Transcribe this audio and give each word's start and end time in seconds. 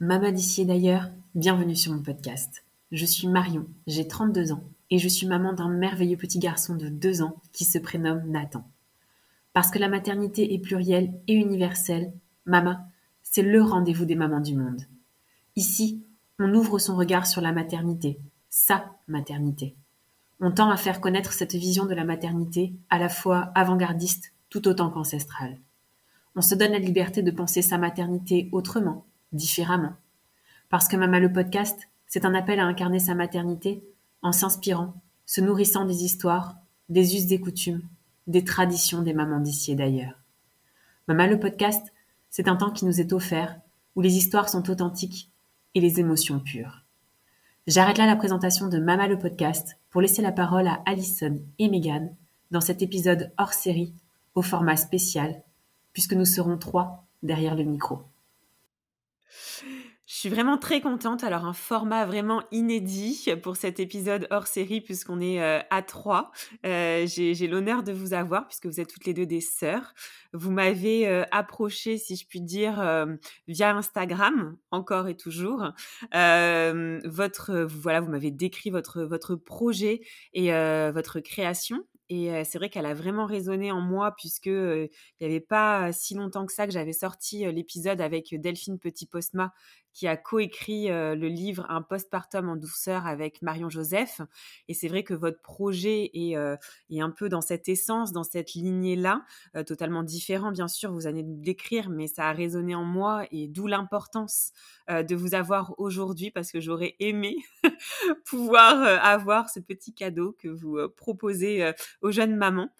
Mama 0.00 0.32
d'ici 0.32 0.62
et 0.62 0.64
d'ailleurs, 0.66 1.10
bienvenue 1.34 1.76
sur 1.76 1.92
mon 1.92 2.02
podcast. 2.02 2.64
Je 2.92 3.06
suis 3.06 3.26
Marion, 3.26 3.66
j'ai 3.86 4.06
32 4.06 4.52
ans 4.52 4.64
et 4.90 4.98
je 4.98 5.08
suis 5.08 5.26
maman 5.26 5.54
d'un 5.54 5.68
merveilleux 5.68 6.18
petit 6.18 6.38
garçon 6.38 6.76
de 6.76 6.88
2 6.88 7.22
ans 7.22 7.36
qui 7.52 7.64
se 7.64 7.78
prénomme 7.78 8.22
Nathan. 8.26 8.68
Parce 9.54 9.70
que 9.70 9.78
la 9.78 9.88
maternité 9.88 10.52
est 10.52 10.58
plurielle 10.58 11.14
et 11.26 11.34
universelle, 11.34 12.12
Mama, 12.44 12.86
c'est 13.34 13.42
le 13.42 13.60
rendez-vous 13.64 14.04
des 14.04 14.14
mamans 14.14 14.38
du 14.38 14.54
monde. 14.54 14.82
Ici, 15.56 16.04
on 16.38 16.54
ouvre 16.54 16.78
son 16.78 16.94
regard 16.94 17.26
sur 17.26 17.40
la 17.40 17.50
maternité, 17.50 18.20
sa 18.48 18.94
maternité. 19.08 19.74
On 20.38 20.52
tend 20.52 20.70
à 20.70 20.76
faire 20.76 21.00
connaître 21.00 21.32
cette 21.32 21.56
vision 21.56 21.84
de 21.84 21.96
la 21.96 22.04
maternité 22.04 22.74
à 22.90 22.98
la 23.00 23.08
fois 23.08 23.50
avant-gardiste 23.56 24.32
tout 24.50 24.68
autant 24.68 24.88
qu'ancestrale. 24.88 25.58
On 26.36 26.42
se 26.42 26.54
donne 26.54 26.70
la 26.70 26.78
liberté 26.78 27.24
de 27.24 27.30
penser 27.32 27.60
sa 27.60 27.76
maternité 27.76 28.48
autrement, 28.52 29.04
différemment. 29.32 29.94
Parce 30.68 30.86
que 30.86 30.96
Mama 30.96 31.18
le 31.18 31.32
podcast, 31.32 31.88
c'est 32.06 32.24
un 32.24 32.34
appel 32.34 32.60
à 32.60 32.66
incarner 32.66 33.00
sa 33.00 33.16
maternité 33.16 33.82
en 34.22 34.30
s'inspirant, 34.30 34.94
se 35.26 35.40
nourrissant 35.40 35.86
des 35.86 36.04
histoires, 36.04 36.54
des 36.88 37.16
us 37.16 37.26
des 37.26 37.40
coutumes, 37.40 37.82
des 38.28 38.44
traditions 38.44 39.02
des 39.02 39.12
mamans 39.12 39.40
d'ici 39.40 39.72
et 39.72 39.74
d'ailleurs. 39.74 40.20
Mama 41.08 41.26
le 41.26 41.40
podcast, 41.40 41.92
c'est 42.36 42.48
un 42.48 42.56
temps 42.56 42.72
qui 42.72 42.84
nous 42.84 43.00
est 43.00 43.12
offert, 43.12 43.60
où 43.94 44.00
les 44.00 44.16
histoires 44.16 44.48
sont 44.48 44.68
authentiques 44.68 45.30
et 45.76 45.80
les 45.80 46.00
émotions 46.00 46.40
pures. 46.40 46.82
J'arrête 47.68 47.96
là 47.96 48.06
la 48.06 48.16
présentation 48.16 48.66
de 48.66 48.80
Mama 48.80 49.06
le 49.06 49.20
podcast 49.20 49.78
pour 49.88 50.00
laisser 50.00 50.20
la 50.20 50.32
parole 50.32 50.66
à 50.66 50.82
Alison 50.84 51.40
et 51.60 51.68
Megan 51.68 52.12
dans 52.50 52.60
cet 52.60 52.82
épisode 52.82 53.30
hors 53.38 53.52
série 53.52 53.94
au 54.34 54.42
format 54.42 54.76
spécial, 54.76 55.44
puisque 55.92 56.14
nous 56.14 56.24
serons 56.24 56.58
trois 56.58 57.04
derrière 57.22 57.54
le 57.54 57.62
micro. 57.62 58.00
Suis 60.24 60.32
vraiment 60.32 60.56
très 60.56 60.80
contente. 60.80 61.22
Alors, 61.22 61.44
un 61.44 61.52
format 61.52 62.06
vraiment 62.06 62.42
inédit 62.50 63.28
pour 63.42 63.56
cet 63.56 63.78
épisode 63.78 64.26
hors 64.30 64.46
série, 64.46 64.80
puisqu'on 64.80 65.20
est 65.20 65.42
euh, 65.42 65.60
à 65.68 65.82
trois. 65.82 66.32
Euh, 66.64 67.06
j'ai 67.06 67.46
l'honneur 67.46 67.82
de 67.82 67.92
vous 67.92 68.14
avoir, 68.14 68.46
puisque 68.46 68.64
vous 68.64 68.80
êtes 68.80 68.88
toutes 68.88 69.04
les 69.04 69.12
deux 69.12 69.26
des 69.26 69.42
sœurs. 69.42 69.92
Vous 70.32 70.50
m'avez 70.50 71.06
euh, 71.08 71.24
approché, 71.30 71.98
si 71.98 72.16
je 72.16 72.26
puis 72.26 72.40
dire, 72.40 72.82
via 73.48 73.76
Instagram, 73.76 74.56
encore 74.70 75.08
et 75.08 75.14
toujours. 75.14 75.72
votre, 76.10 77.66
voilà, 77.68 78.00
vous 78.00 78.10
m'avez 78.10 78.30
décrit 78.30 78.70
votre, 78.70 79.02
votre 79.02 79.36
projet 79.36 80.00
et 80.32 80.52
votre 80.90 81.20
création. 81.20 81.84
Et 82.10 82.44
c'est 82.44 82.58
vrai 82.58 82.68
qu'elle 82.68 82.84
a 82.84 82.92
vraiment 82.92 83.24
résonné 83.24 83.72
en 83.72 83.80
moi 83.80 84.14
puisque 84.16 84.46
il 84.46 84.90
n'y 85.20 85.26
avait 85.26 85.40
pas 85.40 85.90
si 85.90 86.14
longtemps 86.14 86.44
que 86.44 86.52
ça 86.52 86.66
que 86.66 86.72
j'avais 86.72 86.92
sorti 86.92 87.50
l'épisode 87.50 88.02
avec 88.02 88.38
Delphine 88.38 88.78
Petit-Postma 88.78 89.52
qui 89.94 90.08
a 90.08 90.16
coécrit 90.16 90.88
le 90.88 91.28
livre 91.28 91.64
Un 91.68 91.80
postpartum 91.80 92.48
en 92.48 92.56
douceur 92.56 93.06
avec 93.06 93.40
Marion 93.42 93.70
Joseph. 93.70 94.20
Et 94.68 94.74
c'est 94.74 94.88
vrai 94.88 95.04
que 95.04 95.14
votre 95.14 95.40
projet 95.40 96.10
est, 96.12 96.36
est, 96.90 97.00
un 97.00 97.10
peu 97.10 97.28
dans 97.28 97.40
cette 97.40 97.68
essence, 97.68 98.12
dans 98.12 98.24
cette 98.24 98.54
lignée-là, 98.54 99.24
totalement 99.66 100.02
différent, 100.02 100.50
bien 100.50 100.68
sûr, 100.68 100.92
vous 100.92 101.06
allez 101.06 101.22
de 101.22 101.44
l'écrire, 101.44 101.90
mais 101.90 102.08
ça 102.08 102.28
a 102.28 102.32
résonné 102.32 102.74
en 102.74 102.84
moi 102.84 103.26
et 103.30 103.46
d'où 103.46 103.66
l'importance 103.66 104.52
de 104.88 105.14
vous 105.14 105.34
avoir 105.34 105.74
aujourd'hui 105.78 106.30
parce 106.30 106.50
que 106.50 106.60
j'aurais 106.60 106.96
aimé 106.98 107.36
pouvoir 108.26 108.82
avoir 109.04 109.48
ce 109.48 109.60
petit 109.60 109.94
cadeau 109.94 110.36
que 110.38 110.48
vous 110.48 110.78
proposez 110.96 111.72
aux 112.02 112.10
jeunes 112.10 112.36
mamans. 112.36 112.70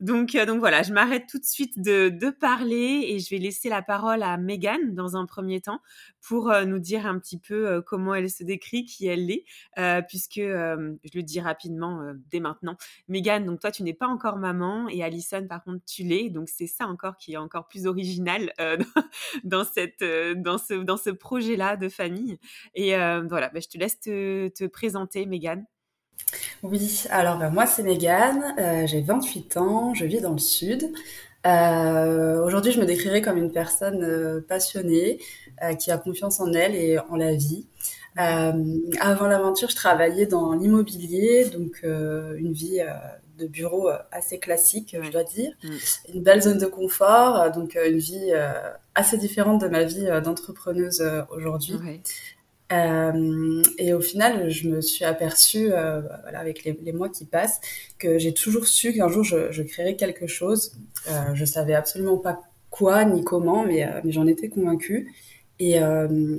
Donc, 0.00 0.36
donc 0.36 0.58
voilà, 0.58 0.82
je 0.82 0.92
m'arrête 0.92 1.26
tout 1.28 1.38
de 1.38 1.44
suite 1.44 1.80
de, 1.80 2.08
de 2.08 2.30
parler 2.30 3.04
et 3.08 3.18
je 3.18 3.30
vais 3.30 3.38
laisser 3.38 3.68
la 3.68 3.82
parole 3.82 4.22
à 4.22 4.36
Megan 4.36 4.94
dans 4.94 5.16
un 5.16 5.26
premier 5.26 5.60
temps 5.60 5.80
pour 6.20 6.50
nous 6.64 6.78
dire 6.78 7.06
un 7.06 7.18
petit 7.18 7.38
peu 7.38 7.82
comment 7.82 8.14
elle 8.14 8.30
se 8.30 8.44
décrit, 8.44 8.84
qui 8.84 9.06
elle 9.06 9.30
est, 9.30 9.44
puisque 10.08 10.40
je 10.40 11.14
le 11.14 11.22
dis 11.22 11.40
rapidement 11.40 12.02
dès 12.30 12.40
maintenant. 12.40 12.76
Megan, 13.08 13.44
donc 13.44 13.60
toi 13.60 13.70
tu 13.70 13.82
n'es 13.82 13.94
pas 13.94 14.06
encore 14.06 14.36
maman 14.36 14.88
et 14.88 15.02
Alison 15.02 15.46
par 15.46 15.62
contre 15.62 15.84
tu 15.84 16.02
l'es, 16.02 16.30
donc 16.30 16.48
c'est 16.48 16.66
ça 16.66 16.86
encore 16.86 17.16
qui 17.16 17.34
est 17.34 17.36
encore 17.36 17.66
plus 17.68 17.86
original 17.86 18.52
dans 19.44 19.64
cette 19.64 20.04
dans 20.36 20.58
ce 20.58 20.74
dans 20.74 20.96
ce 20.96 21.10
projet 21.10 21.56
là 21.56 21.76
de 21.76 21.88
famille. 21.88 22.38
Et 22.74 22.92
voilà, 22.92 23.48
bah, 23.48 23.60
je 23.60 23.68
te 23.68 23.78
laisse 23.78 24.00
te, 24.00 24.66
présenter, 24.66 25.26
Megan. 25.26 25.64
Oui, 26.62 27.04
alors 27.10 27.38
bah, 27.38 27.50
moi 27.50 27.66
c'est 27.66 27.82
Megan, 27.82 28.86
j'ai 28.86 29.02
28 29.02 29.56
ans, 29.56 29.94
je 29.94 30.04
vis 30.04 30.20
dans 30.20 30.32
le 30.32 30.38
sud. 30.38 30.92
Euh, 31.46 32.44
Aujourd'hui, 32.52 32.72
je 32.72 32.80
me 32.80 32.84
décrirais 32.84 33.22
comme 33.22 33.38
une 33.38 33.50
personne 33.50 34.04
euh, 34.04 34.40
passionnée, 34.46 35.18
euh, 35.62 35.74
qui 35.74 35.90
a 35.90 35.96
confiance 35.96 36.38
en 36.40 36.52
elle 36.52 36.74
et 36.74 36.98
en 36.98 37.16
la 37.16 37.34
vie. 37.34 37.66
Euh, 38.18 38.78
avant 39.00 39.26
l'aventure, 39.26 39.70
je 39.70 39.74
travaillais 39.76 40.26
dans 40.26 40.52
l'immobilier, 40.52 41.46
donc 41.46 41.82
une 41.82 42.52
vie 42.52 42.80
de 43.38 43.46
bureau 43.46 43.88
assez 44.10 44.38
classique, 44.38 44.94
je 45.00 45.10
dois 45.10 45.24
dire. 45.24 45.52
Mm. 45.64 45.68
Une 46.14 46.22
belle 46.22 46.42
zone 46.42 46.58
de 46.58 46.66
confort, 46.66 47.50
donc 47.52 47.74
une 47.74 47.96
vie 47.96 48.32
assez 48.94 49.16
différente 49.16 49.62
de 49.62 49.68
ma 49.68 49.84
vie 49.84 50.08
d'entrepreneuse 50.22 51.02
aujourd'hui. 51.30 51.76
Euh, 52.72 53.62
et 53.78 53.92
au 53.92 54.00
final, 54.00 54.48
je 54.48 54.68
me 54.68 54.80
suis 54.80 55.04
aperçue, 55.04 55.72
euh, 55.72 56.00
voilà, 56.22 56.38
avec 56.38 56.64
les, 56.64 56.78
les, 56.82 56.92
mois 56.92 57.08
qui 57.08 57.26
passent, 57.26 57.60
que 57.98 58.18
j'ai 58.18 58.32
toujours 58.32 58.66
su 58.66 58.92
qu'un 58.92 59.08
jour 59.08 59.24
je, 59.24 59.52
je, 59.52 59.62
créerais 59.62 59.96
quelque 59.96 60.26
chose. 60.26 60.72
Euh, 61.08 61.34
je 61.34 61.44
savais 61.44 61.74
absolument 61.74 62.16
pas 62.16 62.40
quoi 62.70 63.04
ni 63.04 63.22
comment, 63.24 63.64
mais, 63.64 63.84
euh, 63.84 64.00
mais 64.04 64.12
j'en 64.12 64.26
étais 64.26 64.48
convaincue. 64.48 65.12
Et 65.58 65.78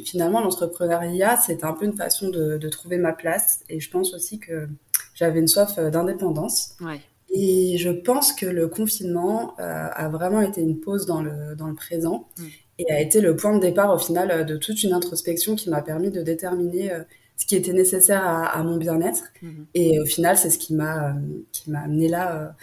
finalement, 0.03 0.41
l'entrepreneuriat, 0.41 1.37
c'est 1.37 1.63
un 1.63 1.71
peu 1.71 1.85
une 1.85 1.95
façon 1.95 2.27
de, 2.27 2.57
de, 2.57 2.69
trouver 2.69 2.97
ma 2.97 3.13
place. 3.13 3.61
Et 3.69 3.79
je 3.79 3.89
pense 3.89 4.13
aussi 4.13 4.37
que 4.37 4.67
j'avais 5.15 5.39
une 5.39 5.47
soif 5.47 5.79
d'indépendance. 5.79 6.75
Ouais. 6.81 6.99
Et 7.33 7.77
je 7.77 7.89
pense 7.89 8.33
que 8.33 8.45
le 8.45 8.67
confinement 8.67 9.55
a 9.59 10.09
vraiment 10.09 10.41
été 10.41 10.59
une 10.59 10.81
pause 10.81 11.05
dans 11.05 11.21
le, 11.21 11.55
dans 11.55 11.67
le 11.67 11.75
présent. 11.75 12.27
Mm 12.37 12.43
et 12.79 12.91
a 12.91 12.99
été 12.99 13.21
le 13.21 13.35
point 13.35 13.55
de 13.55 13.59
départ 13.59 13.93
au 13.93 13.99
final 13.99 14.31
euh, 14.31 14.43
de 14.43 14.57
toute 14.57 14.83
une 14.83 14.93
introspection 14.93 15.55
qui 15.55 15.69
m'a 15.69 15.81
permis 15.81 16.09
de 16.09 16.21
déterminer 16.21 16.91
euh, 16.91 17.03
ce 17.37 17.45
qui 17.45 17.55
était 17.55 17.73
nécessaire 17.73 18.23
à, 18.25 18.63
mon 18.63 18.77
bien-être. 18.77 19.23
Mhm. 19.41 19.65
Et 19.73 19.99
au 19.99 20.05
final, 20.05 20.37
c'est 20.37 20.49
ce 20.49 20.57
qui 20.57 20.73
m'a 20.73 21.09
euh, 21.09 21.13
qui 21.51 21.71
m'a 21.71 21.81
amené 21.81 22.07
là 22.07 22.55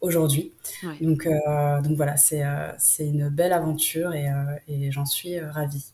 aujourd'hui. 0.00 0.52
Donc 1.00 1.26
donc 1.26 1.96
voilà, 1.96 2.16
c'est 2.16 2.42
c'est 2.76 3.06
une 3.06 3.28
belle 3.28 3.52
aventure 3.52 4.14
et, 4.14 4.26
et 4.68 4.90
j'en 4.90 5.06
suis 5.06 5.38
ravie. 5.38 5.92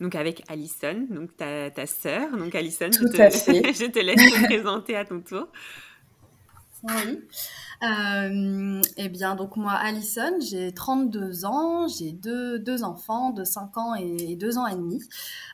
Donc 0.00 0.14
avec 0.14 0.42
Alison, 0.48 1.06
donc 1.10 1.36
ta, 1.36 1.70
ta 1.70 1.86
sœur, 1.86 2.36
donc 2.36 2.54
Alison, 2.54 2.90
Tout 2.90 3.06
je, 3.08 3.16
te, 3.16 3.22
à 3.22 3.30
fait. 3.30 3.72
je 3.72 3.90
te 3.90 3.98
laisse 3.98 4.16
te 4.16 4.44
présenter 4.44 4.96
à 4.96 5.04
ton 5.04 5.20
tour. 5.20 5.48
Oui. 6.88 7.20
Euh, 7.82 8.80
eh 8.96 9.08
bien, 9.08 9.34
donc 9.34 9.56
moi, 9.56 9.72
Alison, 9.72 10.38
j'ai 10.40 10.72
32 10.72 11.44
ans, 11.44 11.88
j'ai 11.88 12.12
deux, 12.12 12.58
deux 12.58 12.84
enfants 12.84 13.30
de 13.30 13.44
5 13.44 13.76
ans 13.76 13.94
et 13.94 14.34
2 14.36 14.58
ans 14.58 14.66
et 14.66 14.74
demi. 14.74 15.02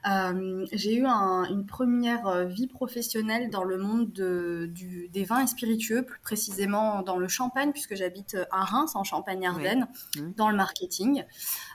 Euh, 0.09 0.65
j'ai 0.72 0.94
eu 0.94 1.06
un, 1.06 1.44
une 1.44 1.66
première 1.66 2.47
vie 2.47 2.69
professionnelle 2.69 3.50
dans 3.50 3.65
le 3.65 3.76
monde 3.76 4.12
de, 4.12 4.71
du, 4.72 5.09
des 5.09 5.25
vins 5.25 5.42
et 5.42 5.47
spiritueux, 5.47 6.03
plus 6.03 6.21
précisément 6.21 7.03
dans 7.03 7.16
le 7.16 7.26
Champagne, 7.28 7.72
puisque 7.72 7.97
j'habite 7.97 8.37
à 8.50 8.65
Reims, 8.65 8.94
en 8.94 9.04
Champagne-Ardenne, 9.04 9.88
mmh. 10.16 10.32
dans 10.37 10.48
le 10.48 10.56
marketing. 10.56 11.25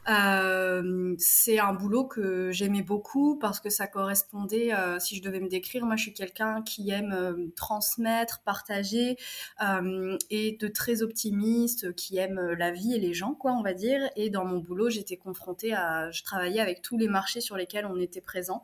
Euh, 0.10 1.16
c'est 1.18 1.60
un 1.60 1.74
boulot 1.74 2.06
que 2.06 2.52
j'aimais 2.52 2.82
beaucoup 2.82 3.38
parce 3.38 3.60
que 3.60 3.70
ça 3.70 3.88
correspondait, 3.88 4.74
euh, 4.74 5.00
si 5.00 5.18
je 5.18 5.22
devais 5.22 5.42
me 5.42 5.50
décrire, 5.50 5.86
moi 5.86 5.98
je 5.98 6.04
suis 6.04 6.14
quelqu'un 6.14 6.62
qui 6.62 6.92
aime 6.92 7.12
euh, 7.12 7.48
transmettre, 7.56 8.42
partager 8.46 9.18
euh, 9.62 10.18
et 10.30 10.58
de 10.60 10.68
très 10.68 11.02
optimiste, 11.02 11.94
qui 11.96 12.18
aime 12.18 12.40
la 12.58 12.72
vie 12.72 12.94
et 12.94 13.00
les 13.00 13.14
gens, 13.14 13.34
quoi, 13.34 13.54
on 13.54 13.62
va 13.62 13.74
dire. 13.74 14.10
Et 14.16 14.30
dans 14.30 14.46
mon 14.46 14.60
boulot, 14.60 14.90
j'étais 14.90 15.18
confrontée 15.18 15.74
à, 15.74 16.12
je 16.12 16.24
travaillais 16.24 16.62
avec 16.62 16.82
tous 16.82 16.98
les 16.98 17.08
marchés 17.08 17.42
sur 17.42 17.58
lesquels 17.58 17.86
on 17.86 18.00
était 18.00 18.22
présent, 18.22 18.64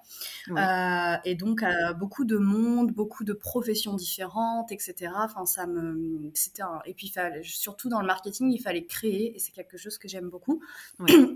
et 1.26 1.36
donc 1.36 1.64
à 1.64 1.94
beaucoup 1.94 2.26
de 2.26 2.38
monde, 2.38 2.92
beaucoup 2.92 3.24
de 3.24 3.34
professions 3.34 3.94
différentes, 3.94 4.72
etc. 4.72 5.12
Enfin, 5.16 5.46
ça 5.46 5.68
me, 5.68 6.32
c'était 6.34 6.64
et 6.86 6.94
puis 6.94 7.12
surtout 7.44 7.90
dans 7.90 8.02
le 8.02 8.08
marketing, 8.08 8.52
il 8.52 8.60
fallait 8.60 8.86
créer, 8.86 9.36
et 9.36 9.40
c'est 9.40 9.52
quelque 9.52 9.78
chose 9.78 9.98
que 9.98 10.08
j'aime 10.08 10.30
beaucoup. 10.30 10.62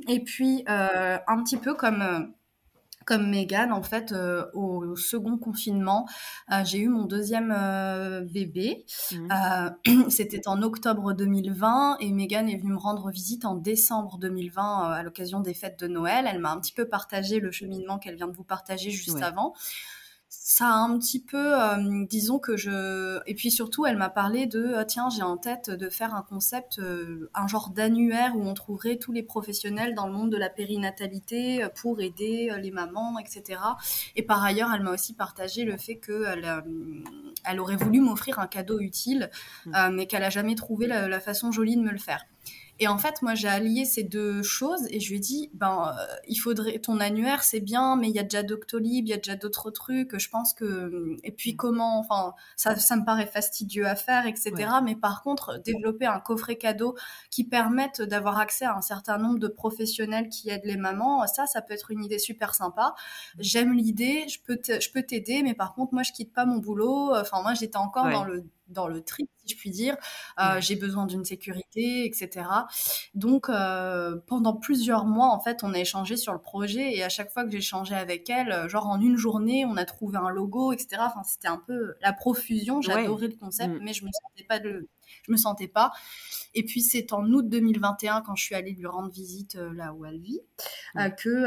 Et 0.07 0.23
puis, 0.23 0.63
euh, 0.69 1.17
un 1.27 1.43
petit 1.43 1.57
peu 1.57 1.73
comme, 1.73 2.01
euh, 2.01 2.19
comme 3.07 3.29
Megan, 3.29 3.71
en 3.71 3.81
fait, 3.81 4.11
euh, 4.11 4.45
au, 4.53 4.97
second 4.97 5.37
confinement, 5.37 6.07
euh, 6.51 6.63
j'ai 6.65 6.79
eu 6.79 6.89
mon 6.89 7.05
deuxième 7.05 7.55
euh, 7.57 8.21
bébé. 8.21 8.85
Mmh. 9.13 10.09
C'était 10.09 10.45
en 10.47 10.61
octobre 10.61 11.13
2020 11.13 11.99
et 12.01 12.11
Megan 12.11 12.49
est 12.49 12.57
venue 12.57 12.73
me 12.73 12.77
rendre 12.77 13.09
visite 13.09 13.45
en 13.45 13.55
décembre 13.55 14.17
2020 14.19 14.91
à 14.91 15.03
l'occasion 15.03 15.39
des 15.39 15.53
fêtes 15.53 15.79
de 15.79 15.87
Noël. 15.87 16.27
Elle 16.29 16.39
m'a 16.39 16.51
un 16.51 16.59
petit 16.59 16.73
peu 16.73 16.85
partagé 16.85 17.39
le 17.39 17.49
cheminement 17.49 17.97
qu'elle 17.97 18.17
vient 18.17 18.27
de 18.27 18.35
vous 18.35 18.43
partager 18.43 18.91
juste 18.91 19.21
avant 19.21 19.53
ça 20.49 20.67
a 20.69 20.75
un 20.75 20.97
petit 20.97 21.21
peu, 21.21 21.61
euh, 21.61 22.05
disons 22.05 22.39
que 22.39 22.55
je... 22.55 23.19
Et 23.27 23.35
puis 23.35 23.51
surtout, 23.51 23.85
elle 23.85 23.97
m'a 23.97 24.07
parlé 24.07 24.45
de, 24.45 24.75
ah, 24.77 24.85
tiens, 24.85 25.09
j'ai 25.09 25.21
en 25.21 25.35
tête 25.35 25.69
de 25.69 25.89
faire 25.89 26.15
un 26.15 26.21
concept, 26.21 26.79
euh, 26.79 27.29
un 27.33 27.47
genre 27.47 27.69
d'annuaire 27.71 28.31
où 28.33 28.43
on 28.43 28.53
trouverait 28.53 28.95
tous 28.95 29.11
les 29.11 29.23
professionnels 29.23 29.93
dans 29.93 30.07
le 30.07 30.13
monde 30.13 30.31
de 30.31 30.37
la 30.37 30.47
périnatalité 30.47 31.65
euh, 31.65 31.67
pour 31.67 31.99
aider 31.99 32.49
les 32.61 32.71
mamans, 32.71 33.19
etc. 33.19 33.59
Et 34.15 34.23
par 34.23 34.41
ailleurs, 34.41 34.69
elle 34.73 34.83
m'a 34.83 34.91
aussi 34.91 35.13
partagé 35.13 35.65
le 35.65 35.75
fait 35.75 35.97
qu'elle 35.97 36.63
elle 37.43 37.59
aurait 37.59 37.75
voulu 37.75 37.99
m'offrir 37.99 38.39
un 38.39 38.47
cadeau 38.47 38.79
utile, 38.79 39.29
mmh. 39.65 39.89
mais 39.91 40.07
qu'elle 40.07 40.23
a 40.23 40.29
jamais 40.29 40.55
trouvé 40.55 40.87
la 40.87 41.19
façon 41.19 41.51
jolie 41.51 41.75
de 41.75 41.81
me 41.81 41.91
le 41.91 41.97
faire. 41.97 42.23
Et 42.79 42.87
en 42.87 42.97
fait, 42.97 43.21
moi, 43.21 43.33
j'ai 43.33 43.47
allié 43.47 43.85
ces 43.85 44.03
deux 44.03 44.43
choses 44.43 44.85
et 44.89 44.99
je 44.99 45.09
lui 45.09 45.17
ai 45.17 45.19
dit, 45.19 45.49
ben, 45.53 45.93
euh, 45.97 46.15
il 46.27 46.35
faudrait, 46.35 46.79
ton 46.79 46.99
annuaire, 46.99 47.43
c'est 47.43 47.59
bien, 47.59 47.95
mais 47.95 48.09
il 48.09 48.15
y 48.15 48.19
a 48.19 48.23
déjà 48.23 48.43
Doctolib, 48.43 49.07
il 49.07 49.09
y 49.09 49.13
a 49.13 49.17
déjà 49.17 49.35
d'autres 49.35 49.71
trucs. 49.71 50.17
Je 50.17 50.29
pense 50.29 50.53
que, 50.53 51.15
et 51.23 51.31
puis 51.31 51.53
mm. 51.53 51.57
comment, 51.57 51.99
enfin, 51.99 52.33
ça, 52.55 52.75
ça 52.75 52.95
me 52.95 53.03
paraît 53.03 53.25
fastidieux 53.25 53.87
à 53.87 53.95
faire, 53.95 54.27
etc. 54.27 54.53
Mais 54.83 54.95
par 54.95 55.23
contre, 55.23 55.59
développer 55.63 56.05
un 56.05 56.19
coffret 56.19 56.57
cadeau 56.57 56.95
qui 57.31 57.43
permette 57.43 58.01
d'avoir 58.01 58.37
accès 58.37 58.65
à 58.65 58.75
un 58.75 58.81
certain 58.81 59.17
nombre 59.17 59.39
de 59.39 59.47
professionnels 59.47 60.29
qui 60.29 60.49
aident 60.49 60.65
les 60.65 60.77
mamans, 60.77 61.25
ça, 61.27 61.47
ça 61.47 61.61
peut 61.61 61.73
être 61.73 61.91
une 61.91 62.03
idée 62.03 62.19
super 62.19 62.53
sympa. 62.53 62.93
Mm. 63.37 63.39
J'aime 63.39 63.73
l'idée, 63.73 64.25
je 64.27 64.39
peux, 64.45 64.59
je 64.67 64.91
peux 64.91 65.01
t'aider, 65.01 65.41
mais 65.41 65.55
par 65.55 65.73
contre, 65.73 65.93
moi, 65.93 66.03
je 66.03 66.11
quitte 66.11 66.33
pas 66.33 66.45
mon 66.45 66.57
boulot. 66.57 67.15
Enfin, 67.15 67.41
moi, 67.41 67.53
j'étais 67.55 67.77
encore 67.77 68.09
dans 68.09 68.23
le 68.23 68.43
dans 68.69 68.87
le 68.87 69.01
trip, 69.01 69.29
si 69.37 69.53
je 69.53 69.57
puis 69.57 69.69
dire. 69.69 69.97
Euh, 70.39 70.59
j'ai 70.59 70.75
besoin 70.75 71.05
d'une 71.05 71.25
sécurité, 71.25 72.05
etc. 72.05 72.45
Donc, 73.13 73.49
euh, 73.49 74.17
pendant 74.27 74.53
plusieurs 74.53 75.05
mois, 75.05 75.27
en 75.27 75.39
fait, 75.39 75.63
on 75.63 75.73
a 75.73 75.79
échangé 75.79 76.17
sur 76.17 76.33
le 76.33 76.39
projet 76.39 76.95
et 76.95 77.03
à 77.03 77.09
chaque 77.09 77.31
fois 77.31 77.43
que 77.43 77.51
j'ai 77.51 77.59
échangé 77.59 77.95
avec 77.95 78.29
elle, 78.29 78.51
euh, 78.51 78.69
genre 78.69 78.87
en 78.87 78.99
une 78.99 79.17
journée, 79.17 79.65
on 79.65 79.77
a 79.77 79.85
trouvé 79.85 80.17
un 80.17 80.29
logo, 80.29 80.71
etc. 80.71 81.01
Enfin, 81.01 81.23
c'était 81.23 81.47
un 81.47 81.61
peu 81.65 81.95
la 82.01 82.13
profusion. 82.13 82.81
J'adorais 82.81 83.27
le 83.27 83.35
concept, 83.35 83.75
mm. 83.75 83.79
mais 83.83 83.93
je 83.93 84.05
me 84.05 84.09
sentais 84.11 84.43
pas 84.47 84.59
de, 84.59 84.87
je 85.23 85.31
me 85.31 85.37
sentais 85.37 85.67
pas. 85.67 85.91
Et 86.53 86.63
puis 86.63 86.81
c'est 86.81 87.13
en 87.13 87.23
août 87.31 87.47
2021 87.47 88.21
quand 88.21 88.35
je 88.35 88.43
suis 88.43 88.55
allée 88.55 88.71
lui 88.71 88.87
rendre 88.87 89.09
visite 89.09 89.55
là 89.55 89.93
où 89.93 90.05
elle 90.05 90.19
vit 90.19 90.41
que 91.17 91.45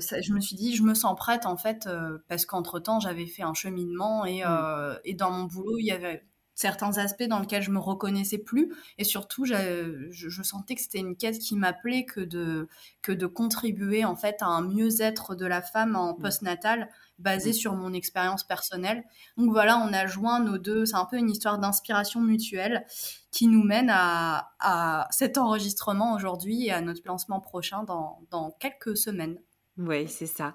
je 0.00 0.32
me 0.32 0.40
suis 0.40 0.56
dit 0.56 0.74
je 0.74 0.82
me 0.82 0.94
sens 0.94 1.14
prête 1.16 1.44
en 1.44 1.56
fait 1.56 1.88
parce 2.28 2.46
qu'entre 2.46 2.78
temps 2.80 3.00
j'avais 3.00 3.26
fait 3.26 3.42
un 3.42 3.54
cheminement 3.54 4.24
et, 4.24 4.42
mm. 4.44 4.98
et 5.04 5.14
dans 5.14 5.30
mon 5.30 5.44
boulot 5.44 5.78
il 5.78 5.84
y 5.84 5.92
avait 5.92 6.24
certains 6.56 6.96
aspects 6.96 7.28
dans 7.28 7.38
lesquels 7.38 7.62
je 7.62 7.70
me 7.70 7.78
reconnaissais 7.78 8.38
plus 8.38 8.74
et 8.98 9.04
surtout 9.04 9.44
je, 9.44 10.08
je, 10.10 10.42
sentais 10.42 10.74
que 10.74 10.80
c'était 10.80 10.98
une 10.98 11.14
quête 11.14 11.38
qui 11.38 11.54
m'appelait 11.54 12.06
que 12.06 12.20
de 12.20 12.66
que 13.02 13.12
de 13.12 13.26
contribuer 13.26 14.04
en 14.04 14.16
fait 14.16 14.36
à 14.40 14.46
un 14.46 14.62
mieux-être 14.62 15.34
de 15.34 15.46
la 15.46 15.60
femme 15.62 15.94
en 15.94 16.14
mmh. 16.14 16.18
postnatal 16.18 16.88
basé 17.18 17.50
mmh. 17.50 17.54
sur 17.54 17.74
mon 17.74 17.92
expérience 17.92 18.42
personnelle. 18.42 19.04
Donc 19.36 19.50
voilà, 19.50 19.78
on 19.78 19.92
a 19.92 20.06
joint 20.06 20.40
nos 20.40 20.58
deux, 20.58 20.86
c'est 20.86 20.96
un 20.96 21.04
peu 21.04 21.18
une 21.18 21.30
histoire 21.30 21.58
d'inspiration 21.58 22.20
mutuelle 22.20 22.86
qui 23.30 23.48
nous 23.48 23.62
mène 23.62 23.90
à, 23.90 24.52
à 24.58 25.08
cet 25.10 25.36
enregistrement 25.36 26.14
aujourd'hui 26.14 26.66
et 26.66 26.72
à 26.72 26.80
notre 26.80 27.02
lancement 27.04 27.40
prochain 27.40 27.84
dans, 27.84 28.22
dans 28.30 28.50
quelques 28.58 28.96
semaines. 28.96 29.38
Oui, 29.76 30.08
c'est 30.08 30.26
ça. 30.26 30.54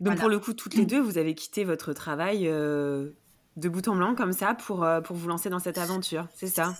Donc 0.00 0.18
pour 0.18 0.28
le 0.28 0.38
coup, 0.38 0.54
toutes 0.54 0.74
les 0.74 0.86
deux, 0.86 1.00
vous 1.00 1.18
avez 1.18 1.34
quitté 1.34 1.64
votre 1.64 1.92
travail 1.92 2.48
euh, 2.48 3.12
de 3.56 3.68
bout 3.68 3.86
en 3.88 3.96
blanc 3.96 4.14
comme 4.14 4.32
ça 4.32 4.54
pour, 4.54 4.84
euh, 4.84 5.00
pour 5.00 5.16
vous 5.16 5.28
lancer 5.28 5.48
dans 5.50 5.58
cette 5.58 5.78
aventure, 5.78 6.26
c'est 6.34 6.46
ça? 6.46 6.74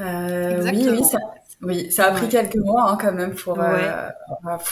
Euh, 0.00 0.62
oui, 0.64 0.86
oui, 0.90 1.04
ça, 1.04 1.18
oui, 1.62 1.90
ça 1.90 2.06
a 2.06 2.10
pris 2.12 2.28
quelques 2.28 2.56
mois 2.56 2.90
hein, 2.90 2.98
quand 3.00 3.12
même 3.12 3.34
pour, 3.34 3.58
euh, 3.58 4.10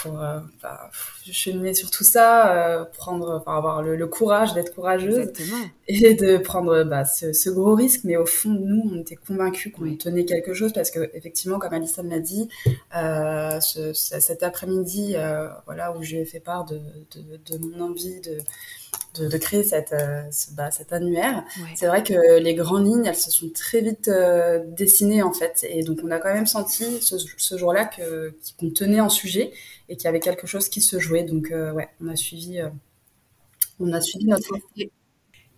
pour 0.03 0.21
euh, 0.21 0.39
bah, 0.63 0.91
cheminer 1.25 1.73
sur 1.73 1.91
tout 1.91 2.05
ça, 2.05 2.53
euh, 2.53 2.85
prendre, 2.85 3.41
enfin, 3.41 3.57
avoir 3.57 3.81
le, 3.81 4.07
courage 4.07 4.53
d'être 4.53 4.75
courageuse 4.75 5.33
et 5.89 6.15
de 6.15 6.37
prendre 6.37 6.85
bah, 6.85 7.07
ce, 7.07 7.33
ce, 7.33 7.49
gros 7.49 7.75
risque. 7.75 8.03
Mais 8.05 8.19
au 8.19 8.27
fond, 8.27 8.51
nous, 8.51 8.83
on 8.93 8.99
était 8.99 9.17
convaincus 9.17 9.73
qu'on 9.73 9.97
tenait 9.97 10.27
quelque 10.27 10.53
chose 10.53 10.75
parce 10.75 10.91
que 10.91 11.11
effectivement, 11.15 11.59
comme 11.59 11.73
Alison 11.73 12.03
l'a 12.03 12.21
dit, 12.21 12.51
ce, 12.93 13.93
cet 13.95 14.43
après-midi, 14.43 15.17
voilà, 15.65 15.97
où 15.97 16.03
j'ai 16.03 16.27
fait 16.27 16.41
part 16.41 16.67
de, 16.67 16.83
de, 17.17 17.57
de 17.57 17.67
mon 17.67 17.93
envie 17.93 18.21
de 18.21 18.37
de, 19.21 19.39
créer 19.39 19.63
cette, 19.63 19.93
euh, 19.93 20.23
bah, 20.53 20.71
cet 20.71 20.93
annuaire. 20.93 21.45
C'est 21.75 21.87
vrai 21.87 22.03
que 22.03 22.39
les 22.39 22.55
grandes 22.55 22.87
lignes, 22.87 23.07
elles 23.07 23.15
se 23.15 23.31
sont 23.31 23.49
très 23.51 23.81
vite 23.81 24.09
euh, 24.09 24.63
dessinées 24.67 25.23
en 25.23 25.33
fait. 25.33 25.65
Et 25.69 25.83
donc 25.83 26.01
on 26.03 26.11
a 26.11 26.19
quand 26.19 26.33
même 26.33 26.47
senti 26.47 26.85
ce, 27.01 27.57
jour-là 27.57 27.89
qu'on 28.59 28.71
tenait 28.71 29.01
en 29.01 29.09
sujet 29.09 29.53
et 29.89 29.97
qu'il 29.97 30.05
y 30.05 30.09
avait 30.09 30.21
quelque 30.21 30.47
chose 30.47 30.69
qui 30.69 30.81
se 30.81 30.99
jouait. 30.99 31.25
Donc 31.25 31.51
euh, 31.51 31.73
ouais, 31.73 31.89
on 32.01 32.09
a 32.09 32.17
suivi, 32.17 32.61
on 33.79 33.93
a 33.93 34.01
suivi 34.01 34.27
notre... 34.27 34.55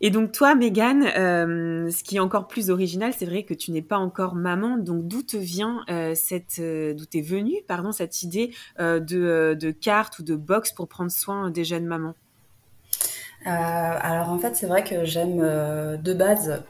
Et 0.03 0.11
donc 0.11 0.31
toi, 0.33 0.55
Megan, 0.55 1.05
ce 1.05 2.05
qui 2.05 2.17
est 2.17 2.21
encore 2.21 2.49
plus 2.49 2.69
original, 2.69 3.15
c'est 3.17 3.25
vrai 3.25 3.45
que 3.45 3.55
tu 3.55 3.71
n'es 3.71 3.81
pas 3.81 3.97
encore 3.97 4.35
maman. 4.35 4.77
Donc 4.77 5.09
d'où 5.09 5.23
te 5.23 5.39
vient 5.39 5.85
cette, 6.15 6.61
d'où 6.61 7.07
t'es 7.07 7.23
venue, 7.23 7.63
pardon, 7.67 7.93
cette 7.93 8.23
idée 8.23 8.51
de, 8.79 9.57
de 9.59 9.71
carte 9.71 10.19
ou 10.19 10.23
de 10.23 10.37
box 10.37 10.73
pour 10.73 10.87
prendre 10.89 11.11
soin 11.11 11.51
des 11.51 11.65
jeunes 11.65 11.87
mamans? 11.87 12.15
Euh, 13.47 13.51
alors 13.51 14.31
en 14.31 14.39
fait, 14.39 14.57
c'est 14.57 14.67
vrai 14.67 14.83
que 14.83 15.05
j'aime 15.05 15.41
euh, 15.41 15.97
de 15.97 16.13
base 16.13 16.65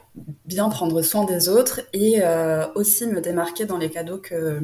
bien 0.45 0.69
prendre 0.69 1.01
soin 1.01 1.25
des 1.25 1.49
autres 1.49 1.81
et 1.93 2.19
euh, 2.21 2.67
aussi 2.75 3.07
me 3.07 3.19
démarquer 3.19 3.65
dans 3.65 3.77
les 3.77 3.89
cadeaux 3.89 4.19
que, 4.19 4.61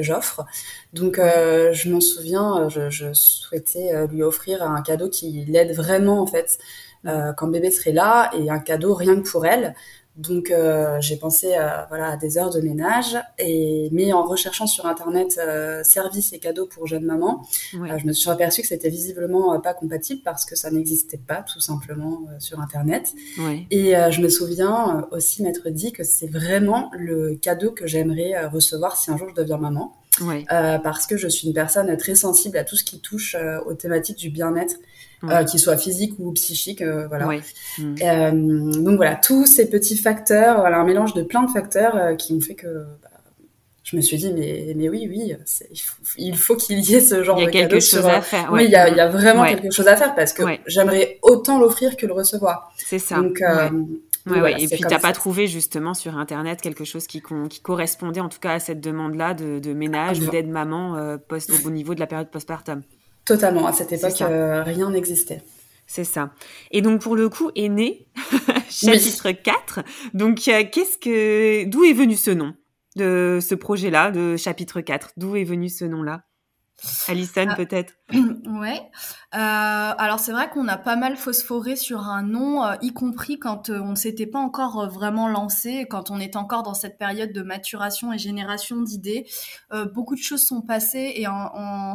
j'offre. 0.00 0.44
Donc 0.92 1.18
je 1.18 1.88
m'en 1.88 2.00
souviens, 2.00 2.68
je, 2.68 2.90
je, 2.90 3.12
souhaitais 3.12 4.08
lui 4.08 4.24
offrir 4.24 4.60
un 4.64 4.82
cadeau 4.82 5.08
qui 5.08 5.44
l'aide 5.44 5.72
vraiment 5.72 6.20
en 6.20 6.26
fait 6.26 6.58
quand 7.04 7.46
bébé 7.46 7.70
serait 7.70 7.92
là 7.92 8.32
et 8.36 8.50
un 8.50 8.58
cadeau 8.58 8.94
rien 8.94 9.14
que 9.20 9.30
pour 9.30 9.46
elle. 9.46 9.76
Donc 10.16 10.50
euh, 10.50 11.00
j'ai 11.00 11.16
pensé 11.16 11.54
à, 11.54 11.86
voilà, 11.88 12.10
à 12.10 12.16
des 12.16 12.38
heures 12.38 12.50
de 12.50 12.60
ménage, 12.60 13.16
et, 13.38 13.88
mais 13.90 14.12
en 14.12 14.24
recherchant 14.24 14.66
sur 14.66 14.86
Internet 14.86 15.40
euh, 15.42 15.82
services 15.82 16.32
et 16.32 16.38
cadeaux 16.38 16.66
pour 16.66 16.86
jeunes 16.86 17.04
mamans, 17.04 17.42
euh, 17.74 17.98
je 17.98 18.06
me 18.06 18.12
suis 18.12 18.30
aperçue 18.30 18.62
que 18.62 18.68
c'était 18.68 18.90
visiblement 18.90 19.58
pas 19.60 19.74
compatible 19.74 20.20
parce 20.24 20.44
que 20.44 20.54
ça 20.54 20.70
n'existait 20.70 21.18
pas 21.18 21.42
tout 21.42 21.60
simplement 21.60 22.22
sur 22.38 22.60
Internet. 22.60 23.12
Et 23.70 23.94
je 24.10 24.20
me 24.20 24.28
souviens 24.28 25.06
aussi 25.10 25.42
m'être 25.42 25.68
dit 25.70 25.92
que 25.92 26.04
c'est 26.04 26.28
vraiment 26.28 26.90
le 26.96 27.34
cadeau 27.34 27.72
que 27.72 27.86
j'aimerais 27.86 28.46
recevoir 28.46 28.96
si 28.96 29.10
un 29.10 29.16
jour 29.16 29.28
je 29.28 29.34
deviens 29.34 29.58
maman. 29.58 29.94
Parce 30.48 31.06
que 31.06 31.16
je 31.16 31.28
suis 31.28 31.48
une 31.48 31.54
personne 31.54 31.96
très 31.96 32.14
sensible 32.14 32.56
à 32.58 32.64
tout 32.64 32.76
ce 32.76 32.84
qui 32.84 33.00
touche 33.00 33.36
aux 33.66 33.74
thématiques 33.74 34.18
du 34.18 34.30
bien-être 34.30 34.76
euh, 35.30 35.44
qu'il 35.44 35.60
soit 35.60 35.76
physique 35.76 36.14
ou 36.18 36.32
psychique, 36.32 36.82
euh, 36.82 37.06
voilà. 37.08 37.28
Mm. 37.78 37.94
Euh, 38.02 38.82
donc 38.82 38.96
voilà, 38.96 39.16
tous 39.16 39.46
ces 39.46 39.70
petits 39.70 39.96
facteurs, 39.96 40.60
voilà, 40.60 40.78
un 40.78 40.84
mélange 40.84 41.14
de 41.14 41.22
plein 41.22 41.42
de 41.44 41.50
facteurs 41.50 42.16
qui 42.16 42.34
ont 42.34 42.40
fait 42.40 42.54
que 42.54 42.84
bah, 43.02 43.08
je 43.82 43.96
me 43.96 44.00
suis 44.00 44.16
dit 44.16 44.32
mais 44.32 44.72
mais 44.76 44.88
oui 44.88 45.06
oui 45.08 45.34
il 46.16 46.36
faut 46.36 46.56
qu'il 46.56 46.80
y 46.80 46.94
ait 46.94 47.00
ce 47.00 47.22
genre 47.22 47.36
de 47.36 47.42
il 47.42 47.44
y 47.44 47.48
a 47.48 47.50
quelque 47.50 47.80
chose 47.80 48.06
à 48.06 48.22
faire 48.22 48.50
oui 48.50 48.64
il 48.64 48.70
y 48.70 48.76
a, 48.76 48.88
il 48.88 48.96
y 48.96 49.00
a 49.00 49.08
vraiment 49.08 49.44
quelque 49.44 49.70
chose 49.70 49.88
à 49.88 49.96
faire 49.96 50.14
parce 50.14 50.32
que 50.32 50.42
j'aimerais 50.66 51.18
autant 51.22 51.58
l'offrir 51.58 51.96
que 51.96 52.06
le 52.06 52.12
recevoir. 52.12 52.72
C'est 52.76 52.98
ça. 52.98 53.16
Donc 53.16 53.42
Ouais, 54.26 54.52
et 54.62 54.68
puis 54.68 54.78
tu 54.78 54.86
n'as 54.86 54.98
pas 54.98 55.12
trouvé 55.12 55.46
justement 55.46 55.92
sur 55.92 56.16
internet 56.16 56.62
quelque 56.62 56.84
chose 56.84 57.06
qui, 57.06 57.22
qui 57.50 57.60
correspondait 57.60 58.20
en 58.20 58.30
tout 58.30 58.40
cas 58.40 58.52
à 58.52 58.58
cette 58.58 58.80
demande-là 58.80 59.34
de, 59.34 59.58
de 59.58 59.72
ménage 59.74 60.20
ou 60.20 60.30
d'aide 60.30 60.48
maman 60.48 61.18
post, 61.28 61.52
au 61.66 61.70
niveau 61.70 61.94
de 61.94 62.00
la 62.00 62.06
période 62.06 62.30
postpartum. 62.30 62.82
Totalement. 63.24 63.66
À 63.66 63.72
cette 63.72 63.92
époque, 63.92 64.20
euh, 64.22 64.62
rien 64.62 64.90
n'existait. 64.90 65.42
C'est 65.86 66.04
ça. 66.04 66.32
Et 66.70 66.82
donc 66.82 67.02
pour 67.02 67.16
le 67.16 67.28
coup 67.28 67.50
est 67.54 67.68
né 67.68 68.06
chapitre 68.70 69.30
4. 69.30 69.80
Donc 70.14 70.46
euh, 70.48 70.64
qu'est-ce 70.70 70.98
que 70.98 71.64
d'où 71.64 71.84
est 71.84 71.92
venu 71.92 72.16
ce 72.16 72.30
nom 72.30 72.54
de 72.96 73.38
ce 73.42 73.54
projet-là 73.54 74.10
de 74.10 74.36
chapitre 74.36 74.80
4 74.80 75.12
D'où 75.16 75.36
est 75.36 75.44
venu 75.44 75.68
ce 75.68 75.84
nom-là? 75.84 76.24
Alison 77.08 77.46
ah. 77.48 77.54
peut-être 77.54 77.94
Ouais. 78.12 78.90
Euh, 79.34 79.38
alors 79.38 80.20
c'est 80.20 80.30
vrai 80.30 80.48
qu'on 80.50 80.68
a 80.68 80.76
pas 80.76 80.94
mal 80.94 81.16
phosphoré 81.16 81.74
sur 81.74 82.02
un 82.02 82.22
nom, 82.22 82.64
euh, 82.64 82.74
y 82.82 82.92
compris 82.92 83.38
quand 83.38 83.68
euh, 83.68 83.80
on 83.80 83.90
ne 83.90 83.94
s'était 83.96 84.26
pas 84.26 84.38
encore 84.38 84.88
vraiment 84.88 85.26
lancé, 85.26 85.86
quand 85.88 86.10
on 86.10 86.20
est 86.20 86.36
encore 86.36 86.62
dans 86.62 86.74
cette 86.74 86.98
période 86.98 87.32
de 87.32 87.42
maturation 87.42 88.12
et 88.12 88.18
génération 88.18 88.80
d'idées. 88.80 89.26
beaucoup 89.92 90.14
de 90.14 90.20
choses 90.20 90.44
sont 90.44 90.60
passées 90.60 91.14
et 91.16 91.26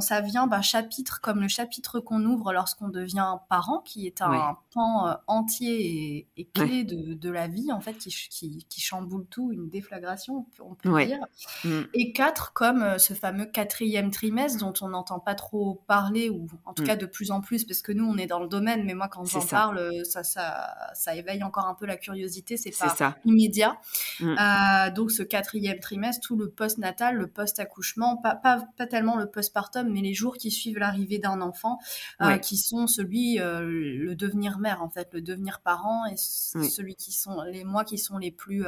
ça 0.02 0.22
vient 0.22 0.48
d'un 0.48 0.62
chapitre 0.62 1.22
comme 1.22 1.40
le 1.40 1.48
chapitre 1.48 2.00
qu'on 2.00 2.26
ouvre 2.26 2.52
lorsqu'on 2.52 2.90
devient 2.90 3.36
parent, 3.48 3.80
qui 3.80 4.06
est 4.08 4.22
un 4.22 4.58
pan 4.74 5.18
entier 5.28 6.28
et, 6.36 6.46
clé 6.46 6.84
de, 6.84 7.30
la 7.30 7.48
vie 7.48 7.72
en 7.72 7.80
fait, 7.80 7.94
qui, 7.94 8.66
qui, 8.68 8.82
chamboule 8.82 9.26
tout, 9.30 9.52
une 9.52 9.70
déflagration 9.70 10.46
on 10.60 10.74
peut, 10.76 11.06
dire. 11.06 11.20
Mm. 11.64 11.82
Et 11.94 12.12
quatre 12.12 12.54
comme 12.54 12.98
ce 12.98 13.14
fameux 13.14 13.46
quatrième 13.46 14.12
trimestre 14.12 14.60
dont 14.60 14.69
on 14.82 14.90
n'entend 14.90 15.20
pas 15.20 15.36
trop 15.36 15.84
parler, 15.88 16.30
ou 16.30 16.48
en 16.66 16.74
tout 16.74 16.84
mm. 16.84 16.88
cas 16.88 16.96
de 16.96 17.06
plus 17.06 17.32
en 17.32 17.42
plus, 17.42 17.66
parce 17.66 17.82
que 17.82 17.92
nous, 17.92 18.06
on 18.06 18.18
est 18.18 18.28
dans 18.28 18.40
le 18.40 18.48
domaine, 18.48 18.84
mais 18.86 18.94
moi, 18.94 19.08
quand 19.08 19.26
j'en 19.26 19.46
parle, 19.46 20.06
ça, 20.06 20.24
ça, 20.24 20.70
ça 20.94 21.16
éveille 21.16 21.44
encore 21.44 21.68
un 21.68 21.76
peu 21.76 21.86
la 21.86 21.98
curiosité, 21.98 22.58
c'est 22.58 22.78
pas 22.78 22.90
ça. 22.90 23.16
immédiat. 23.26 23.78
Mm. 24.20 24.36
Euh, 24.40 24.92
donc, 24.92 25.12
ce 25.12 25.24
quatrième 25.24 25.80
trimestre, 25.80 26.26
tout 26.26 26.36
le 26.36 26.50
post-natal, 26.50 27.16
le 27.16 27.28
post-accouchement, 27.28 28.18
pas, 28.18 28.36
pas, 28.36 28.66
pas, 28.78 28.88
tellement 28.88 29.18
le 29.18 29.28
post-partum, 29.28 29.90
mais 29.92 30.02
les 30.02 30.14
jours 30.14 30.38
qui 30.38 30.52
suivent 30.52 30.80
l'arrivée 30.80 31.20
d'un 31.20 31.42
enfant, 31.42 31.80
euh, 32.22 32.38
qui 32.38 32.58
sont 32.58 32.88
celui, 32.88 33.40
euh, 33.40 33.62
le 33.62 34.16
devenir 34.16 34.60
mère, 34.60 34.82
en 34.82 34.90
fait, 34.90 35.10
le 35.14 35.22
devenir 35.22 35.62
parent, 35.62 36.06
et 36.06 36.18
celui 36.18 36.96
qui 36.96 37.12
sont, 37.12 37.42
les 37.44 37.64
mois 37.64 37.84
qui 37.84 37.98
sont 37.98 38.18
les 38.18 38.32
plus 38.32 38.66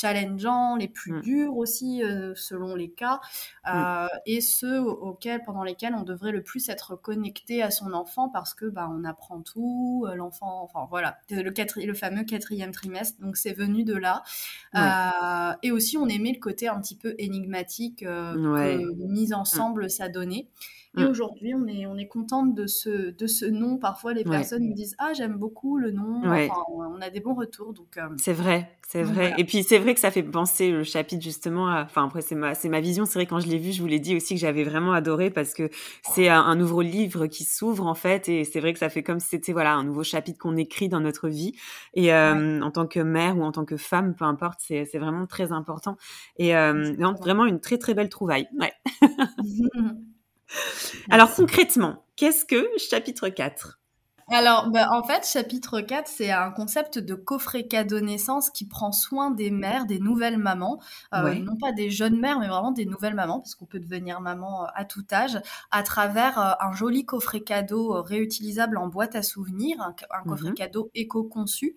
challengeants, 0.00 0.76
les 0.76 0.88
plus 0.88 1.12
mm. 1.12 1.20
durs 1.20 1.56
aussi 1.56 2.02
euh, 2.02 2.32
selon 2.34 2.74
les 2.74 2.90
cas, 2.90 3.20
mm. 3.64 3.68
euh, 3.74 4.06
et 4.26 4.40
ceux 4.40 4.80
auxquels, 4.80 5.42
pendant 5.42 5.62
lesquels 5.62 5.94
on 5.94 6.02
devrait 6.02 6.32
le 6.32 6.42
plus 6.42 6.68
être 6.68 6.96
connecté 6.96 7.62
à 7.62 7.70
son 7.70 7.92
enfant 7.92 8.28
parce 8.28 8.54
que 8.54 8.66
bah, 8.66 8.88
on 8.90 9.04
apprend 9.04 9.40
tout, 9.40 10.06
euh, 10.08 10.14
l'enfant, 10.14 10.62
enfin 10.62 10.86
voilà, 10.90 11.18
le, 11.30 11.42
le 11.86 11.94
fameux 11.94 12.24
quatrième 12.24 12.72
trimestre, 12.72 13.20
donc 13.20 13.36
c'est 13.36 13.52
venu 13.52 13.84
de 13.84 13.94
là. 13.94 14.22
et 15.62 15.70
aussi 15.70 15.96
on 15.96 16.08
aimait 16.08 16.32
le 16.32 16.40
côté 16.40 16.68
un 16.68 16.80
petit 16.80 16.96
peu 16.96 17.14
énigmatique 17.18 18.00
que 18.00 19.06
mise 19.06 19.30
mm. 19.30 19.34
ensemble 19.34 19.90
ça 19.90 20.08
donnait. 20.08 20.48
Et 20.98 21.04
aujourd'hui, 21.04 21.54
on 21.54 21.66
est, 21.66 21.86
on 21.86 21.96
est 21.96 22.06
contente 22.06 22.54
de 22.54 22.66
ce, 22.66 23.10
de 23.10 23.26
ce 23.26 23.46
nom. 23.46 23.78
Parfois, 23.78 24.12
les 24.12 24.24
personnes 24.24 24.64
nous 24.64 24.74
disent 24.74 24.94
Ah, 24.98 25.12
j'aime 25.14 25.38
beaucoup 25.38 25.78
le 25.78 25.90
nom. 25.90 26.20
Enfin, 26.24 26.62
on 26.70 27.00
a 27.00 27.08
des 27.08 27.20
bons 27.20 27.34
retours. 27.34 27.72
Donc, 27.72 27.96
euh, 27.96 28.08
c'est 28.18 28.34
vrai, 28.34 28.70
c'est 28.86 29.02
vrai. 29.02 29.32
Et 29.38 29.44
puis, 29.44 29.62
c'est 29.62 29.78
vrai 29.78 29.94
que 29.94 30.00
ça 30.00 30.10
fait 30.10 30.22
penser 30.22 30.70
le 30.70 30.84
chapitre 30.84 31.22
justement. 31.22 31.68
Enfin, 31.68 32.04
après, 32.04 32.20
c'est 32.20 32.34
ma, 32.34 32.54
c'est 32.54 32.68
ma 32.68 32.80
vision. 32.80 33.06
C'est 33.06 33.18
vrai, 33.18 33.24
quand 33.24 33.40
je 33.40 33.48
l'ai 33.48 33.56
vu, 33.56 33.72
je 33.72 33.80
vous 33.80 33.88
l'ai 33.88 34.00
dit 34.00 34.14
aussi 34.16 34.34
que 34.34 34.40
j'avais 34.40 34.64
vraiment 34.64 34.92
adoré 34.92 35.30
parce 35.30 35.54
que 35.54 35.70
c'est 36.02 36.28
un, 36.28 36.54
nouveau 36.56 36.82
livre 36.82 37.26
qui 37.26 37.44
s'ouvre 37.44 37.86
en 37.86 37.94
fait. 37.94 38.28
Et 38.28 38.44
c'est 38.44 38.60
vrai 38.60 38.74
que 38.74 38.78
ça 38.78 38.90
fait 38.90 39.02
comme 39.02 39.18
si 39.18 39.28
c'était 39.28 39.52
voilà, 39.52 39.72
un 39.72 39.84
nouveau 39.84 40.02
chapitre 40.02 40.38
qu'on 40.38 40.56
écrit 40.56 40.90
dans 40.90 41.00
notre 41.00 41.28
vie. 41.28 41.54
Et 41.94 42.12
euh, 42.12 42.60
en 42.60 42.70
tant 42.70 42.86
que 42.86 43.00
mère 43.00 43.38
ou 43.38 43.44
en 43.44 43.52
tant 43.52 43.64
que 43.64 43.78
femme, 43.78 44.14
peu 44.14 44.26
importe, 44.26 44.60
c'est, 44.62 44.84
c'est 44.84 44.98
vraiment 44.98 45.26
très 45.26 45.52
important. 45.52 45.96
Et 46.36 46.54
euh, 46.54 46.92
vraiment 47.18 47.46
une 47.46 47.60
très, 47.60 47.78
très 47.78 47.94
belle 47.94 48.10
trouvaille. 48.10 48.46
Ouais. 48.58 48.72
Alors 51.10 51.34
concrètement, 51.34 52.04
qu'est-ce 52.16 52.44
que 52.44 52.68
chapitre 52.78 53.28
4 53.28 53.80
alors, 54.32 54.70
bah, 54.70 54.88
en 54.92 55.02
fait, 55.02 55.26
chapitre 55.26 55.80
4, 55.80 56.08
c'est 56.08 56.30
un 56.30 56.50
concept 56.50 56.98
de 56.98 57.14
coffret 57.14 57.66
cadeau 57.66 58.00
naissance 58.00 58.48
qui 58.48 58.66
prend 58.66 58.90
soin 58.90 59.30
des 59.30 59.50
mères, 59.50 59.84
des 59.84 59.98
nouvelles 59.98 60.38
mamans, 60.38 60.80
euh, 61.14 61.34
non 61.34 61.54
pas 61.56 61.72
des 61.72 61.90
jeunes 61.90 62.18
mères, 62.18 62.38
mais 62.40 62.48
vraiment 62.48 62.72
des 62.72 62.86
nouvelles 62.86 63.14
mamans, 63.14 63.40
parce 63.40 63.54
qu'on 63.54 63.66
peut 63.66 63.78
devenir 63.78 64.22
maman 64.22 64.64
euh, 64.64 64.66
à 64.74 64.86
tout 64.86 65.04
âge, 65.12 65.38
à 65.70 65.82
travers 65.82 66.38
euh, 66.38 66.52
un 66.60 66.72
joli 66.72 67.04
coffret 67.04 67.40
cadeau 67.40 68.02
réutilisable 68.02 68.78
en 68.78 68.88
boîte 68.88 69.16
à 69.16 69.22
souvenirs, 69.22 69.80
un, 69.82 70.22
coffret 70.24 70.48
mhm. 70.48 70.54
cadeau 70.54 70.90
éco-conçu. 70.94 71.74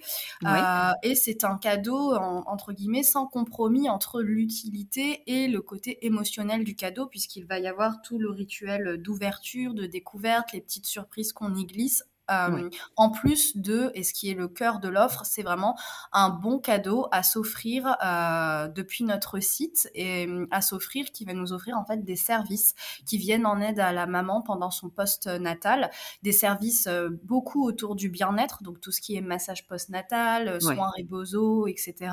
et 1.04 1.16
c'est 1.16 1.44
un 1.44 1.58
cadeau, 1.58 2.16
entre 2.16 2.72
guillemets, 2.72 3.04
sans 3.04 3.28
compromis 3.28 3.90
entre 3.90 4.22
l'utilité 4.22 5.24
et 5.28 5.50
le 5.50 5.62
côté 5.62 6.06
émotionnel 6.06 6.64
du 6.64 6.76
cadeau, 6.76 7.06
puisqu'il 7.06 7.46
va 7.46 7.60
y 7.60 7.68
avoir 7.68 8.02
tout 8.02 8.18
le 8.18 8.30
rituel 8.30 9.02
d'ouverture, 9.02 9.74
de 9.74 9.86
découverte, 9.86 10.54
les 10.54 10.62
petites 10.62 10.86
surprises 10.86 11.34
qu'on 11.34 11.54
y 11.54 11.66
glisse 11.66 12.04
euh, 12.32 12.70
en 12.96 13.10
plus 13.10 13.58
de, 13.58 13.92
et 13.94 14.04
ce 14.04 14.14
qui 14.14 14.30
est 14.30 14.34
le 14.34 14.48
cœur 14.48 14.80
de 14.80 14.90
l'offre, 14.90 15.24
c'est 15.26 15.44
vraiment 15.44 15.78
un 16.12 16.30
bon 16.30 16.60
cadeau 16.60 17.08
à 17.12 17.24
s'offrir 17.24 17.98
euh, 18.04 18.68
depuis 18.68 19.04
notre 19.04 19.40
site 19.40 19.90
et 19.94 20.28
à 20.52 20.62
s'offrir 20.62 21.12
qui 21.12 21.26
va 21.26 21.34
nous 21.34 21.54
offrir 21.54 21.78
en 21.78 21.86
fait 21.86 22.04
des 22.04 22.16
services 22.16 22.74
qui 23.06 23.18
viennent 23.18 23.46
en 23.46 23.60
aide 23.62 23.80
à 23.80 23.92
la 23.92 24.08
maman 24.08 24.42
pendant 24.42 24.72
son 24.72 24.90
post-natal, 24.90 25.92
des 26.24 26.32
services 26.32 26.88
beaucoup 27.24 27.66
autour 27.66 27.96
du 27.96 28.10
bien-être, 28.10 28.64
donc 28.64 28.82
tout 28.82 28.92
ce 28.92 29.02
qui 29.02 29.16
est 29.16 29.22
massage 29.22 29.68
post-natal, 29.68 30.62
soins 30.62 30.92
rebozo, 30.98 31.68
etc. 31.68 32.12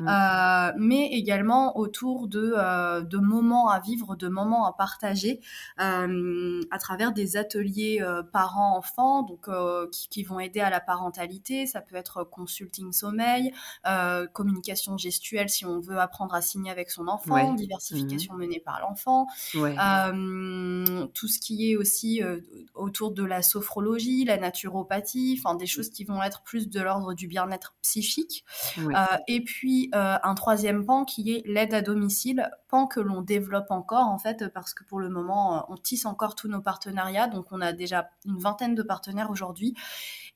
Mmh. 0.00 0.72
mais 0.78 1.06
également 1.12 1.78
autour 1.78 2.28
de, 2.28 3.02
de 3.02 3.18
moments 3.18 3.68
à 3.68 3.80
vivre, 3.80 4.16
de 4.16 4.28
moments 4.28 4.66
à 4.66 4.72
partager 4.72 5.40
à 5.78 6.78
travers 6.78 7.12
des 7.12 7.36
ateliers 7.36 8.04
parents-enfants, 8.32 9.22
euh, 9.48 9.86
qui, 10.10 10.22
vont 10.22 10.40
aider 10.40 10.60
à 10.60 10.70
la 10.70 10.80
parentalité. 10.80 11.66
Ça 11.66 11.80
peut 11.80 11.96
être 11.96 12.24
consulting 12.24 12.92
sommeil, 12.92 13.52
euh, 13.86 14.26
communication 14.26 14.98
gestuelle 14.98 15.48
si 15.48 15.64
on 15.64 15.80
veut 15.80 15.98
apprendre 15.98 16.34
à 16.34 16.42
signer 16.42 16.70
avec 16.70 16.90
son 16.90 17.08
enfant, 17.08 17.54
diversification 17.54 18.34
mhm. 18.34 18.40
menée 18.40 18.60
par 18.60 18.80
l'enfant, 18.80 19.26
euh, 19.54 21.06
tout 21.14 21.28
ce 21.28 21.38
qui 21.38 21.70
est 21.70 21.76
aussi 21.76 22.22
autour 22.74 23.12
de 23.12 23.24
la 23.24 23.42
sophrologie, 23.42 24.24
la 24.24 24.36
naturopathie, 24.36 25.38
enfin 25.38 25.54
des 25.54 25.66
choses 25.66 25.90
qui 25.90 26.04
vont 26.04 26.22
être 26.22 26.42
plus 26.42 26.68
de 26.68 26.80
l'ordre 26.80 27.14
du 27.14 27.28
bien-être 27.28 27.74
psychique. 27.82 28.44
et 29.28 29.42
puis 29.42 29.90
un 29.92 30.34
troisième 30.34 30.84
pan 30.84 31.04
qui 31.04 31.32
est 31.32 31.42
l'aide 31.46 31.74
à 31.74 31.82
domicile, 31.82 32.50
pan 32.68 32.86
que 32.86 33.00
l'on 33.00 33.22
développe 33.22 33.70
encore 33.70 34.08
en 34.08 34.18
fait 34.18 34.48
parce 34.52 34.74
que 34.74 34.84
pour 34.84 34.98
le 34.98 35.08
moment 35.08 35.66
on 35.70 35.76
tisse 35.76 36.06
encore 36.06 36.34
tous 36.34 36.48
nos 36.48 36.60
partenariats, 36.60 37.28
donc 37.28 37.46
on 37.50 37.60
a 37.60 37.72
déjà 37.72 38.10
une 38.24 38.38
vingtaine 38.38 38.74
de 38.74 38.82
partenaires 38.82 39.27
aujourd'hui. 39.30 39.74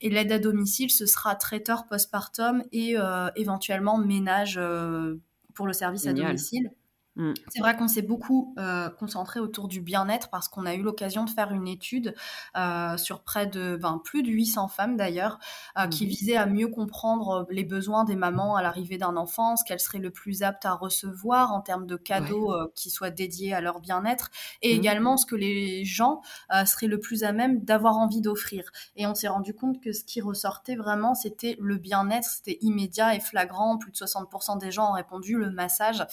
Et 0.01 0.09
l'aide 0.09 0.31
à 0.31 0.39
domicile, 0.39 0.91
ce 0.91 1.05
sera 1.05 1.35
traiteur 1.35 1.85
postpartum 1.87 2.63
et 2.71 2.97
euh, 2.97 3.29
éventuellement 3.35 3.97
ménage 3.97 4.57
euh, 4.57 5.15
pour 5.53 5.67
le 5.67 5.73
service 5.73 6.07
à 6.07 6.13
domicile. 6.13 6.71
Mm. 7.15 7.33
C'est 7.49 7.59
vrai 7.59 7.75
qu'on 7.77 7.87
s'est 7.87 8.01
beaucoup 8.01 8.55
euh, 8.57 8.89
concentré 8.89 9.39
autour 9.39 9.67
du 9.67 9.81
bien-être 9.81 10.29
parce 10.29 10.47
qu'on 10.47 10.65
a 10.65 10.73
eu 10.73 10.81
l'occasion 10.81 11.23
de 11.25 11.29
faire 11.29 11.51
une 11.51 11.67
étude 11.67 12.15
euh, 12.57 12.97
sur 12.97 13.21
près 13.21 13.45
de 13.45 13.77
ben, 13.79 14.01
plus 14.03 14.23
de 14.23 14.29
800 14.29 14.67
femmes 14.67 14.97
d'ailleurs 14.97 15.37
euh, 15.77 15.87
qui 15.87 16.05
mm-hmm. 16.05 16.09
visait 16.09 16.35
à 16.35 16.45
mieux 16.47 16.67
comprendre 16.67 17.45
les 17.51 17.63
besoins 17.63 18.03
des 18.03 18.15
mamans 18.15 18.55
à 18.55 18.63
l'arrivée 18.63 18.97
d'un 18.97 19.15
enfant, 19.15 19.55
ce 19.55 19.63
qu'elles 19.63 19.79
seraient 19.79 19.99
le 19.99 20.09
plus 20.09 20.41
aptes 20.41 20.65
à 20.65 20.73
recevoir 20.73 21.51
en 21.53 21.61
termes 21.61 21.85
de 21.85 21.95
cadeaux 21.95 22.53
qui 22.75 22.89
soient 22.89 23.11
dédiés 23.11 23.53
à 23.53 23.61
leur 23.61 23.79
bien-être 23.79 24.31
et 24.61 24.73
mm. 24.73 24.79
également 24.79 25.17
ce 25.17 25.25
que 25.25 25.35
les 25.35 25.85
gens 25.85 26.21
seraient 26.65 26.87
le 26.87 26.99
plus 26.99 27.23
à 27.23 27.31
même 27.31 27.63
d'avoir 27.63 27.97
envie 27.97 28.21
d'offrir. 28.21 28.71
Et 28.95 29.05
on 29.05 29.13
s'est 29.13 29.27
rendu 29.27 29.53
compte 29.53 29.81
que 29.81 29.91
ce 29.91 30.03
qui 30.03 30.21
ressortait 30.21 30.75
vraiment 30.75 31.13
c'était 31.13 31.57
le 31.59 31.77
bien-être, 31.77 32.27
c'était 32.27 32.57
immédiat 32.61 33.15
et 33.15 33.19
flagrant. 33.19 33.77
Plus 33.77 33.91
de 33.91 33.97
60% 33.97 34.59
des 34.59 34.71
gens 34.71 34.89
ont 34.89 34.93
répondu 34.93 35.37
le 35.37 35.51
massage 35.51 36.03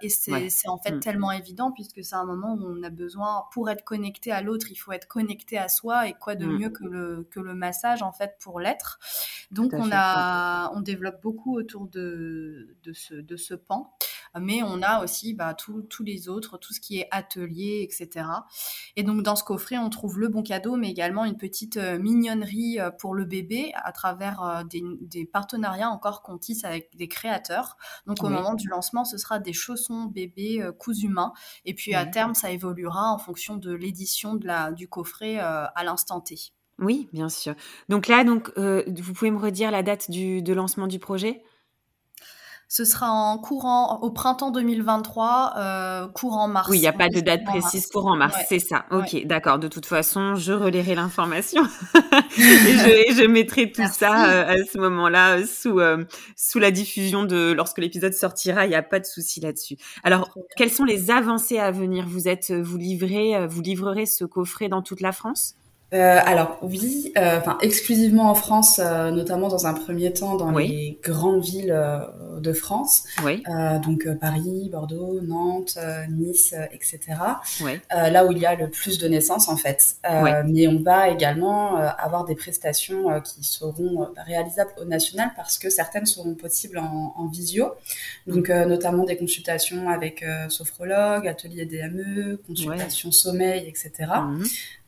et 0.00 0.08
c'est 0.08 0.68
en 0.68 0.78
fait 0.78 0.92
mm. 0.92 1.00
tellement 1.00 1.32
évident 1.32 1.72
puisque 1.72 2.04
c'est 2.04 2.14
un 2.14 2.24
moment 2.24 2.54
où 2.54 2.66
on 2.66 2.82
a 2.82 2.90
besoin, 2.90 3.44
pour 3.52 3.70
être 3.70 3.84
connecté 3.84 4.32
à 4.32 4.42
l'autre, 4.42 4.66
il 4.70 4.76
faut 4.76 4.92
être 4.92 5.08
connecté 5.08 5.58
à 5.58 5.68
soi 5.68 6.08
et 6.08 6.14
quoi 6.14 6.34
de 6.34 6.46
mm. 6.46 6.58
mieux 6.58 6.70
que 6.70 6.84
le, 6.84 7.28
que 7.30 7.40
le 7.40 7.54
massage 7.54 8.02
en 8.02 8.12
fait 8.12 8.36
pour 8.40 8.60
l'être. 8.60 8.98
Donc 9.50 9.72
on, 9.72 9.90
a, 9.92 10.70
on 10.74 10.80
développe 10.80 11.20
beaucoup 11.22 11.56
autour 11.56 11.86
de, 11.88 12.76
de, 12.82 12.92
ce, 12.92 13.14
de 13.14 13.36
ce 13.36 13.54
pan 13.54 13.94
mais 14.40 14.62
on 14.62 14.82
a 14.82 15.02
aussi 15.02 15.34
bah, 15.34 15.54
tous 15.54 16.02
les 16.02 16.28
autres, 16.28 16.58
tout 16.58 16.72
ce 16.72 16.80
qui 16.80 16.98
est 16.98 17.08
atelier, 17.10 17.80
etc. 17.82 18.26
Et 18.96 19.02
donc 19.02 19.22
dans 19.22 19.36
ce 19.36 19.44
coffret, 19.44 19.78
on 19.78 19.90
trouve 19.90 20.18
le 20.18 20.28
bon 20.28 20.42
cadeau, 20.42 20.76
mais 20.76 20.90
également 20.90 21.24
une 21.24 21.36
petite 21.36 21.76
euh, 21.76 21.98
mignonnerie 21.98 22.80
euh, 22.80 22.90
pour 22.90 23.14
le 23.14 23.24
bébé 23.24 23.72
à 23.74 23.92
travers 23.92 24.42
euh, 24.42 24.62
des, 24.64 25.26
partenariats 25.26 25.90
encore 25.90 26.22
qu'on 26.22 26.38
tisse 26.38 26.64
avec 26.64 26.96
des 26.96 27.08
créateurs. 27.08 27.76
Donc 28.06 28.22
au 28.22 28.28
moment 28.28 28.54
du 28.54 28.68
lancement, 28.68 29.04
ce 29.04 29.18
sera 29.18 29.38
des 29.38 29.52
chaussons 29.52 30.04
bébés 30.04 30.66
cousus 30.78 31.08
main, 31.08 31.32
et 31.64 31.74
puis 31.74 31.94
à 31.94 32.06
terme, 32.06 32.34
ça 32.34 32.50
évoluera 32.50 33.12
en 33.12 33.18
fonction 33.18 33.56
de 33.56 33.72
l'édition 33.72 34.34
du 34.72 34.88
coffret 34.88 35.38
à 35.38 35.84
l'instant 35.84 36.20
T. 36.20 36.36
Oui, 36.78 37.08
bien 37.12 37.28
sûr. 37.28 37.54
Donc 37.88 38.06
là, 38.08 38.24
donc, 38.24 38.52
vous 38.56 39.12
pouvez 39.12 39.30
me 39.30 39.38
redire 39.38 39.70
la 39.70 39.82
date 39.82 40.10
de 40.10 40.52
lancement 40.52 40.86
du 40.86 40.98
projet? 40.98 41.42
Ce 42.68 42.84
sera 42.84 43.10
en 43.10 43.38
courant 43.38 43.98
au 44.02 44.10
printemps 44.10 44.50
2023, 44.50 45.54
euh, 45.56 46.08
courant 46.08 46.48
mars. 46.48 46.68
Oui, 46.68 46.76
il 46.76 46.80
n'y 46.82 46.86
a 46.86 46.92
pas 46.92 47.08
de 47.08 47.20
date 47.20 47.44
précise, 47.44 47.86
courant 47.86 48.14
mars, 48.14 48.36
c'est 48.46 48.58
ça. 48.58 48.84
Ok, 48.90 49.24
d'accord. 49.24 49.58
De 49.58 49.68
toute 49.68 49.86
façon, 49.86 50.34
je 50.34 50.52
relayerai 50.52 50.94
l'information 50.94 51.62
et, 52.38 53.14
je, 53.14 53.26
mettrai 53.26 53.72
tout 53.72 53.86
ça 53.90 54.30
euh, 54.30 54.54
à 54.54 54.56
ce 54.70 54.76
moment-là 54.78 55.46
sous 55.46 55.80
euh, 55.80 56.04
sous 56.36 56.58
la 56.58 56.70
diffusion 56.70 57.24
de 57.24 57.52
lorsque 57.52 57.78
l'épisode 57.78 58.12
sortira. 58.12 58.66
Il 58.66 58.68
n'y 58.68 58.74
a 58.74 58.82
pas 58.82 59.00
de 59.00 59.06
souci 59.06 59.40
là-dessus. 59.40 59.76
Alors, 60.04 60.28
quelles 60.56 60.72
sont 60.72 60.84
les 60.84 61.10
avancées 61.10 61.58
à 61.58 61.70
venir? 61.70 62.04
Vous 62.06 62.28
êtes, 62.28 62.52
vous 62.52 62.76
livrez, 62.76 63.46
vous 63.46 63.62
livrerez 63.62 64.04
ce 64.04 64.26
coffret 64.26 64.68
dans 64.68 64.82
toute 64.82 65.00
la 65.00 65.12
France? 65.12 65.57
Euh, 65.94 66.20
alors 66.22 66.58
oui, 66.60 67.14
euh, 67.16 67.38
enfin 67.38 67.56
exclusivement 67.62 68.30
en 68.30 68.34
France, 68.34 68.78
euh, 68.78 69.10
notamment 69.10 69.48
dans 69.48 69.66
un 69.66 69.72
premier 69.72 70.12
temps 70.12 70.36
dans 70.36 70.50
les 70.50 70.98
grandes 71.02 71.42
villes 71.42 71.74
de 72.38 72.52
France, 72.52 73.04
oui. 73.24 73.42
donc 73.82 74.06
Paris, 74.20 74.68
Bordeaux, 74.70 75.20
Nantes, 75.22 75.78
Nice, 76.10 76.54
etc. 76.72 77.00
Oui. 77.62 77.80
là 77.90 78.26
où 78.26 78.32
il 78.32 78.38
y 78.38 78.46
a 78.46 78.54
le 78.54 78.68
plus 78.68 78.98
de 78.98 79.08
naissances 79.08 79.48
en 79.48 79.56
fait. 79.56 79.96
Mais 80.46 80.68
on 80.68 80.82
va 80.82 81.08
également 81.08 81.76
avoir 81.76 82.24
des 82.26 82.34
prestations 82.34 83.20
qui 83.22 83.42
seront 83.44 84.08
réalisables 84.26 84.70
au 84.80 84.84
national 84.84 85.30
parce 85.36 85.58
que 85.58 85.70
certaines 85.70 86.06
seront 86.06 86.34
possibles 86.34 86.78
en, 86.78 87.14
en 87.16 87.26
visio, 87.28 87.72
donc 88.26 88.50
notamment 88.50 89.04
des 89.04 89.16
consultations 89.16 89.88
avec 89.88 90.24
sophrologue, 90.48 91.26
atelier 91.26 91.64
DME, 91.64 92.40
consultation 92.46 93.10
sommeil, 93.10 93.66
etc. 93.66 94.06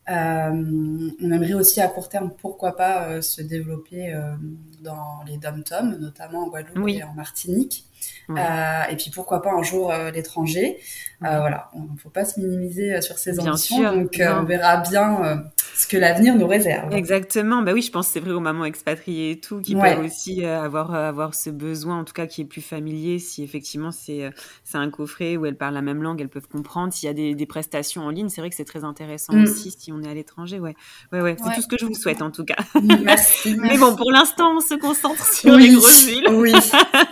on 0.11 1.31
aimerait 1.31 1.53
aussi 1.53 1.81
à 1.81 1.87
court 1.87 2.09
terme, 2.09 2.31
pourquoi 2.37 2.75
pas, 2.75 3.07
euh, 3.07 3.21
se 3.21 3.41
développer 3.41 4.13
euh, 4.13 4.35
dans 4.81 5.23
les 5.25 5.37
dom-toms, 5.37 5.97
notamment 5.99 6.45
en 6.45 6.47
Guadeloupe 6.49 6.89
et 6.89 7.03
en 7.03 7.13
Martinique. 7.13 7.85
et 8.29 8.95
puis 8.97 9.11
pourquoi 9.13 9.41
pas 9.41 9.51
un 9.53 9.63
jour 9.63 9.93
l'étranger. 10.13 10.79
voilà, 11.19 11.69
il 11.75 11.93
ne 11.93 11.97
faut 11.97 12.09
pas 12.09 12.25
se 12.25 12.39
minimiser 12.39 13.01
sur 13.01 13.17
ces 13.17 13.39
ambitions. 13.39 13.93
donc 13.93 14.19
on 14.19 14.43
verra 14.43 14.77
bien 14.77 15.43
ce 15.81 15.87
que 15.87 15.97
l'avenir 15.97 16.35
nous 16.35 16.47
réserve. 16.47 16.93
Exactement. 16.93 17.61
Bah 17.61 17.73
oui, 17.73 17.81
je 17.81 17.91
pense 17.91 18.07
que 18.07 18.13
c'est 18.13 18.19
vrai 18.19 18.31
aux 18.31 18.39
mamans 18.39 18.65
expatriées 18.65 19.31
et 19.31 19.39
tout 19.39 19.61
qui 19.61 19.75
peuvent 19.75 20.05
aussi 20.05 20.43
euh, 20.43 20.61
avoir 20.61 20.93
euh, 20.93 21.09
avoir 21.09 21.33
ce 21.33 21.49
besoin, 21.49 21.99
en 21.99 22.03
tout 22.03 22.13
cas 22.13 22.27
qui 22.27 22.41
est 22.41 22.45
plus 22.45 22.61
familier. 22.61 23.19
Si 23.19 23.43
effectivement 23.43 23.91
c'est 23.91 24.25
euh, 24.25 24.31
c'est 24.63 24.77
un 24.77 24.89
coffret 24.89 25.37
où 25.37 25.45
elles 25.45 25.57
parlent 25.57 25.73
la 25.73 25.81
même 25.81 26.03
langue, 26.03 26.21
elles 26.21 26.29
peuvent 26.29 26.47
comprendre. 26.47 26.93
S'il 26.93 27.07
y 27.07 27.09
a 27.09 27.13
des, 27.13 27.35
des, 27.35 27.45
prestations 27.45 28.03
en 28.03 28.09
ligne, 28.09 28.29
c'est 28.29 28.41
vrai 28.41 28.49
que 28.49 28.55
c'est 28.55 28.65
très 28.65 28.83
intéressant 28.83 29.33
mm. 29.33 29.43
aussi 29.43 29.71
si 29.71 29.91
on 29.91 30.01
est 30.03 30.09
à 30.09 30.13
l'étranger. 30.13 30.59
Ouais, 30.59 30.75
ouais, 31.11 31.21
ouais. 31.21 31.35
C'est 31.43 31.53
tout 31.55 31.61
ce 31.61 31.67
que 31.67 31.77
je 31.77 31.85
vous 31.85 31.95
souhaite 31.95 32.21
en 32.21 32.31
tout 32.31 32.45
cas. 32.45 32.57
Merci. 33.03 33.55
Mais 33.61 33.77
bon, 33.77 33.95
pour 33.95 34.11
l'instant, 34.11 34.55
on 34.57 34.61
se 34.71 34.79
concentre 34.79 35.25
sur 35.33 35.55
les 35.55 35.73
grosses 35.73 36.05
villes. 36.05 36.27
Oui, 36.31 36.53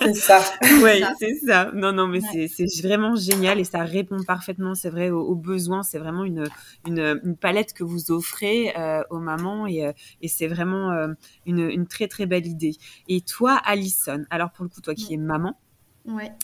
c'est 0.01 0.13
ça. 0.13 0.41
oui, 0.83 1.03
c'est 1.19 1.35
ça. 1.45 1.71
Non, 1.73 1.91
non, 1.91 2.07
mais 2.07 2.21
c'est 2.21 2.81
vraiment 2.81 3.15
génial 3.15 3.59
et 3.59 3.63
ça 3.63 3.83
répond 3.83 4.23
parfaitement, 4.23 4.75
c'est 4.75 4.89
vrai, 4.89 5.09
aux, 5.09 5.21
aux 5.21 5.35
besoins. 5.35 5.83
C'est 5.83 5.99
vraiment 5.99 6.23
une, 6.23 6.45
une, 6.87 7.19
une 7.23 7.35
palette 7.35 7.73
que 7.73 7.83
vous 7.83 8.11
offrez 8.11 8.73
euh, 8.77 9.03
aux 9.09 9.19
mamans 9.19 9.67
et, 9.67 9.85
euh, 9.85 9.91
c'est 10.27 10.47
vraiment 10.47 10.91
euh, 10.91 11.07
une, 11.45 11.87
très 11.87 12.07
très 12.07 12.25
belle 12.25 12.47
idée. 12.47 12.75
Et 13.07 13.21
toi, 13.21 13.59
Alison, 13.65 14.25
alors 14.29 14.51
pour 14.51 14.63
le 14.63 14.69
coup, 14.69 14.81
toi 14.81 14.95
qui 14.95 15.13
es 15.13 15.17
maman, 15.17 15.59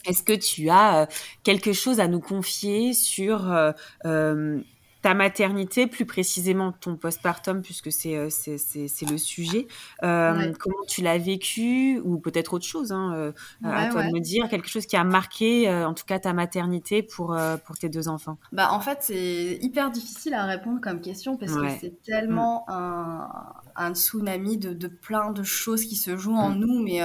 Est-ce 0.06 0.24
que 0.24 0.34
tu 0.34 0.70
as 0.70 1.08
quelque 1.44 1.74
chose 1.74 2.00
à 2.00 2.08
nous 2.08 2.20
confier 2.20 2.94
sur 2.94 3.54
ta 5.06 5.14
maternité, 5.14 5.86
plus 5.86 6.08
précisément 6.08 6.72
ton 6.72 6.96
postpartum, 6.96 7.62
puisque 7.62 7.92
c'est 7.92 8.16
euh, 8.16 8.30
c'est 8.32 9.08
le 9.08 9.20
sujet. 9.20 9.68
Euh, 10.02 10.52
comment 10.58 10.84
tu 10.88 11.04
l'as 11.04 11.20
vécu, 11.20 12.02
ou 12.04 12.18
peut-être 12.18 12.56
autre 12.56 12.66
chose, 12.66 12.92
hein, 12.92 13.14
euh, 13.14 13.32
à 13.64 13.90
toi 13.90 14.02
de 14.02 14.12
me 14.12 14.20
dire, 14.20 14.50
quelque 14.50 14.68
chose 14.68 14.88
qui 14.88 14.96
a 14.96 15.04
marqué, 15.04 15.70
en 15.70 15.94
tout 15.94 16.06
cas, 16.08 16.18
ta 16.18 16.34
maternité 16.34 17.04
pour, 17.04 17.38
pour 17.68 17.78
tes 17.78 17.88
deux 17.88 18.08
enfants? 18.08 18.40
Bah, 18.52 18.70
En 18.72 18.80
fait, 18.80 18.98
c'est 19.02 19.60
hyper 19.62 19.92
difficile 19.92 20.34
à 20.34 20.46
répondre 20.46 20.82
comme 20.82 21.02
question, 21.02 21.38
parce 21.38 21.54
que 21.54 21.70
c'est 21.80 22.02
tellement 22.02 22.66
un, 22.68 23.30
un, 23.76 23.94
tsunami 23.94 24.58
de, 24.58 24.74
de, 24.74 24.88
plein 24.88 25.30
de 25.30 25.44
choses 25.44 25.86
qui 25.86 25.98
se 25.98 26.18
jouent 26.18 26.34
en 26.34 26.50
mm. 26.50 26.58
nous. 26.58 26.82
Mais 26.82 27.02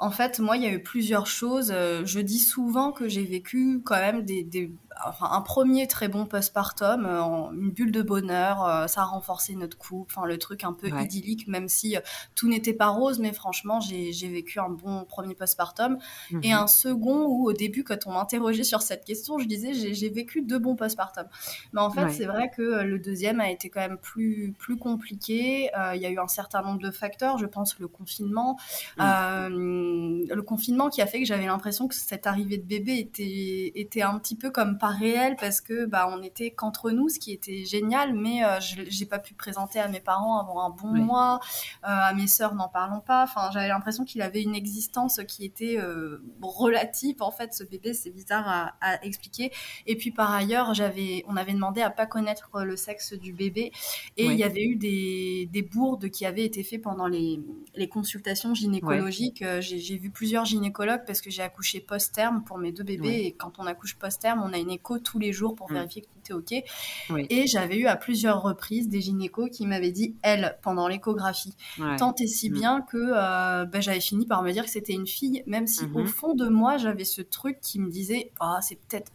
en 0.00 0.10
fait, 0.10 0.38
moi, 0.38 0.58
il 0.58 0.64
y 0.64 0.66
a 0.66 0.72
eu 0.72 0.82
plusieurs 0.82 1.26
choses. 1.26 1.72
je 1.72 2.20
dis 2.20 2.40
souvent 2.40 2.92
que 2.92 3.08
j'ai 3.08 3.24
vécu 3.24 3.80
quand 3.82 3.96
même 3.96 4.22
des, 4.22 4.42
des 4.42 4.70
enfin, 5.06 5.28
un 5.32 5.40
premier 5.40 5.86
très 5.86 6.08
bon 6.08 6.26
postpartum, 6.26 7.06
euh, 7.06 7.52
une 7.52 7.70
bulle 7.70 7.92
de 7.92 8.02
bonheur, 8.02 8.64
euh, 8.64 8.86
ça 8.86 9.02
a 9.02 9.04
renforcé 9.04 9.54
notre 9.54 9.76
couple, 9.76 10.12
enfin 10.14 10.26
le 10.26 10.38
truc 10.38 10.64
un 10.64 10.72
peu 10.72 10.88
idyllique, 10.88 11.46
même 11.48 11.68
si 11.68 11.96
euh, 11.96 12.00
tout 12.34 12.48
n'était 12.48 12.72
pas 12.72 12.88
rose, 12.88 13.18
mais 13.18 13.32
franchement 13.32 13.80
j'ai 13.80 14.28
vécu 14.28 14.58
un 14.60 14.68
bon 14.68 15.04
premier 15.04 15.34
postpartum. 15.34 15.98
Et 16.42 16.52
mhm. 16.52 16.58
un 16.58 16.66
second 16.66 17.26
où 17.26 17.48
au 17.48 17.52
début 17.52 17.84
quand 17.84 18.06
on 18.06 18.12
m'interrogeait 18.12 18.64
sur 18.64 18.82
cette 18.82 19.04
question, 19.04 19.38
je 19.38 19.46
disais 19.46 19.72
j'ai 19.74 20.08
vécu 20.08 20.42
deux 20.42 20.58
bons 20.58 20.76
postpartum. 20.76 21.26
Mais 21.72 21.80
en 21.80 21.90
fait 21.90 22.10
c'est 22.10 22.26
vrai 22.26 22.50
que 22.54 22.62
le 22.62 22.98
deuxième 22.98 23.40
a 23.40 23.50
été 23.50 23.70
quand 23.70 23.80
même 23.80 23.98
plus, 23.98 24.54
plus 24.58 24.76
compliqué, 24.76 25.70
il 25.94 26.00
y 26.00 26.06
a 26.06 26.10
eu 26.10 26.18
un 26.18 26.28
certain 26.28 26.62
nombre 26.62 26.80
de 26.80 26.90
facteurs, 26.90 27.38
je 27.38 27.46
pense 27.46 27.78
le 27.78 27.88
confinement, 27.88 28.58
le 28.98 30.40
confinement 30.40 30.88
qui 30.88 31.02
a 31.02 31.06
fait 31.06 31.20
que 31.20 31.26
j'avais 31.26 31.46
l'impression 31.46 31.88
que 31.88 31.94
cette 31.94 32.26
arrivée 32.26 32.58
de 32.58 32.66
bébé 32.66 32.98
était, 32.98 33.72
était 33.74 34.02
un 34.02 34.18
petit 34.18 34.36
peu 34.36 34.50
comme 34.50 34.78
par 34.78 34.87
réel 34.90 35.36
parce 35.40 35.60
que 35.60 35.86
bah 35.86 36.08
on 36.12 36.22
était 36.22 36.50
qu'entre 36.50 36.90
nous, 36.90 37.08
ce 37.08 37.18
qui 37.18 37.32
était 37.32 37.64
génial, 37.64 38.14
mais 38.14 38.44
euh, 38.44 38.58
j'ai 38.60 39.06
pas 39.06 39.18
pu 39.18 39.34
présenter 39.34 39.78
à 39.78 39.88
mes 39.88 40.00
parents 40.00 40.40
avant 40.40 40.62
un 40.64 40.70
bon 40.70 40.94
mois, 40.94 41.40
euh, 41.84 41.86
à 41.88 42.14
mes 42.14 42.26
sœurs 42.26 42.54
n'en 42.54 42.68
parlons 42.68 43.00
pas. 43.00 43.24
Enfin, 43.24 43.50
j'avais 43.52 43.68
l'impression 43.68 44.04
qu'il 44.04 44.22
avait 44.22 44.42
une 44.42 44.54
existence 44.54 45.20
qui 45.26 45.44
était 45.44 45.78
euh, 45.78 46.22
relative. 46.42 47.22
En 47.22 47.30
fait, 47.30 47.52
ce 47.54 47.64
bébé, 47.64 47.94
c'est 47.94 48.10
bizarre 48.10 48.74
à, 48.80 49.04
expliquer. 49.04 49.52
Et 49.86 49.96
puis 49.96 50.10
par 50.10 50.32
ailleurs, 50.32 50.74
j'avais, 50.74 51.24
on 51.28 51.36
avait 51.36 51.52
demandé 51.52 51.82
à 51.82 51.90
pas 51.90 52.06
connaître 52.06 52.50
le 52.62 52.76
sexe 52.76 53.12
du 53.12 53.32
bébé, 53.32 53.72
et 54.16 54.26
il 54.26 54.34
y 54.34 54.44
avait 54.44 54.64
eu 54.64 54.76
des, 54.76 55.48
des 55.52 55.62
bourdes 55.62 56.10
qui 56.10 56.26
avaient 56.26 56.44
été 56.44 56.62
faites 56.62 56.82
pendant 56.82 57.06
les, 57.06 57.40
les 57.74 57.88
consultations 57.88 58.54
gynécologiques. 58.54 59.44
J'ai 59.60 59.98
vu 59.98 60.10
plusieurs 60.10 60.44
gynécologues 60.44 61.04
parce 61.06 61.20
que 61.20 61.30
j'ai 61.30 61.42
accouché 61.42 61.80
post-terme 61.80 62.42
pour 62.44 62.58
mes 62.58 62.72
deux 62.72 62.84
bébés, 62.84 63.26
et 63.26 63.32
quand 63.32 63.58
on 63.58 63.66
accouche 63.66 63.96
post-terme, 63.96 64.42
on 64.42 64.52
a 64.52 64.58
une 64.58 64.70
tous 65.02 65.18
les 65.18 65.32
jours 65.32 65.54
pour 65.54 65.70
mm. 65.70 65.74
vérifier 65.74 66.02
que 66.02 66.06
tout 66.06 66.20
est 66.30 66.34
OK. 66.34 67.26
Et 67.30 67.46
j'avais 67.46 67.76
eu 67.76 67.86
à 67.86 67.96
plusieurs 67.96 68.42
reprises 68.42 68.88
des 68.88 69.00
gynécos 69.00 69.50
qui 69.50 69.66
m'avaient 69.66 69.92
dit, 69.92 70.16
elle, 70.22 70.58
pendant 70.62 70.88
l'échographie, 70.88 71.54
tant 71.98 72.14
et 72.16 72.26
si 72.26 72.50
mm. 72.50 72.54
bien 72.54 72.80
que 72.82 72.96
euh, 72.96 73.64
bah, 73.64 73.80
j'avais 73.80 74.00
fini 74.00 74.26
par 74.26 74.42
me 74.42 74.52
dire 74.52 74.64
que 74.64 74.70
c'était 74.70 74.92
une 74.92 75.06
fille, 75.06 75.42
même 75.46 75.66
si 75.66 75.84
au 75.84 76.02
mm-hmm. 76.02 76.06
fond 76.06 76.34
de 76.34 76.48
moi, 76.48 76.76
j'avais 76.76 77.04
ce 77.04 77.22
truc 77.22 77.60
qui 77.60 77.78
me 77.78 77.90
disait, 77.90 78.32
ah, 78.40 78.58
c'est 78.62 78.76
peut-être 78.76 79.12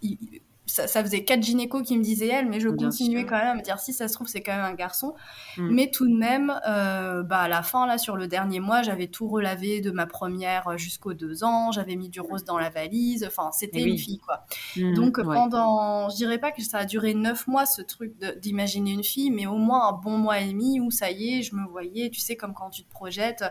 ça, 0.73 1.03
faisait 1.03 1.23
quatre 1.23 1.43
gynécos 1.43 1.83
qui 1.83 1.97
me 1.97 2.03
disaient 2.03 2.27
elle, 2.27 2.49
mais 2.49 2.59
je 2.59 2.69
continuais 2.69 3.25
quand 3.25 3.37
même 3.37 3.47
à 3.47 3.55
me 3.55 3.61
dire 3.61 3.79
si 3.79 3.93
ça 3.93 4.07
se 4.07 4.13
trouve 4.13 4.27
c'est 4.27 4.41
quand 4.41 4.55
même 4.55 4.65
un 4.65 4.73
garçon. 4.73 5.13
Mm. 5.57 5.69
Mais 5.71 5.91
tout 5.91 6.07
de 6.07 6.15
même, 6.15 6.53
euh, 6.67 7.21
bah 7.21 7.41
à 7.41 7.47
la 7.47 7.61
fin 7.61 7.85
là 7.85 7.97
sur 7.97 8.17
le 8.17 8.27
dernier 8.27 8.59
mois, 8.59 8.81
j'avais 8.81 9.07
tout 9.07 9.27
relavé 9.27 9.81
de 9.81 9.91
ma 9.91 10.07
première 10.07 10.77
jusqu'aux 10.77 11.13
deux 11.13 11.43
ans, 11.43 11.71
j'avais 11.71 11.95
mis 11.95 12.09
du 12.09 12.19
rose 12.21 12.43
dans 12.43 12.57
la 12.57 12.69
valise. 12.69 13.23
Enfin, 13.23 13.51
c'était 13.51 13.81
eh 13.81 13.89
une 13.89 13.97
fille 13.97 14.19
quoi. 14.19 14.45
Mm. 14.75 14.93
Donc 14.95 15.21
pendant, 15.21 16.09
je 16.09 16.15
dirais 16.15 16.39
pas 16.39 16.51
que 16.51 16.63
ça 16.63 16.79
a 16.79 16.85
duré 16.85 17.13
neuf 17.13 17.47
mois 17.47 17.65
ce 17.65 17.81
truc 17.81 18.13
d'imaginer 18.41 18.91
une 18.91 19.03
fille, 19.03 19.29
mais 19.29 19.45
au 19.45 19.57
moins 19.57 19.89
un 19.89 19.93
bon 19.93 20.17
mois 20.17 20.39
et 20.39 20.47
demi 20.47 20.79
où 20.79 20.89
ça 20.89 21.11
y 21.11 21.35
est, 21.35 21.41
je 21.43 21.55
me 21.55 21.67
voyais, 21.67 22.09
tu 22.09 22.19
sais 22.19 22.35
comme 22.35 22.53
quand 22.53 22.71
tu 22.71 22.83
te 22.83 22.89
projettes 22.89 23.43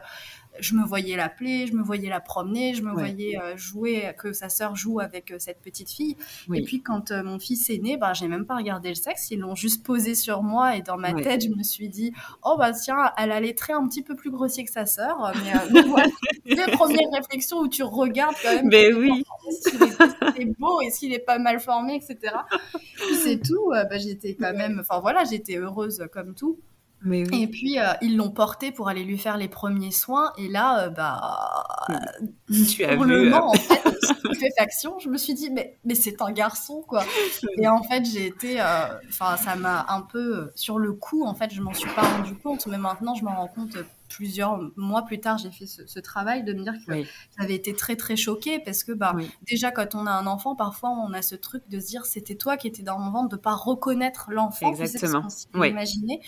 je 0.59 0.75
me 0.75 0.85
voyais 0.85 1.17
l'appeler, 1.17 1.67
je 1.67 1.75
me 1.75 1.83
voyais 1.83 2.09
la 2.09 2.21
promener, 2.21 2.75
je 2.75 2.83
me 2.83 2.93
voyais 2.93 3.38
euh, 3.41 3.57
jouer, 3.57 4.12
que 4.19 4.33
sa 4.33 4.49
sœur 4.49 4.77
joue 4.77 5.01
avec 5.01 5.31
euh, 5.31 5.37
cette 5.38 5.61
petite 5.61 5.91
fille. 5.91 6.17
Et 6.53 6.62
puis 6.62 6.83
quand 6.83 7.11
euh, 7.11 7.23
mon 7.23 7.38
fils 7.38 7.71
est 7.71 7.79
né, 7.79 7.97
bah, 7.97 8.12
j'ai 8.12 8.29
même 8.29 8.45
pas 8.45 8.57
regardé 8.57 8.91
le 8.91 8.95
sexe, 8.95 9.31
ils 9.31 9.38
l'ont 9.38 9.55
juste 9.55 9.85
posé 9.85 10.15
sur 10.15 10.43
moi 10.43 10.77
et 10.77 10.83
dans 10.83 10.99
ma 10.99 11.15
tête, 11.15 11.45
je 11.45 11.49
me 11.49 11.62
suis 11.62 11.88
dit, 11.88 12.12
oh 12.45 12.57
bah 12.59 12.73
tiens, 12.73 13.12
elle 13.17 13.33
a 13.33 13.41
les 13.41 13.55
traits 13.55 13.77
un 13.77 13.87
petit 13.88 14.03
peu 14.03 14.15
plus 14.15 14.31
grossiers 14.31 14.65
que 14.65 14.71
sa 14.71 14.87
sœur. 14.87 15.33
Mais 15.73 15.83
voilà, 15.83 16.09
les 16.45 16.73
premières 16.73 17.11
réflexions 17.12 17.61
où 17.61 17.69
tu 17.69 17.83
regardes 17.83 18.35
quand 18.43 18.55
même. 18.55 18.69
Mais 18.69 18.93
oui. 18.93 19.25
S'il 19.51 19.83
est, 19.83 20.59
beau, 20.59 20.81
est-ce 20.81 21.01
qu'il 21.01 21.12
est 21.12 21.19
pas 21.25 21.38
mal 21.38 21.61
formé, 21.61 21.97
etc. 21.97 22.35
Puis 22.73 23.15
c'est 23.17 23.41
tout. 23.41 23.71
Bah, 23.71 23.99
j'étais 23.99 24.35
quand 24.35 24.55
même, 24.55 24.79
enfin 24.81 25.01
voilà, 25.01 25.25
j'étais 25.25 25.57
heureuse 25.57 26.07
comme 26.12 26.35
tout. 26.35 26.59
Et 27.11 27.47
puis 27.49 27.79
euh, 27.79 27.93
ils 28.01 28.17
l'ont 28.17 28.31
porté 28.31 28.71
pour 28.71 28.88
aller 28.88 29.05
lui 29.05 29.19
faire 29.19 29.37
les 29.37 29.49
premiers 29.49 29.91
soins. 29.91 30.33
Et 30.38 30.49
là 30.49 30.85
euh, 30.85 30.88
bah 30.91 31.65
tu 32.49 32.85
as 32.85 32.97
vu 32.97 33.12
euh, 33.12 33.35
en 33.35 33.53
fait 33.55 33.83
stupéfaction 34.03 34.99
je 34.99 35.09
me 35.09 35.17
suis 35.17 35.35
dit 35.35 35.51
mais 35.51 35.79
mais 35.85 35.95
c'est 35.95 36.23
un 36.23 36.33
garçon 36.33 36.85
quoi. 36.87 37.05
Et 37.59 37.67
en 37.67 37.83
fait 37.83 38.05
j'ai 38.05 38.27
été 38.27 38.61
enfin 39.09 39.37
ça 39.37 39.57
m'a 39.57 39.87
un 39.88 40.03
peu 40.03 40.53
sur 40.55 40.79
le 40.79 40.93
coup 40.93 41.25
en 41.25 41.35
fait 41.35 41.53
je 41.53 41.61
m'en 41.61 41.75
suis 41.75 41.91
pas 41.91 42.03
rendu 42.03 42.35
compte. 42.37 42.67
Mais 42.67 42.79
maintenant 42.79 43.15
je 43.15 43.25
m'en 43.25 43.35
rends 43.35 43.49
compte 43.49 43.77
plusieurs 44.14 44.61
mois 44.77 45.03
plus 45.03 45.20
tard, 45.20 45.38
j'ai 45.38 45.51
fait 45.51 45.66
ce, 45.66 46.01
travail 46.01 46.44
de 46.44 46.53
me 46.53 46.62
dire 46.62 46.75
que 46.87 46.92
j'avais 47.38 47.55
été 47.55 47.75
très 47.75 47.96
très 47.96 48.16
choquée 48.16 48.59
parce 48.59 48.85
que 48.85 48.92
bah 48.92 49.14
déjà 49.46 49.70
quand 49.70 49.94
on 49.94 50.07
a 50.07 50.11
un 50.11 50.27
enfant, 50.27 50.55
parfois 50.55 50.90
on 50.90 51.12
a 51.12 51.22
ce 51.22 51.35
truc 51.35 51.62
de 51.68 51.81
se 51.81 51.87
dire 51.87 52.05
c'était 52.05 52.35
toi 52.35 52.57
qui 52.57 52.68
étais 52.68 52.83
dans 52.83 52.98
mon 52.98 53.11
ventre, 53.11 53.31
de 53.31 53.37
pas 53.37 53.55
reconnaître 53.55 54.31
l'enfant. 54.31 54.70
Exactement. 54.70 55.27
Oui. 55.55 55.70
Imaginer. 55.70 56.20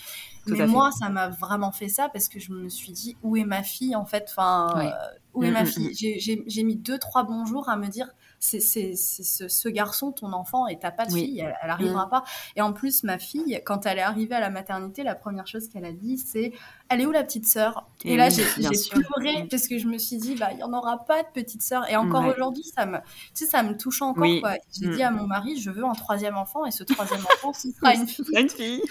Mais 0.47 0.67
moi, 0.67 0.91
ça 0.91 1.09
m'a 1.09 1.29
vraiment 1.29 1.71
fait 1.71 1.89
ça 1.89 2.09
parce 2.09 2.29
que 2.29 2.39
je 2.39 2.51
me 2.51 2.69
suis 2.69 2.91
dit 2.91 3.17
où 3.23 3.35
est 3.35 3.45
ma 3.45 3.63
fille 3.63 3.95
en 3.95 4.05
fait? 4.05 4.25
Enfin, 4.29 4.73
euh, 4.77 4.91
où 5.33 5.43
est 5.43 5.49
mm, 5.49 5.53
ma 5.53 5.63
mm, 5.63 5.67
fille? 5.67 5.89
mm. 5.89 6.43
J'ai 6.47 6.63
mis 6.63 6.75
deux 6.75 6.97
trois 6.97 7.23
bons 7.23 7.45
jours 7.45 7.69
à 7.69 7.77
me 7.77 7.87
dire 7.87 8.07
c'est 8.39 8.59
ce, 8.59 9.47
ce, 9.47 9.69
garçon, 9.69 10.11
ton 10.11 10.31
enfant, 10.33 10.67
et 10.67 10.77
t'as 10.77 10.91
pas 10.91 11.05
de 11.05 11.13
fille, 11.13 11.39
elle, 11.39 11.55
elle 11.63 11.69
arrivera 11.69 12.05
mm. 12.05 12.09
pas. 12.09 12.23
Et 12.55 12.61
en 12.61 12.73
plus, 12.73 13.03
ma 13.03 13.17
fille, 13.17 13.59
quand 13.65 13.85
elle 13.85 13.97
est 13.97 14.03
arrivée 14.03 14.35
à 14.35 14.39
la 14.39 14.49
maternité, 14.49 15.03
la 15.03 15.15
première 15.15 15.47
chose 15.47 15.67
qu'elle 15.67 15.85
a 15.85 15.91
dit, 15.91 16.17
c'est 16.17 16.51
elle 16.89 17.01
est 17.01 17.05
où 17.05 17.11
la 17.11 17.23
petite 17.23 17.47
sœur? 17.47 17.87
Et, 18.03 18.15
là, 18.17 18.29
j'ai 18.29 18.43
pleuré 18.43 19.43
mm. 19.43 19.47
parce 19.49 19.67
que 19.67 19.79
je 19.79 19.87
me 19.87 19.97
suis 19.97 20.17
dit, 20.17 20.35
bah, 20.35 20.49
il 20.51 20.57
n'y 20.57 20.63
en 20.63 20.73
aura 20.73 21.05
pas 21.05 21.23
de 21.23 21.27
petite 21.33 21.63
sœur. 21.63 21.89
Et 21.89 21.95
encore 21.95 22.25
aujourd'hui, 22.25 22.63
ça 22.63 22.85
me, 22.85 22.97
tu 22.97 23.03
sais, 23.33 23.45
ça 23.45 23.63
me 23.63 23.75
touche 23.75 24.01
encore. 24.01 24.25
J'ai 24.25 24.89
dit 24.89 24.99
mm. 24.99 25.01
à 25.01 25.11
mon 25.11 25.25
mari, 25.25 25.59
je 25.59 25.71
veux 25.71 25.83
un 25.83 25.93
troisième 25.93 26.37
enfant, 26.37 26.65
et 26.65 26.71
ce 26.71 26.83
troisième 26.83 27.21
enfant, 27.33 27.53
ce 27.53 27.71
sera 27.71 27.95
une 27.95 28.07
fille. 28.07 28.25
une 28.37 28.49
fille. 28.49 28.81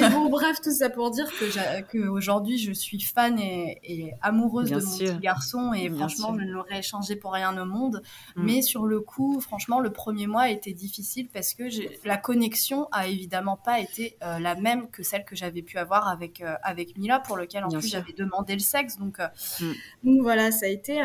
et 0.00 0.08
bon, 0.10 0.30
bref, 0.30 0.60
tout 0.62 0.70
ça 0.70 0.88
pour 0.88 1.10
dire 1.10 1.28
que 1.88 2.08
aujourd'hui, 2.08 2.58
je 2.58 2.72
suis 2.72 3.00
fan 3.00 3.38
et, 3.38 4.14
amoureuse 4.22 4.70
de 4.70 4.80
mon 4.80 4.96
petit 4.96 5.18
garçon, 5.18 5.72
et 5.72 5.90
franchement, 5.90 6.34
je 6.38 6.44
ne 6.44 6.52
l'aurais 6.52 6.82
changé 6.82 7.16
pour 7.16 7.32
rien 7.32 7.56
au 7.60 7.66
monde. 7.66 8.02
Mais 8.36 8.62
sur 8.62 8.84
le 8.86 9.00
coup, 9.00 9.40
franchement, 9.40 9.80
le 9.80 9.90
premier 9.90 10.26
mois 10.26 10.42
a 10.42 10.48
été 10.48 10.72
difficile 10.72 11.28
parce 11.32 11.54
que 11.54 11.64
la 12.06 12.16
connexion 12.16 12.88
a 12.92 13.06
évidemment 13.08 13.56
pas 13.56 13.80
été 13.80 14.16
euh, 14.22 14.38
la 14.38 14.54
même 14.54 14.88
que 14.90 15.02
celle 15.02 15.24
que 15.24 15.36
j'avais 15.36 15.62
pu 15.62 15.78
avoir 15.78 16.08
avec, 16.08 16.40
euh, 16.40 16.54
avec 16.62 16.96
Mila, 16.96 17.17
pour 17.20 17.36
lequel 17.36 17.64
en 17.64 17.68
plus 17.68 17.88
j'avais 17.88 18.12
demandé 18.12 18.54
le 18.54 18.60
sexe. 18.60 18.98
Donc, 18.98 19.20
euh, 19.20 19.28
mm. 19.60 19.72
donc 20.04 20.22
voilà, 20.22 20.50
ça 20.50 20.66
a 20.66 20.68
été 20.68 21.02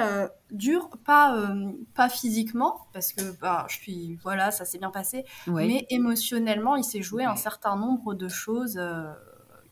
dur, 0.52 0.90
pas, 1.06 1.54
pas 1.96 2.10
physiquement, 2.10 2.88
parce 2.94 3.14
que 3.14 3.22
bah, 3.40 3.66
je 3.70 3.76
suis, 3.76 4.20
voilà, 4.24 4.52
ça 4.52 4.66
s'est 4.66 4.78
bien 4.78 4.92
passé, 4.92 5.26
mais 5.48 5.86
émotionnellement, 5.90 6.76
il 6.76 6.84
s'est 6.84 7.02
joué 7.02 7.24
un 7.24 7.36
certain 7.36 7.76
nombre 7.76 8.14
de 8.14 8.28
choses 8.28 8.80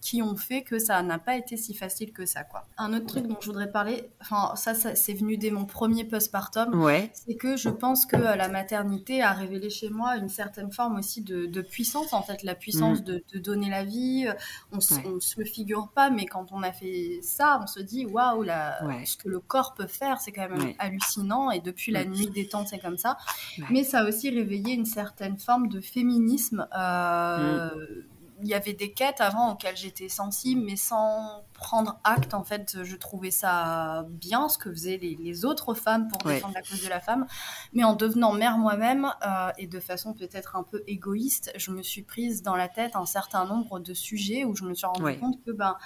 qui 0.02 0.24
ont 0.24 0.36
fait 0.36 0.64
que 0.64 0.80
ça 0.80 1.02
n'a 1.04 1.20
pas 1.20 1.38
été 1.38 1.56
si 1.58 1.76
facile 1.76 2.12
que 2.12 2.26
ça, 2.26 2.44
quoi. 2.44 2.66
Un 2.80 2.94
autre 2.94 3.06
truc 3.06 3.28
dont 3.28 3.38
je 3.40 3.46
voudrais 3.46 3.72
parler, 3.72 4.10
enfin, 4.20 4.56
ça, 4.56 4.74
ça 4.74 4.96
c'est 4.96 5.14
venu 5.14 5.38
dès 5.38 5.52
mon 5.52 5.66
premier 5.66 6.04
postpartum, 6.06 6.82
ouais. 6.82 7.12
c'est 7.14 7.36
que 7.36 7.56
je 7.56 7.70
pense 7.70 8.08
que 8.08 8.16
euh, 8.16 8.36
la 8.36 8.50
maternité 8.50 9.22
a 9.22 9.32
révélé 9.32 9.70
chez 9.70 9.90
moi 9.90 10.18
une 10.18 10.28
certaine 10.28 10.72
forme 10.72 10.98
aussi 10.98 11.22
de, 11.22 11.46
de 11.46 11.62
puissance, 11.62 12.14
en 12.14 12.24
fait, 12.24 12.42
la 12.42 12.56
puissance 12.56 13.02
mm. 13.02 13.04
de, 13.04 13.24
de, 13.32 13.40
donner 13.40 13.70
la 13.70 13.84
vie. 13.84 14.28
On, 14.72 14.78
ne 14.78 15.20
se 15.20 15.40
le 15.40 15.46
figure 15.46 15.90
pas, 15.94 16.10
mais 16.10 16.26
quand 16.26 16.52
on 16.52 16.64
a 16.64 16.72
fait 16.72 17.20
ça, 17.22 17.60
on 17.62 17.68
se 17.68 17.80
dit, 17.80 18.06
waouh, 18.08 18.44
ce 18.44 19.18
que 19.18 19.30
le 19.30 19.40
corps 19.40 19.76
peut 19.76 19.88
faire, 19.88 20.20
c'est 20.20 20.32
quand 20.32 20.50
même 20.50 20.74
hallucinant. 20.80 21.52
Et 21.52 21.60
depuis 21.60 21.92
la 21.92 22.06
nuit 22.06 22.28
des 22.32 22.48
temps, 22.48 22.66
c'est 22.66 22.80
comme 22.80 22.98
ça. 22.98 23.18
Mais 23.70 23.84
ça 23.84 24.00
a 24.00 24.08
aussi 24.08 24.32
réveillé 24.32 24.74
une 24.74 24.86
certaine 24.86 25.38
forme 25.38 25.68
de 25.68 25.80
féminisme. 25.80 26.68
Euh, 26.76 27.68
mm 27.68 28.11
il 28.42 28.48
y 28.48 28.54
avait 28.54 28.74
des 28.74 28.92
quêtes 28.92 29.22
avant 29.22 29.54
auxquelles 29.54 29.78
j'étais 29.78 30.10
sensible, 30.10 30.62
mais 30.62 30.76
sans 30.76 31.44
prendre 31.54 32.00
acte, 32.04 32.34
en 32.34 32.44
fait, 32.44 32.84
je 32.84 32.96
trouvais 32.96 33.32
ça 33.32 34.06
bien 34.10 34.50
ce 34.50 34.58
que 34.58 34.72
faisaient 34.72 34.98
les, 34.98 35.46
autres 35.46 35.74
femmes 35.74 36.08
pour 36.08 36.18
défendre 36.30 36.54
la 36.54 36.62
cause 36.62 36.84
de 36.84 36.90
la 36.90 37.00
femme. 37.00 37.26
Mais 37.74 37.84
en 37.84 37.94
devenant 37.96 38.34
mère 38.34 38.58
moi-même, 38.58 39.12
euh, 39.26 39.52
et 39.58 39.68
de 39.68 39.80
façon 39.80 40.14
peut-être 40.14 40.56
un 40.56 40.64
peu 40.64 40.84
égoïste, 40.88 41.52
je 41.56 41.72
me 41.72 41.82
suis 41.84 42.04
prise 42.04 42.42
dans 42.42 42.56
la 42.56 42.68
tête 42.68 42.96
un 42.96 43.06
certain 43.06 43.46
nombre 43.46 43.80
de 43.80 43.94
sujets 43.94 44.44
où 44.46 44.56
je 44.56 44.64
me 44.64 44.74
suis 44.74 44.88
rendu 44.88 45.18
compte 45.20 45.44
que 45.46 45.52
ben, 45.52 45.78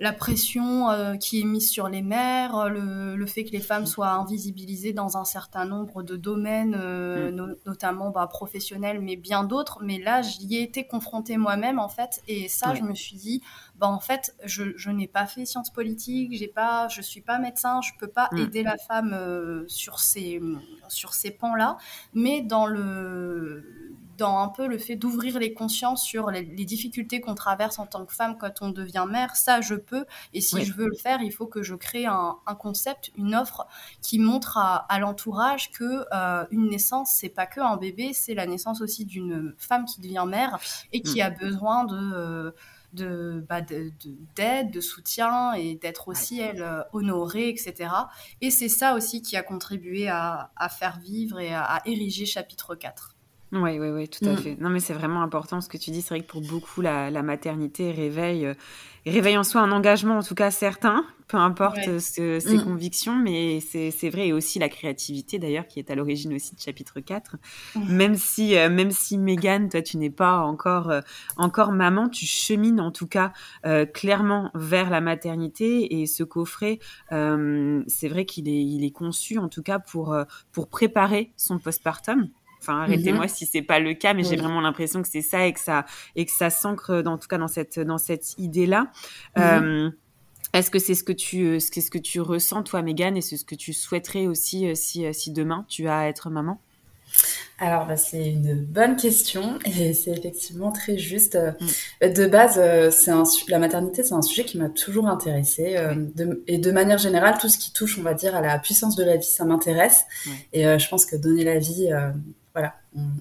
la 0.00 0.12
pression 0.12 0.90
euh, 0.90 1.16
qui 1.16 1.40
est 1.40 1.44
mise 1.44 1.68
sur 1.68 1.88
les 1.88 2.02
mères, 2.02 2.56
euh, 2.56 3.16
le, 3.16 3.26
fait 3.26 3.44
que 3.44 3.50
les 3.50 3.60
femmes 3.60 3.86
soient 3.86 4.10
invisibilisées 4.10 4.92
dans 4.92 5.16
un 5.16 5.24
certain 5.24 5.64
nombre 5.64 6.02
de 6.02 6.16
domaines, 6.16 6.76
euh, 6.78 7.32
mm. 7.32 7.56
notamment 7.66 8.10
bah, 8.10 8.26
professionnels, 8.28 9.00
mais 9.00 9.16
bien 9.16 9.42
d'autres. 9.42 9.80
Mais 9.82 9.98
là, 9.98 10.22
j'y 10.22 10.56
ai 10.56 10.62
été 10.62 10.86
confrontée 10.86 11.36
moi-même, 11.36 11.78
en 11.80 11.88
fait. 11.88 12.22
Et 12.28 12.48
ça, 12.48 12.74
je 12.74 12.82
me 12.82 12.94
suis 12.94 13.16
dit, 13.16 13.42
bah, 13.76 13.88
en 13.88 13.98
fait, 13.98 14.36
je, 14.44 14.90
n'ai 14.90 15.08
pas 15.08 15.26
fait 15.26 15.44
sciences 15.44 15.70
politiques, 15.70 16.32
j'ai 16.36 16.48
pas, 16.48 16.86
je 16.88 17.02
suis 17.02 17.20
pas 17.20 17.38
médecin, 17.38 17.80
je 17.80 17.90
peux 17.98 18.08
pas 18.08 18.28
mm. 18.32 18.38
aider 18.38 18.62
la 18.62 18.76
femme 18.76 19.64
sur 19.66 19.98
ces, 19.98 20.40
sur 20.88 21.14
ces 21.14 21.32
pans-là. 21.32 21.76
Mais 22.14 22.40
dans 22.40 22.66
le 22.66 23.96
dans 24.18 24.38
un 24.38 24.48
peu 24.48 24.66
le 24.66 24.78
fait 24.78 24.96
d'ouvrir 24.96 25.38
les 25.38 25.54
consciences 25.54 26.02
sur 26.04 26.30
les, 26.30 26.42
difficultés 26.42 27.20
qu'on 27.20 27.34
traverse 27.34 27.78
en 27.78 27.86
tant 27.86 28.04
que 28.04 28.12
femme 28.12 28.36
quand 28.36 28.60
on 28.60 28.68
devient 28.70 29.06
mère. 29.08 29.36
Ça, 29.36 29.60
je 29.60 29.74
peux. 29.74 30.04
Et 30.34 30.40
si 30.40 30.64
je 30.64 30.74
veux 30.74 30.86
le 30.86 30.96
faire, 30.96 31.22
il 31.22 31.32
faut 31.32 31.46
que 31.46 31.62
je 31.62 31.74
crée 31.74 32.04
un, 32.04 32.36
concept, 32.58 33.10
une 33.16 33.34
offre 33.34 33.66
qui 34.02 34.18
montre 34.18 34.58
à, 34.58 34.98
l'entourage 34.98 35.70
que 35.70 36.04
euh, 36.12 36.44
une 36.50 36.68
naissance, 36.68 37.12
c'est 37.14 37.28
pas 37.28 37.46
que 37.46 37.60
un 37.60 37.76
bébé, 37.76 38.12
c'est 38.12 38.34
la 38.34 38.46
naissance 38.46 38.80
aussi 38.80 39.04
d'une 39.06 39.54
femme 39.56 39.84
qui 39.84 40.00
devient 40.00 40.24
mère 40.26 40.58
et 40.92 41.00
qui 41.00 41.20
mm. 41.20 41.22
a 41.22 41.30
besoin 41.30 41.84
de 41.84 41.96
euh, 41.96 42.50
de 42.94 43.44
bah, 43.48 43.60
d'aide, 43.60 44.70
de, 44.70 44.80
soutien 44.80 45.52
et 45.52 45.74
d'être 45.74 46.08
aussi 46.08 46.40
elle 46.40 46.62
euh, 46.62 46.82
honorée, 46.92 47.50
etc. 47.50 47.90
Et 48.40 48.50
c'est 48.50 48.70
ça 48.70 48.94
aussi 48.94 49.20
qui 49.22 49.36
a 49.36 49.42
contribué 49.42 50.08
à, 50.08 50.50
faire 50.70 50.98
vivre 50.98 51.38
et 51.38 51.52
à, 51.52 51.62
à 51.62 51.86
ériger 51.86 52.24
chapitre 52.24 52.74
4. 52.74 53.17
Oui, 53.52 53.78
oui, 53.78 53.88
oui, 53.88 54.08
tout 54.08 54.24
à 54.26 54.32
mm. 54.32 54.36
fait. 54.36 54.56
Non, 54.60 54.68
mais 54.68 54.80
c'est 54.80 54.92
vraiment 54.92 55.22
important 55.22 55.60
ce 55.60 55.68
que 55.68 55.78
tu 55.78 55.90
dis. 55.90 56.02
C'est 56.02 56.14
vrai 56.14 56.20
que 56.20 56.30
pour 56.30 56.42
beaucoup, 56.42 56.80
la, 56.82 57.10
maternité 57.22 57.90
réveille, 57.90 58.46
euh, 58.46 58.54
réveille 59.06 59.38
en 59.38 59.44
soi 59.44 59.62
un 59.62 59.72
engagement, 59.72 60.18
en 60.18 60.22
tout 60.22 60.34
cas 60.34 60.50
certain, 60.50 61.04
peu 61.28 61.38
importe 61.38 61.98
ses 61.98 62.40
mm. 62.40 62.64
convictions, 62.64 63.16
mais 63.16 63.60
c'est 63.60 64.10
vrai. 64.10 64.28
Et 64.28 64.32
aussi 64.34 64.58
la 64.58 64.68
créativité, 64.68 65.38
d'ailleurs, 65.38 65.66
qui 65.66 65.78
est 65.78 65.90
à 65.90 65.94
l'origine 65.94 66.34
aussi 66.34 66.54
de 66.54 66.60
chapitre 66.60 67.00
4. 67.00 67.36
Mm. 67.74 67.94
Même 67.94 68.14
si, 68.16 68.54
euh, 68.54 68.68
même 68.68 68.90
si 68.90 69.16
Mégane, 69.16 69.70
toi, 69.70 69.80
tu 69.80 69.96
n'es 69.96 70.10
pas 70.10 70.40
encore, 70.40 70.90
euh, 70.90 71.00
encore 71.38 71.72
maman, 71.72 72.10
tu 72.10 72.26
chemines 72.26 72.80
en 72.80 72.90
tout 72.90 73.06
cas 73.06 73.32
clairement 73.94 74.50
vers 74.54 74.90
la 74.90 75.00
maternité. 75.00 76.00
Et 76.00 76.06
ce 76.06 76.22
coffret, 76.22 76.80
c'est 77.10 78.08
vrai 78.08 78.26
qu'il 78.26 78.48
est, 78.48 78.62
il 78.62 78.84
est 78.84 78.90
conçu, 78.90 79.38
en 79.38 79.48
tout 79.48 79.62
cas, 79.62 79.78
pour, 79.78 80.16
pour 80.52 80.68
préparer 80.68 81.32
son 81.36 81.58
postpartum. 81.58 82.28
Enfin, 82.60 82.82
arrêtez-moi 82.82 83.24
mhm. 83.24 83.28
si 83.28 83.46
c'est 83.46 83.62
pas 83.62 83.78
le 83.78 83.94
cas, 83.94 84.14
mais 84.14 84.24
j'ai 84.24 84.36
vraiment 84.36 84.60
l'impression 84.60 85.02
que 85.02 85.08
c'est 85.08 85.22
ça 85.22 85.46
et 85.46 85.52
que 85.52 85.60
ça 85.60 85.86
et 86.16 86.24
que 86.24 86.32
ça 86.32 86.50
s'ancre, 86.50 87.02
en 87.06 87.18
tout 87.18 87.28
cas 87.28 87.38
dans 87.38 87.48
cette 87.48 87.78
dans 87.78 87.98
cette 87.98 88.36
idée-là. 88.38 88.90
Mhm. 89.36 89.42
Euh, 89.42 89.90
est-ce 90.54 90.70
que 90.70 90.78
c'est 90.78 90.94
ce 90.94 91.04
que 91.04 91.12
tu 91.12 91.44
euh, 91.44 91.60
ce 91.60 91.90
que 91.90 91.98
tu 91.98 92.20
ressens 92.20 92.62
toi, 92.62 92.82
Megan, 92.82 93.16
et 93.16 93.20
c'est 93.20 93.36
ce 93.36 93.44
que 93.44 93.54
tu 93.54 93.72
souhaiterais 93.72 94.26
aussi 94.26 94.66
euh, 94.66 94.74
si 94.74 95.06
si 95.14 95.30
demain 95.32 95.64
tu 95.68 95.88
as 95.88 95.98
à 95.98 96.06
être 96.06 96.30
maman? 96.30 96.60
Alors, 97.58 97.86
bah, 97.86 97.96
c'est 97.96 98.28
une 98.28 98.54
bonne 98.54 98.96
question 98.96 99.58
et 99.64 99.94
c'est 99.94 100.10
effectivement 100.10 100.70
très 100.70 100.98
juste. 100.98 101.38
Mm. 102.02 102.12
De 102.12 102.26
base, 102.26 102.60
c'est 102.90 103.10
la 103.48 103.58
maternité, 103.58 104.04
c'est 104.04 104.12
un 104.12 104.20
sujet 104.20 104.44
qui 104.44 104.58
m'a 104.58 104.68
toujours 104.68 105.08
intéressée 105.08 105.76
et 106.46 106.58
de 106.58 106.70
manière 106.70 106.98
générale, 106.98 107.38
tout 107.40 107.48
ce 107.48 107.56
qui 107.56 107.72
touche, 107.72 107.98
on 107.98 108.02
va 108.02 108.12
dire, 108.12 108.36
à 108.36 108.42
la 108.42 108.58
puissance 108.58 108.94
de 108.94 109.04
la 109.04 109.16
vie, 109.16 109.26
ça 109.26 109.46
m'intéresse. 109.46 110.04
Et 110.52 110.64
je 110.64 110.88
pense 110.88 111.06
que 111.06 111.16
donner 111.16 111.44
la 111.44 111.58
vie, 111.58 111.90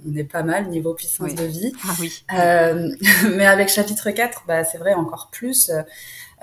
on, 0.05 0.15
est 0.15 0.23
pas 0.23 0.43
mal 0.43 0.67
niveau 0.69 0.93
puissance 0.93 1.35
de 1.35 1.45
vie. 1.45 1.71
Ah 1.83 1.95
oui. 1.99 2.23
Euh, 2.33 2.89
mais 3.35 3.45
avec 3.45 3.69
chapitre 3.69 4.11
4, 4.11 4.43
bah, 4.47 4.63
c'est 4.63 4.77
vrai 4.77 4.93
encore 4.93 5.29
plus. 5.31 5.69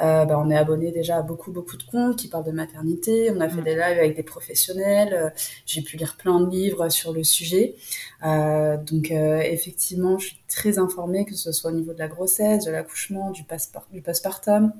Euh, 0.00 0.24
bah, 0.24 0.40
on 0.44 0.50
est 0.50 0.56
abonné 0.56 0.90
déjà 0.90 1.18
à 1.18 1.22
beaucoup 1.22 1.52
beaucoup 1.52 1.76
de 1.76 1.84
comptes 1.84 2.16
qui 2.16 2.28
parlent 2.28 2.44
de 2.44 2.50
maternité. 2.50 3.30
On 3.30 3.40
a 3.40 3.48
fait 3.48 3.60
mm. 3.60 3.64
des 3.64 3.74
lives 3.74 3.98
avec 3.98 4.16
des 4.16 4.22
professionnels. 4.22 5.14
Euh, 5.14 5.30
j'ai 5.66 5.82
pu 5.82 5.96
lire 5.96 6.16
plein 6.16 6.40
de 6.40 6.50
livres 6.50 6.88
sur 6.88 7.12
le 7.12 7.22
sujet. 7.24 7.76
donc 8.22 9.10
effectivement, 9.10 10.18
je 10.18 10.28
suis 10.28 10.38
très 10.48 10.78
informée 10.78 11.24
que 11.24 11.34
ce 11.34 11.52
soit 11.52 11.70
au 11.70 11.74
niveau 11.74 11.92
de 11.92 11.98
la 11.98 12.08
grossesse, 12.08 12.64
de 12.64 12.70
l'accouchement, 12.70 13.30
du, 13.30 13.44
du 13.92 14.02
postpartum 14.02 14.72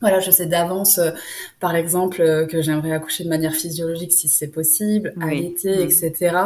voilà, 0.00 0.20
je 0.20 0.30
sais 0.30 0.46
d'avance, 0.46 0.98
euh, 0.98 1.10
par 1.58 1.74
exemple, 1.74 2.20
euh, 2.20 2.46
que 2.46 2.62
j'aimerais 2.62 2.92
accoucher 2.92 3.24
de 3.24 3.28
manière 3.28 3.52
physiologique 3.52 4.12
si 4.12 4.28
c'est 4.28 4.46
possible, 4.46 5.12
à 5.20 5.26
l'été, 5.26 5.76
mm. 5.76 5.80
etc. 5.80 6.36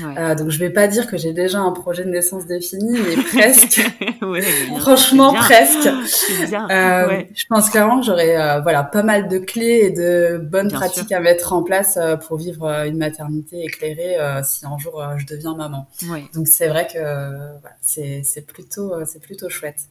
Euh, 0.00 0.34
donc, 0.34 0.48
je 0.48 0.58
vais 0.58 0.70
pas 0.70 0.88
dire 0.88 1.06
que 1.06 1.18
j'ai 1.18 1.34
déjà 1.34 1.58
un 1.58 1.72
projet 1.72 2.04
de 2.04 2.10
naissance 2.10 2.46
défini, 2.46 2.98
mais 2.98 3.22
presque. 3.32 3.82
Franchement, 4.80 5.34
presque. 5.34 5.88
Je 7.34 7.46
pense 7.48 7.70
clairement 7.70 8.00
que 8.00 8.06
j'aurais, 8.06 8.60
voilà, 8.62 8.82
pas 8.82 9.02
mal 9.02 9.28
de 9.28 9.38
clés 9.38 9.80
et 9.84 9.90
de 9.90 10.38
bonnes 10.38 10.70
pratiques 10.70 11.12
à 11.12 11.20
mettre 11.20 11.52
en 11.52 11.62
place 11.62 11.98
pour 12.26 12.38
vivre 12.38 12.66
une 12.86 12.96
maternité 12.96 13.64
éclairée 13.64 14.16
si 14.44 14.64
un 14.64 14.78
jour 14.78 15.02
je 15.16 15.26
deviens 15.26 15.54
maman. 15.54 15.86
Donc, 16.34 16.48
c'est 16.48 16.68
vrai 16.68 16.86
que 16.86 16.98
voilà, 16.98 17.76
c'est 17.80 18.46
plutôt, 18.46 18.92
c'est 19.04 19.20
plutôt 19.20 19.48
chouette. 19.48 19.88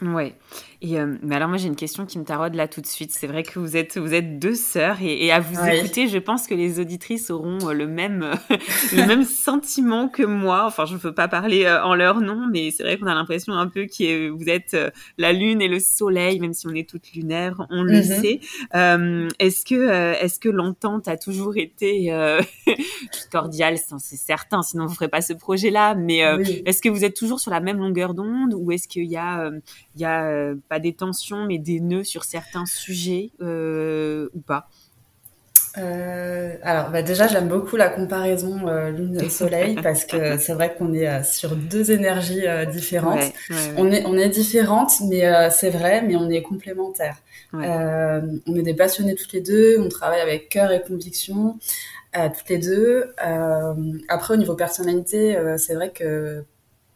Ouais. 0.00 0.34
Et 0.84 0.98
euh, 0.98 1.14
mais 1.22 1.36
alors 1.36 1.48
moi 1.48 1.58
j'ai 1.58 1.68
une 1.68 1.76
question 1.76 2.06
qui 2.06 2.18
me 2.18 2.24
taraude 2.24 2.56
là 2.56 2.66
tout 2.66 2.80
de 2.80 2.86
suite. 2.86 3.12
C'est 3.12 3.28
vrai 3.28 3.44
que 3.44 3.60
vous 3.60 3.76
êtes 3.76 3.98
vous 3.98 4.14
êtes 4.14 4.40
deux 4.40 4.56
sœurs 4.56 4.96
et, 5.00 5.30
à 5.30 5.38
vous 5.38 5.56
écouter, 5.64 6.08
je 6.08 6.18
pense 6.18 6.48
que 6.48 6.54
les 6.54 6.80
auditrices 6.80 7.30
auront 7.30 7.68
euh, 7.68 7.72
le 7.72 7.86
même 7.86 8.32
le 8.92 9.06
même 9.06 9.22
sentiment 9.22 10.08
que 10.08 10.24
moi. 10.24 10.64
Enfin, 10.66 10.84
je 10.84 10.94
ne 10.94 10.98
peux 10.98 11.14
pas 11.14 11.28
parler 11.28 11.66
euh, 11.66 11.84
en 11.84 11.94
leur 11.94 12.20
nom, 12.20 12.48
mais 12.50 12.72
c'est 12.72 12.82
vrai 12.82 12.98
qu'on 12.98 13.06
a 13.06 13.14
l'impression 13.14 13.52
un 13.52 13.68
peu 13.68 13.86
que 13.86 14.28
vous 14.30 14.48
êtes 14.48 14.76
la 15.18 15.32
lune 15.32 15.62
et 15.62 15.68
le 15.68 15.78
soleil, 15.78 16.40
même 16.40 16.52
si 16.52 16.66
on 16.66 16.74
est 16.74 16.88
toutes 16.88 17.12
lunaires, 17.12 17.64
on 17.70 17.84
le 17.84 18.00
mm-hmm. 18.00 18.20
sait. 18.20 18.40
est-ce 19.38 19.64
que 19.64 20.14
est-ce 20.20 20.40
que 20.40 20.48
l'entente 20.48 21.06
a 21.06 21.16
toujours 21.16 21.56
été 21.56 22.12
cordiale? 23.30 23.76
C'est 23.98 24.16
certain, 24.16 24.62
sinon 24.62 24.86
vous 24.86 24.94
ferez 24.94 25.08
pas 25.08 25.20
ce 25.20 25.32
projet-là. 25.32 25.94
Mais 25.94 26.18
est-ce 26.66 26.82
que 26.82 26.88
vous 26.88 27.04
êtes 27.04 27.14
toujours 27.14 27.38
sur 27.38 27.52
la 27.52 27.60
même 27.60 27.78
longueur 27.78 28.14
d'onde 28.14 28.52
ou 28.52 28.72
est-ce 28.72 28.88
qu'il 28.88 29.04
y 29.04 29.16
a 29.16 29.48
il 29.94 30.00
y 30.00 30.04
a 30.04 30.54
pas 30.72 30.78
des 30.78 30.94
tensions, 30.94 31.44
mais 31.44 31.58
des 31.58 31.80
nœuds 31.80 32.02
sur 32.02 32.24
certains 32.24 32.64
sujets 32.64 33.30
euh, 33.42 34.30
ou 34.32 34.40
pas? 34.40 34.70
Euh, 35.76 36.56
alors 36.62 36.88
bah 36.88 37.02
déjà 37.02 37.28
j'aime 37.28 37.48
beaucoup 37.48 37.76
la 37.76 37.90
comparaison 37.90 38.68
euh, 38.68 38.90
lune 38.90 39.28
soleil 39.28 39.74
parce 39.82 40.06
que 40.06 40.38
c'est 40.38 40.54
vrai 40.54 40.74
qu'on 40.74 40.94
est 40.94 41.08
euh, 41.08 41.22
sur 41.22 41.56
deux 41.56 41.90
énergies 41.90 42.46
différentes. 42.70 43.20
Ouais, 43.20 43.34
ouais, 43.50 43.56
ouais. 43.56 43.74
On 43.76 43.92
est 43.92 44.06
on 44.06 44.16
est 44.16 44.30
différentes 44.30 44.92
mais 45.10 45.50
c'est 45.50 45.68
vrai 45.68 46.00
mais 46.00 46.16
on 46.16 46.30
est 46.30 46.40
complémentaires. 46.40 47.18
On 47.52 48.56
est 48.56 48.62
des 48.62 48.74
passionnés 48.74 49.14
toutes 49.14 49.34
les 49.34 49.42
deux, 49.42 49.76
on 49.78 49.90
travaille 49.90 50.20
avec 50.20 50.48
cœur 50.48 50.72
et 50.72 50.80
conviction 50.80 51.58
toutes 52.14 52.48
les 52.48 52.58
deux. 52.58 53.14
Après 54.08 54.32
au 54.32 54.38
niveau 54.38 54.54
personnalité 54.54 55.36
c'est 55.58 55.74
vrai 55.74 55.90
que 55.90 56.46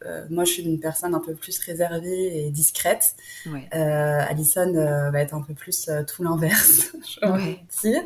euh, 0.05 0.25
moi, 0.29 0.45
je 0.45 0.51
suis 0.53 0.63
une 0.63 0.79
personne 0.79 1.15
un 1.15 1.19
peu 1.19 1.33
plus 1.33 1.57
réservée 1.59 2.45
et 2.45 2.51
discrète. 2.51 3.15
Ouais. 3.47 3.67
Euh, 3.73 4.21
Alison 4.29 4.73
euh, 4.75 5.09
va 5.09 5.21
être 5.21 5.33
un 5.33 5.41
peu 5.41 5.53
plus 5.53 5.89
tout 6.07 6.23
l'inverse, 6.23 6.91
je 7.21 7.25
vais 7.25 7.31
Ouais. 7.31 7.59
dire. 7.81 8.01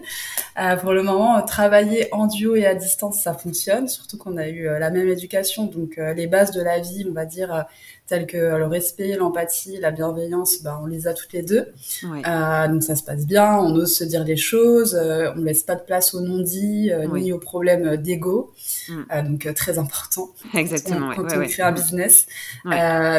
Pour 0.82 0.94
le 0.94 1.04
moment, 1.04 1.42
travailler 1.42 2.08
en 2.14 2.28
duo 2.28 2.56
et 2.56 2.66
à 2.66 2.76
distance, 2.76 3.22
ça 3.22 3.34
fonctionne, 3.34 3.88
surtout 3.88 4.18
qu'on 4.18 4.38
a 4.38 4.48
eu 4.48 4.64
la 4.66 4.90
même 4.90 5.08
éducation. 5.08 5.66
Donc, 5.66 5.98
les 5.98 6.28
bases 6.28 6.52
de 6.52 6.62
la 6.62 6.80
vie, 6.80 7.06
on 7.10 7.14
va 7.14 7.26
dire, 7.26 7.66
telles 8.08 8.28
que 8.28 8.38
euh, 8.38 8.58
le 8.58 8.68
respect, 8.68 9.16
l'empathie, 9.16 9.78
la 9.78 9.92
bienveillance, 9.92 10.62
ben, 10.64 10.80
on 10.84 10.86
les 10.86 11.08
a 11.08 11.14
toutes 11.14 11.32
les 11.34 11.44
deux. 11.44 11.68
Ouais. 12.04 12.22
Euh, 12.28 12.68
donc, 12.68 12.84
ça 12.84 12.96
se 12.96 13.04
passe 13.04 13.26
bien, 13.26 13.58
on 13.58 13.74
ose 13.76 13.96
se 13.96 14.04
dire 14.04 14.24
les 14.24 14.36
choses, 14.36 14.96
euh, 14.96 15.32
on 15.36 15.42
laisse 15.42 15.64
pas 15.64 15.76
de 15.76 15.82
place 15.82 16.14
aux 16.14 16.20
non-dits, 16.20 16.92
euh, 16.92 17.08
Oui. 17.10 17.24
ni 17.24 17.32
aux 17.32 17.40
problèmes 17.40 17.88
euh, 17.88 17.98
d'ego. 17.98 18.52
Mm. 18.90 19.02
Euh, 19.12 19.22
donc, 19.24 19.46
euh, 19.46 19.54
très 19.54 19.80
important 19.80 20.30
Exactement. 20.54 21.10
Ouais, 21.10 21.16
quand 21.16 21.24
ouais, 21.24 21.38
on 21.38 21.48
crée 21.48 21.64
un 21.64 21.72
business. 21.72 22.26
Euh, 22.66 22.70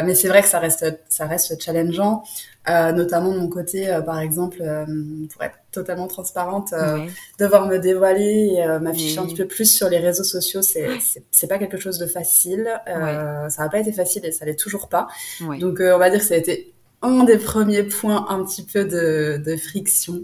mais 0.05 0.13
c'est 0.15 0.27
vrai 0.27 0.41
que 0.41 0.47
ça 0.47 0.59
reste, 0.59 0.85
ça 1.09 1.25
reste 1.25 1.59
challengeant, 1.61 2.23
notamment 2.67 3.31
de 3.33 3.39
mon 3.39 3.49
côté, 3.49 3.89
euh, 3.89 4.01
par 4.01 4.19
exemple, 4.19 4.59
euh, 4.61 4.85
pour 5.31 5.43
être 5.43 5.57
totalement 5.71 6.07
transparente, 6.07 6.71
euh, 6.73 6.99
devoir 7.39 7.67
me 7.67 7.77
dévoiler 7.77 8.53
et 8.55 8.63
euh, 8.65 8.79
m'afficher 8.79 9.19
Oui. 9.19 9.25
un 9.25 9.27
petit 9.27 9.35
peu 9.35 9.47
plus 9.47 9.65
sur 9.65 9.89
les 9.89 9.97
réseaux 9.97 10.23
sociaux, 10.23 10.61
c'est 10.61 10.87
c'est- 11.31 11.47
pas 11.47 11.57
quelque 11.59 11.77
chose 11.77 11.97
de 11.99 12.05
facile. 12.07 12.69
Euh, 12.87 13.49
Ça 13.49 13.63
n'a 13.63 13.69
pas 13.69 13.79
été 13.79 13.91
facile 13.91 14.25
et 14.25 14.31
ça 14.31 14.45
l'est 14.45 14.55
toujours 14.59 14.87
pas. 14.87 15.07
Donc 15.59 15.79
euh, 15.81 15.95
on 15.95 15.99
va 15.99 16.09
dire 16.09 16.19
que 16.19 16.25
ça 16.25 16.35
a 16.35 16.37
été 16.37 16.73
un 17.01 17.25
des 17.25 17.37
premiers 17.37 17.83
points 17.83 18.27
un 18.29 18.45
petit 18.45 18.63
peu 18.63 18.85
de, 18.85 19.35
de 19.45 19.57
friction, 19.57 20.21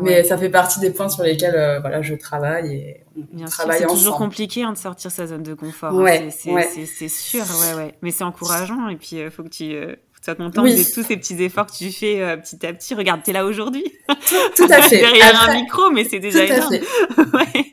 mais 0.00 0.24
ça 0.24 0.38
fait 0.38 0.48
partie 0.48 0.80
des 0.80 0.88
points 0.90 1.10
sur 1.10 1.22
lesquels 1.24 1.54
euh, 1.54 1.78
voilà 1.80 2.00
je 2.00 2.14
travaille 2.14 2.74
et 2.74 3.04
on 3.18 3.36
Bien 3.36 3.46
sûr, 3.48 3.56
travaille 3.58 3.80
c'est 3.80 3.86
toujours 3.86 4.16
compliqué 4.16 4.62
hein, 4.62 4.72
de 4.72 4.78
sortir 4.78 5.10
sa 5.10 5.26
zone 5.26 5.42
de 5.42 5.52
confort. 5.52 5.94
Ouais, 5.94 6.22
hein. 6.26 6.30
C'est- 6.30 6.50
ouais. 6.50 7.08
sûr, 7.08 7.44
ouais, 7.60 7.74
ouais. 7.76 7.94
Mais 8.00 8.10
c'est 8.12 8.24
encourageant 8.24 8.88
et 8.88 8.96
puis 8.96 9.16
il 9.16 9.30
faut 9.30 9.42
que 9.42 9.50
tu 9.50 9.74
euh, 9.74 9.94
sois 10.24 10.34
content 10.34 10.62
Oui. 10.62 10.76
de 10.76 10.94
tous 10.94 11.02
ces 11.02 11.16
petits 11.16 11.42
efforts 11.42 11.66
que 11.66 11.76
tu 11.76 11.90
fais 11.92 12.20
euh, 12.20 12.36
petit 12.36 12.64
à 12.66 12.72
petit. 12.72 12.94
Regarde, 12.94 13.22
t'es 13.24 13.32
là 13.32 13.44
aujourd'hui. 13.44 13.84
Tout 14.56 14.66
à 14.70 14.82
fait. 14.82 14.98
Derrière 15.00 15.34
Après, 15.34 15.52
un 15.52 15.60
micro, 15.62 15.90
mais 15.90 16.04
c'est 16.04 16.16
tout 16.16 16.22
déjà 16.22 16.40
à 16.40 16.44
énorme. 16.44 16.72
fait. 16.72 16.82
Ouais. 17.34 17.66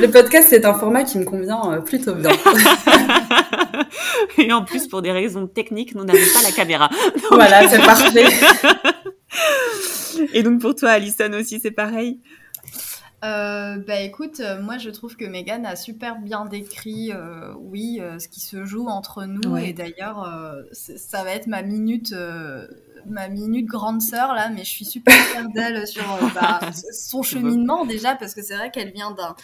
Le 0.00 0.10
podcast, 0.10 0.46
c'est 0.48 0.64
un 0.64 0.72
format 0.72 1.04
qui 1.04 1.18
me 1.18 1.24
convient 1.24 1.60
euh, 1.72 1.80
plutôt 1.80 2.14
bien. 2.14 2.30
et 4.38 4.52
en 4.52 4.64
plus, 4.64 4.86
pour 4.88 5.02
des 5.02 5.12
raisons 5.12 5.46
techniques, 5.46 5.94
nous 5.94 6.04
n'avons 6.04 6.18
pas 6.32 6.42
la 6.42 6.52
caméra. 6.52 6.88
voilà, 7.30 7.68
c'est 7.68 7.78
parfait. 7.84 8.24
Et 10.32 10.42
donc 10.42 10.60
pour 10.60 10.74
toi, 10.74 10.90
Alison 10.90 11.30
aussi, 11.34 11.60
c'est 11.60 11.70
pareil. 11.72 12.20
Euh, 13.24 13.78
bah 13.78 14.00
écoute, 14.00 14.40
euh, 14.40 14.60
moi 14.60 14.76
je 14.76 14.90
trouve 14.90 15.16
que 15.16 15.24
Megan 15.24 15.64
a 15.64 15.74
super 15.74 16.18
bien 16.18 16.44
décrit, 16.44 17.12
euh, 17.12 17.54
oui, 17.58 17.98
euh, 18.00 18.18
ce 18.18 18.28
qui 18.28 18.40
se 18.40 18.64
joue 18.64 18.88
entre 18.88 19.24
nous. 19.24 19.50
Ouais. 19.50 19.70
Et 19.70 19.72
d'ailleurs, 19.72 20.30
ça 20.72 21.24
va 21.24 21.30
être 21.30 21.46
ma 21.46 21.62
minute, 21.62 22.14
ma 23.06 23.28
minute 23.28 23.66
grande 23.66 24.02
sœur 24.02 24.34
là, 24.34 24.50
mais 24.50 24.64
je 24.64 24.70
suis 24.70 24.84
super 24.84 25.14
fière 25.14 25.48
d'elle 25.48 25.86
sur 25.86 26.04
bah, 26.34 26.60
son 26.92 27.22
cheminement 27.22 27.86
déjà 27.86 28.16
parce 28.16 28.34
que 28.34 28.42
c'est 28.42 28.56
vrai 28.56 28.70
qu'elle 28.70 28.92
vient 28.92 29.12
d'un, 29.12 29.34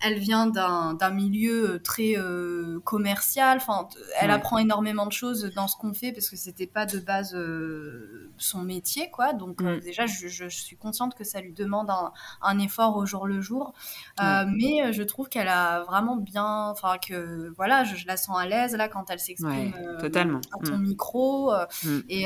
elle 0.00 0.18
vient 0.18 0.46
d'un 0.46 1.10
milieu 1.10 1.70
euh, 1.70 1.78
très 1.78 2.16
euh, 2.16 2.80
commercial. 2.84 3.56
Enfin, 3.56 3.88
elle 4.20 4.28
Ouais. 4.28 4.34
apprend 4.34 4.58
énormément 4.58 5.06
de 5.06 5.12
choses 5.12 5.50
dans 5.54 5.68
ce 5.68 5.76
qu'on 5.76 5.94
fait 5.94 6.12
parce 6.12 6.28
que 6.28 6.36
c'était 6.36 6.66
pas 6.66 6.84
de 6.86 6.98
base 6.98 7.34
euh, 7.34 8.30
son 8.36 8.60
métier, 8.62 9.10
quoi. 9.10 9.32
Donc 9.32 9.62
euh, 9.62 9.76
Mm. 9.78 9.80
déjà, 9.80 10.06
je, 10.06 10.28
je- 10.28 10.48
je 10.48 10.56
suis 10.56 10.76
consciente 10.76 11.14
que 11.14 11.24
ça 11.24 11.40
lui 11.40 11.52
demande 11.52 11.88
un, 11.90 12.12
un 12.42 12.58
effort 12.58 12.96
au 12.96 13.06
jour 13.06 13.26
le 13.26 13.40
jour. 13.40 13.72
Mais 14.20 14.92
je 14.92 15.02
trouve 15.02 15.28
qu'elle 15.28 15.48
a 15.48 15.82
vraiment 15.84 16.16
bien, 16.16 16.68
enfin 16.68 16.98
que 16.98 17.52
voilà, 17.56 17.84
je, 17.84 17.96
je 17.96 18.06
la 18.06 18.16
sens 18.16 18.36
à 18.38 18.46
l'aise 18.46 18.74
là 18.76 18.88
quand 18.88 19.10
elle 19.10 19.18
s'exprime 19.20 19.72
totalement. 20.00 20.40
à 20.52 20.64
ton 20.64 20.78
micro 20.78 21.52
euh, 21.52 21.64
Mm. 21.84 22.00
et, 22.08 22.22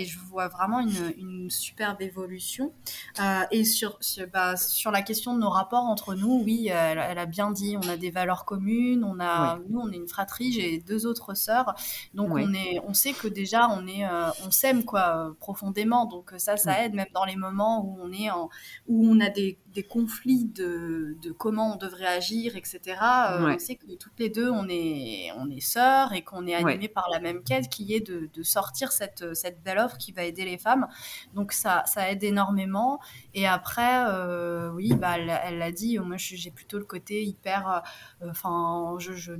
et 0.00 0.04
je 0.04 0.18
vois 0.18 0.48
vraiment 0.48 0.80
une, 0.80 1.12
une 1.16 1.50
superbe 1.50 2.00
évolution. 2.02 2.72
Et 3.50 3.64
sur 3.64 3.96
sur, 4.00 4.26
bah, 4.32 4.56
sur 4.56 4.90
la 4.90 5.02
question 5.02 5.34
de 5.34 5.40
nos 5.40 5.50
rapports 5.50 5.84
entre 5.84 6.14
nous, 6.14 6.42
oui, 6.44 6.68
elle, 6.68 6.97
elle 6.98 7.18
a 7.18 7.26
bien 7.26 7.50
dit, 7.50 7.76
on 7.82 7.88
a 7.88 7.96
des 7.96 8.10
valeurs 8.10 8.44
communes, 8.44 9.04
on 9.04 9.20
a 9.20 9.58
nous 9.68 9.80
on 9.80 9.90
est 9.90 9.96
une 9.96 10.08
fratrie, 10.08 10.52
j'ai 10.52 10.78
deux 10.78 11.06
autres 11.06 11.34
sœurs, 11.34 11.74
donc 12.14 12.30
on 12.32 12.52
est, 12.54 12.80
on 12.86 12.94
sait 12.94 13.12
que 13.12 13.28
déjà 13.28 13.68
on 13.70 13.86
est, 13.86 14.04
euh, 14.04 14.28
on 14.46 14.50
s'aime 14.50 14.84
quoi 14.84 15.34
profondément, 15.40 16.06
donc 16.06 16.32
ça 16.38 16.56
ça 16.56 16.84
aide 16.84 16.94
même 16.94 17.08
dans 17.14 17.24
les 17.24 17.36
moments 17.36 17.84
où 17.84 17.98
on 18.02 18.12
est 18.12 18.30
en 18.30 18.48
où 18.86 19.06
on 19.08 19.20
a 19.20 19.30
des, 19.30 19.58
des 19.74 19.82
conflits 19.82 20.44
de, 20.46 21.16
de 21.22 21.30
comment 21.32 21.74
on 21.74 21.76
devrait 21.76 22.06
agir, 22.06 22.56
etc. 22.56 22.96
euh, 23.32 23.46
Ouais. 23.46 23.54
On 23.54 23.58
sait 23.58 23.76
que 23.76 23.86
toutes 23.94 24.18
les 24.18 24.28
deux, 24.30 24.50
on 24.50 24.66
est, 24.68 25.30
on 25.36 25.48
est 25.50 25.60
sœurs 25.60 26.12
et 26.12 26.22
qu'on 26.22 26.46
est 26.46 26.56
Ouais. 26.62 26.72
animés 26.72 26.88
par 26.88 27.08
la 27.12 27.20
même 27.20 27.42
quête 27.44 27.68
qui 27.68 27.94
est 27.94 28.00
de, 28.00 28.28
de 28.32 28.42
sortir 28.42 28.90
cette, 28.92 29.34
cette 29.34 29.62
belle 29.62 29.78
offre 29.78 29.96
qui 29.98 30.10
va 30.12 30.24
aider 30.24 30.44
les 30.44 30.58
femmes. 30.58 30.86
Donc 31.34 31.52
ça, 31.52 31.84
ça 31.86 32.10
aide 32.10 32.24
énormément. 32.24 32.98
Et 33.34 33.46
après, 33.46 34.04
euh, 34.08 34.70
oui, 34.72 34.92
bah, 34.94 35.16
elle 35.18 35.58
l'a 35.58 35.72
dit, 35.72 35.98
moi 35.98 36.16
j'ai 36.18 36.50
plutôt 36.50 36.78
le 36.78 36.84
côté 36.88 37.22
hyper... 37.24 37.84
euh, 38.22 38.30
Enfin, 38.30 38.96
je, 38.98 39.12
je, 39.12 39.32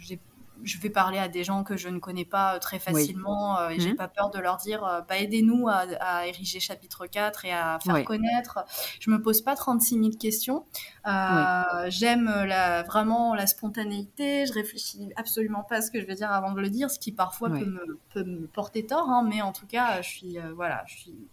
j'ai 0.00 0.20
je 0.62 0.78
vais 0.78 0.88
parler 0.88 1.18
à 1.18 1.26
des 1.26 1.42
gens 1.42 1.64
que 1.64 1.76
je 1.76 1.88
ne 1.88 1.98
connais 1.98 2.24
pas 2.24 2.54
euh, 2.54 2.58
très 2.60 2.78
facilement 2.78 3.58
euh, 3.58 3.70
et 3.70 3.80
j'ai 3.80 3.90
Mhm. 3.90 3.96
pas 3.96 4.06
peur 4.06 4.30
de 4.30 4.38
leur 4.38 4.56
dire 4.56 4.84
euh, 4.84 5.00
bah, 5.00 5.18
aidez-nous 5.18 5.68
à, 5.68 5.84
à 6.00 6.26
ériger 6.28 6.60
chapitre 6.60 7.06
4 7.08 7.44
et 7.44 7.52
à 7.52 7.80
faire 7.84 7.94
connaître. 8.04 8.64
Je 9.00 9.10
me 9.10 9.20
pose 9.20 9.42
pas 9.42 9.56
36 9.56 9.98
000 9.98 10.10
questions. 10.16 10.64
Euh, 11.08 11.86
J'aime 11.88 12.26
la, 12.26 12.84
vraiment 12.84 13.34
la 13.34 13.48
spontanéité. 13.48 14.46
Je 14.46 14.52
réfléchis 14.52 15.12
absolument 15.16 15.64
pas 15.64 15.76
à 15.78 15.82
ce 15.82 15.90
que 15.90 16.00
je 16.00 16.06
vais 16.06 16.14
dire 16.14 16.30
avant 16.30 16.52
de 16.52 16.60
le 16.60 16.70
dire, 16.70 16.88
ce 16.88 17.00
qui 17.00 17.10
parfois 17.10 17.50
peut, 17.50 17.66
me, 17.66 17.98
peut 18.10 18.24
me 18.24 18.46
porter 18.46 18.86
tort. 18.86 19.08
hein, 19.10 19.26
mais 19.28 19.42
en 19.42 19.52
tout 19.52 19.66
cas, 19.66 20.02
je 20.02 20.08
suis 20.08 20.38
euh, 20.38 20.52
voilà, 20.54 20.84
je 20.86 20.94
suis 20.98 21.28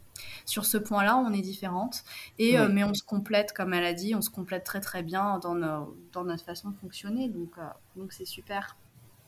sur 0.45 0.65
ce 0.65 0.77
point-là, 0.77 1.17
on 1.17 1.31
est 1.33 1.41
différentes. 1.41 2.03
Et 2.39 2.57
euh, 2.59 2.69
mais 2.71 2.83
on 2.83 2.93
se 2.93 3.03
complète, 3.03 3.53
comme 3.53 3.73
elle 3.73 3.85
a 3.85 3.93
dit, 3.93 4.15
on 4.15 4.21
se 4.21 4.29
complète 4.29 4.63
très 4.63 4.79
très 4.81 5.03
bien 5.03 5.39
dans, 5.39 5.55
nos- 5.55 5.95
dans 6.13 6.23
notre 6.23 6.43
façon 6.43 6.69
de 6.69 6.75
fonctionner. 6.77 7.29
Donc 7.29 7.51
euh, 7.57 7.61
donc 7.95 8.11
c'est 8.13 8.25
super. 8.25 8.77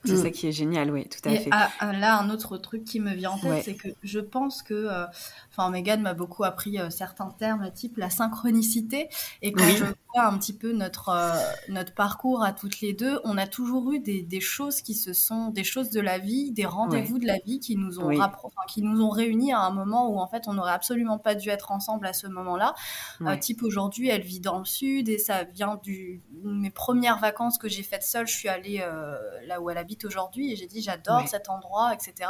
C'est 0.05 0.15
Mm. 0.15 0.21
ça 0.23 0.29
qui 0.31 0.47
est 0.47 0.51
génial, 0.51 0.91
oui, 0.91 1.07
tout 1.07 1.29
à 1.29 1.31
Et 1.31 1.37
fait. 1.39 1.49
ah, 1.53 1.69
ah, 1.79 1.93
là, 1.93 2.19
un 2.19 2.29
autre 2.29 2.57
truc 2.57 2.83
qui 2.83 2.99
me 2.99 3.13
vient 3.13 3.31
en 3.31 3.37
tête, 3.37 3.49
Ouais. 3.49 3.61
c'est 3.63 3.75
que 3.75 3.87
je 4.03 4.19
pense 4.19 4.61
que, 4.61 4.73
euh, 4.73 5.05
enfin, 5.49 5.69
Megan 5.69 6.01
m'a 6.01 6.13
beaucoup 6.13 6.43
appris 6.43 6.77
euh, 6.77 6.89
certains 6.89 7.29
termes, 7.29 7.71
type 7.71 7.95
la 7.95 8.09
synchronicité. 8.09 9.07
Et 9.41 9.53
quand 9.53 9.63
Oui. 9.63 9.77
je 9.77 9.85
vois 10.13 10.25
un 10.25 10.37
petit 10.37 10.53
peu 10.53 10.71
notre 10.73 11.09
euh, 11.09 11.31
notre 11.69 11.93
parcours 11.93 12.43
à 12.43 12.53
toutes 12.53 12.81
les 12.81 12.93
deux, 12.93 13.19
on 13.23 13.37
a 13.37 13.47
toujours 13.47 13.91
eu 13.91 13.99
des, 13.99 14.21
des 14.21 14.39
choses 14.41 14.81
qui 14.81 14.93
se 14.95 15.13
sont, 15.13 15.49
des 15.49 15.63
choses 15.63 15.89
de 15.89 15.99
la 16.01 16.17
vie, 16.19 16.51
des 16.51 16.65
rendez-vous 16.65 17.19
de 17.19 17.25
la 17.25 17.37
vie 17.45 17.59
qui 17.59 17.75
nous 17.77 17.99
ont 17.99 18.07
Oui. 18.07 18.17
rappro- 18.17 18.45
enfin, 18.47 18.61
qui 18.67 18.81
nous 18.81 19.01
ont 19.01 19.09
réunis 19.09 19.53
à 19.53 19.59
un 19.59 19.71
moment 19.71 20.09
où 20.09 20.19
en 20.19 20.27
fait 20.27 20.43
on 20.47 20.53
n'aurait 20.53 20.71
absolument 20.73 21.17
pas 21.19 21.35
dû 21.35 21.49
être 21.49 21.71
ensemble 21.71 22.05
à 22.05 22.13
ce 22.13 22.27
moment-là. 22.27 22.73
Euh, 23.21 23.35
type 23.37 23.63
aujourd'hui, 23.63 24.09
elle 24.09 24.21
vit 24.23 24.39
dans 24.39 24.59
le 24.59 24.65
sud 24.65 25.09
et 25.09 25.17
ça 25.17 25.43
vient 25.45 25.79
du 25.83 26.21
mes 26.43 26.69
premières 26.69 27.19
vacances 27.19 27.57
que 27.57 27.67
j'ai 27.69 27.83
faites 27.83 28.03
seule. 28.03 28.27
Je 28.27 28.35
suis 28.35 28.49
allée 28.49 28.81
euh, 28.81 29.15
là 29.47 29.61
où 29.61 29.69
elle 29.69 29.77
habite 29.77 30.05
aujourd'hui 30.05 30.51
et 30.51 30.55
j'ai 30.55 30.67
dit 30.67 30.81
j'adore 30.81 31.21
Ouais. 31.21 31.27
cet 31.27 31.49
endroit, 31.49 31.93
etc. 31.93 32.29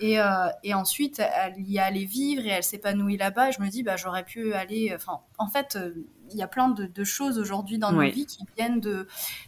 Et, 0.00 0.16
et 0.62 0.74
ensuite, 0.74 1.20
elle 1.20 1.58
y 1.60 1.76
est 1.76 1.80
allée 1.80 2.04
vivre 2.04 2.44
et 2.46 2.48
elle 2.50 2.62
s'épanouit 2.64 3.16
là-bas. 3.16 3.48
Et 3.50 3.52
je 3.52 3.60
me 3.60 3.68
dis 3.68 3.82
bah 3.82 3.96
j'aurais 3.96 4.24
pu 4.24 4.52
aller. 4.54 4.92
Enfin, 4.94 5.20
en 5.38 5.48
fait, 5.48 5.78
il 6.32 6.38
y 6.38 6.42
a 6.42 6.48
plein 6.48 6.68
de, 6.68 6.86
de 6.86 7.04
choses 7.04 7.38
aujourd'hui 7.38 7.78
dans 7.78 7.92
nos 7.92 8.10
vies 8.10 8.26
qui 8.26 8.44
viennent 8.56 8.80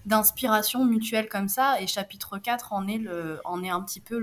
d'inspiration 0.07 0.85
mutuelle 0.85 1.29
comme 1.29 1.49
ça. 1.49 1.81
Et 1.81 1.87
chapitre 1.87 2.39
4 2.39 2.73
en 2.73 2.87
est 2.89 2.99
le 2.99 3.41
en 3.45 3.63
est 3.63 3.71
un 3.71 3.81
petit 3.83 4.01
peu 4.01 4.19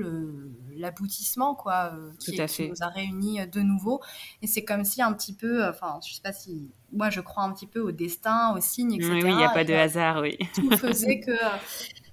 l'aboutissement 0.76 1.56
quoi, 1.56 1.92
euh, 1.94 2.12
qui, 2.20 2.36
Tout 2.36 2.42
à 2.42 2.48
qui 2.48 2.56
fait. 2.56 2.68
nous 2.70 2.82
a 2.82 2.88
réunis 2.88 3.42
euh, 3.42 3.46
de 3.46 3.62
nouveau. 3.62 4.02
Et 4.42 4.48
c'est 4.48 4.64
comme 4.64 4.84
si 4.84 5.02
un 5.02 5.14
petit 5.14 5.34
peu, 5.34 5.64
euh, 5.64 5.70
enfin, 5.70 6.00
je 6.06 6.14
sais 6.14 6.22
pas 6.22 6.34
si, 6.34 6.70
moi 6.92 7.10
je 7.10 7.22
crois 7.22 7.44
un 7.44 7.54
petit 7.54 7.68
peu 7.68 7.80
au 7.80 7.92
destin, 7.92 8.56
aux 8.56 8.62
signes, 8.62 8.94
etc. 8.94 9.12
Oui, 9.12 9.24
oui, 9.24 9.30
il 9.32 9.38
n'y 9.38 9.44
a 9.44 9.50
pas 9.50 9.64
de 9.64 9.74
hasard, 9.74 10.22
oui. 10.22 10.38
Tout 10.56 10.76
faisait 10.78 11.20
que 11.20 11.32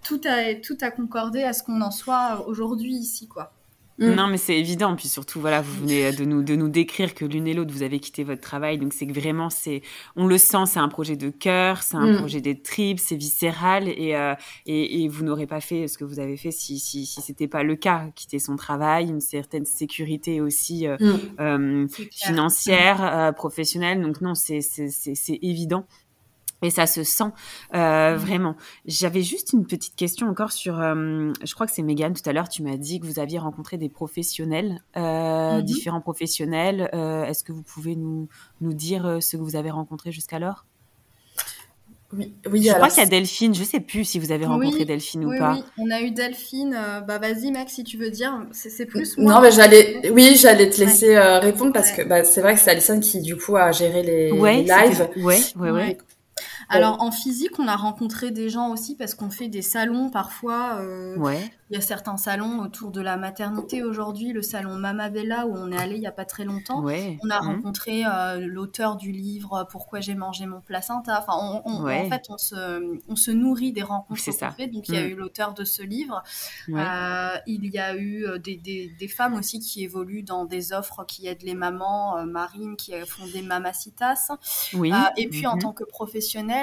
tout 0.03 0.21
a, 0.27 0.55
tout 0.55 0.79
a 0.81 0.91
concordé 0.91 1.43
à 1.43 1.53
ce 1.53 1.63
qu'on 1.63 1.81
en 1.81 1.91
soit 1.91 2.47
aujourd'hui 2.47 2.95
ici, 2.95 3.29
quoi. 3.29 3.53
Mm. 3.99 4.15
Non, 4.15 4.27
mais 4.29 4.37
c'est 4.37 4.59
évident. 4.59 4.95
Puis 4.97 5.09
surtout, 5.09 5.41
voilà, 5.41 5.63
vous 5.63 5.81
venez 5.81 6.13
de 6.13 6.25
nous, 6.25 6.43
de 6.43 6.55
nous 6.55 6.69
décrire 6.69 7.15
que 7.15 7.25
l'une 7.25 7.47
et 7.47 7.55
l'autre, 7.55 7.73
vous 7.73 7.83
avez 7.83 7.99
quitté 7.99 8.25
votre 8.25 8.43
travail. 8.43 8.79
Donc, 8.79 8.93
c'est 8.93 9.07
que 9.07 9.13
vraiment, 9.13 9.49
c'est, 9.49 9.83
on 10.17 10.27
le 10.27 10.37
sent, 10.39 10.67
c'est 10.67 10.79
un 10.81 10.89
projet 10.89 11.17
de 11.17 11.31
cœur, 11.31 11.83
c'est 11.83 11.97
un 11.97 12.13
Mm. 12.13 12.19
projet 12.19 12.41
des 12.41 12.61
tripes, 12.61 13.01
c'est 13.01 13.17
viscéral. 13.17 13.89
Et, 13.89 14.15
euh, 14.17 14.35
et, 14.67 15.03
et 15.05 15.09
vous 15.09 15.25
n'aurez 15.25 15.47
pas 15.47 15.61
fait 15.61 15.89
ce 15.89 15.97
que 15.97 16.05
vous 16.05 16.21
avez 16.21 16.37
fait 16.37 16.51
si, 16.51 16.79
si, 16.79 17.07
si 17.07 17.21
c'était 17.23 17.49
pas 17.49 17.63
le 17.63 17.75
cas. 17.77 18.07
Quitter 18.15 18.39
son 18.39 18.57
travail, 18.57 19.09
une 19.09 19.21
certaine 19.21 19.65
sécurité 19.65 20.41
aussi 20.41 20.87
euh, 20.87 20.97
Mm. 21.01 21.17
euh, 21.41 21.87
financière, 22.13 23.03
euh, 23.03 23.33
professionnelle. 23.33 24.03
Donc, 24.03 24.21
non, 24.21 24.35
c'est, 24.35 24.61
c'est, 24.61 24.89
c'est, 24.91 25.15
c'est 25.15 25.39
évident. 25.43 25.87
Et 26.63 26.71
ça 26.71 26.87
se 26.87 27.05
sent 27.05 27.25
euh, 27.75 28.17
vraiment. 28.17 28.57
J'avais 28.87 29.23
juste 29.23 29.53
une 29.53 29.67
petite 29.67 29.95
question 29.95 30.27
encore 30.29 30.53
sur. 30.53 30.81
euh, 30.81 31.31
je 31.45 31.55
crois 31.55 31.67
que 31.67 31.73
c'est 31.73 31.83
Mégane 31.83 32.15
tout 32.15 32.29
à 32.29 32.33
l'heure. 32.33 32.49
Tu 32.49 32.63
m'as 32.63 32.77
dit 32.79 32.99
que 32.99 33.07
vous 33.07 33.19
aviez 33.19 33.39
rencontré 33.39 33.77
des 33.77 33.89
professionnels, 33.91 34.81
euh, 34.97 35.59
Mhm. 35.59 35.63
différents 35.63 36.01
professionnels. 36.01 36.89
Euh, 36.95 37.25
Est-ce 37.25 37.45
que 37.45 37.53
vous 37.53 37.63
pouvez 37.63 37.95
nous, 37.95 38.29
nous 38.63 38.73
dire 38.73 39.19
ce 39.21 39.37
que 39.37 39.43
vous 39.43 39.55
avez 39.57 39.71
rencontré 39.71 40.13
jusqu'alors? 40.13 40.65
Oui, 42.13 42.33
oui. 42.51 42.63
Je 42.63 42.69
alors, 42.69 42.79
crois 42.79 42.89
qu'il 42.89 43.03
y 43.03 43.07
a 43.07 43.11
Delphine. 43.11 43.53
Je 43.55 43.65
sais 43.65 43.81
plus 43.81 44.05
si 44.05 44.19
vous 44.21 44.31
avez 44.31 44.47
rencontré 44.47 44.79
Oui, 44.81 44.87
Delphine 44.87 45.25
ou 45.25 45.31
Oui, 45.31 45.39
pas. 45.39 45.55
oui, 45.55 45.65
on 45.77 45.91
a 45.91 46.01
eu 46.03 46.13
Delphine. 46.13 46.73
euh, 46.75 47.01
bah 47.01 47.19
vas-y 47.19 47.51
Max, 47.51 47.73
si 47.75 47.83
tu 47.85 47.97
veux 47.99 48.11
dire, 48.11 48.47
c'est 48.53 48.87
plus 48.87 49.19
Non, 49.19 49.25
moi. 49.25 49.41
mais 49.43 49.51
j'allais, 49.51 50.09
oui, 50.13 50.37
j'allais 50.37 50.71
te 50.71 50.79
laisser 50.81 51.17
euh, 51.17 51.41
répondre 51.41 51.73
parce 51.73 51.91
que 51.91 52.03
bah, 52.03 52.23
c'est 52.25 52.41
vrai 52.41 52.55
que 52.55 52.61
c'est 52.61 52.71
Alison 52.71 53.01
qui 53.01 53.21
du 53.21 53.37
coup 53.37 53.57
a 53.57 53.73
géré 53.73 54.03
les, 54.05 54.33
Ouais, 54.33 54.59
les 54.59 54.63
lives. 54.63 55.09
ouais, 55.17 55.41
ouais, 55.57 55.71
ouais. 55.73 55.99
Alors 56.69 57.01
en 57.03 57.11
physique, 57.13 57.59
on 57.59 57.69
a 57.69 57.77
rencontré 57.77 58.31
des 58.31 58.49
gens 58.49 58.71
aussi 58.71 58.97
parce 58.97 59.15
qu'on 59.15 59.31
fait 59.31 59.49
des 59.49 59.63
salons 59.63 60.11
parfois. 60.11 60.79
euh, 60.81 61.17
Ouais, 61.17 61.51
Il 61.71 61.75
y 61.75 61.79
a 61.79 61.81
certains 61.81 62.17
salons 62.17 62.61
autour 62.61 62.93
de 62.93 63.01
la 63.01 63.17
maternité 63.17 63.83
aujourd'hui, 63.83 64.33
le 64.33 64.41
salon 64.43 64.75
Mama 64.77 65.09
Bella 65.11 65.47
où 65.49 65.57
on 65.57 65.73
est 65.73 65.77
allé 65.77 65.97
il 65.97 66.03
y 66.03 66.07
a 66.07 66.13
pas 66.13 66.25
très 66.25 66.45
longtemps. 66.45 66.83
ouais. 66.83 67.19
On 67.25 67.31
a 67.31 67.41
Mhm. 67.43 67.47
rencontré 67.57 68.05
euh, 68.07 68.39
l'auteur 68.47 68.97
du 68.97 69.11
livre 69.11 69.67
Pourquoi 69.71 70.01
j'ai 70.01 70.15
mangé 70.15 70.47
mon 70.47 70.61
placenta. 70.61 71.19
Enfin, 71.21 71.39
on, 71.41 71.63
on- 71.65 71.83
Ouais. 71.83 72.03
en 72.07 72.09
fait, 72.11 72.23
on 72.29 72.39
se, 72.39 72.99
on 73.09 73.17
se 73.17 73.31
nourrit 73.33 73.73
des 73.73 73.83
rencontres 73.83 74.21
C'est 74.21 74.33
ça. 74.33 74.49
qu'on 74.49 74.55
fait. 74.55 74.67
Donc, 74.69 74.89
il 74.89 74.95
y 74.95 74.99
a 74.99 75.03
Mm. 75.05 75.11
eu 75.11 75.15
l'auteur 75.17 75.55
de 75.55 75.65
ce 75.65 75.83
livre. 75.83 76.23
Euh, 76.69 77.37
il 77.47 77.67
y 77.67 77.79
a 77.79 77.95
eu 77.97 78.25
euh, 78.27 78.39
des, 78.39 78.57
des, 78.57 78.89
des 78.99 79.09
femmes 79.09 79.35
aussi 79.35 79.59
qui 79.61 79.83
évoluent 79.83 80.23
dans 80.23 80.45
des 80.45 80.73
offres 80.73 81.05
qui 81.07 81.27
aident 81.27 81.43
les 81.43 81.55
mamans, 81.55 82.17
euh, 82.19 82.25
Marine 82.27 82.77
qui 82.77 82.95
a 82.95 83.05
fondé 83.07 83.43
Mamacitas. 83.43 84.31
Oui. 84.75 84.93
Euh, 84.93 84.97
et 85.17 85.29
puis, 85.29 85.47
en 85.47 85.55
Mhm. 85.55 85.63
tant 85.63 85.73
que 85.73 85.85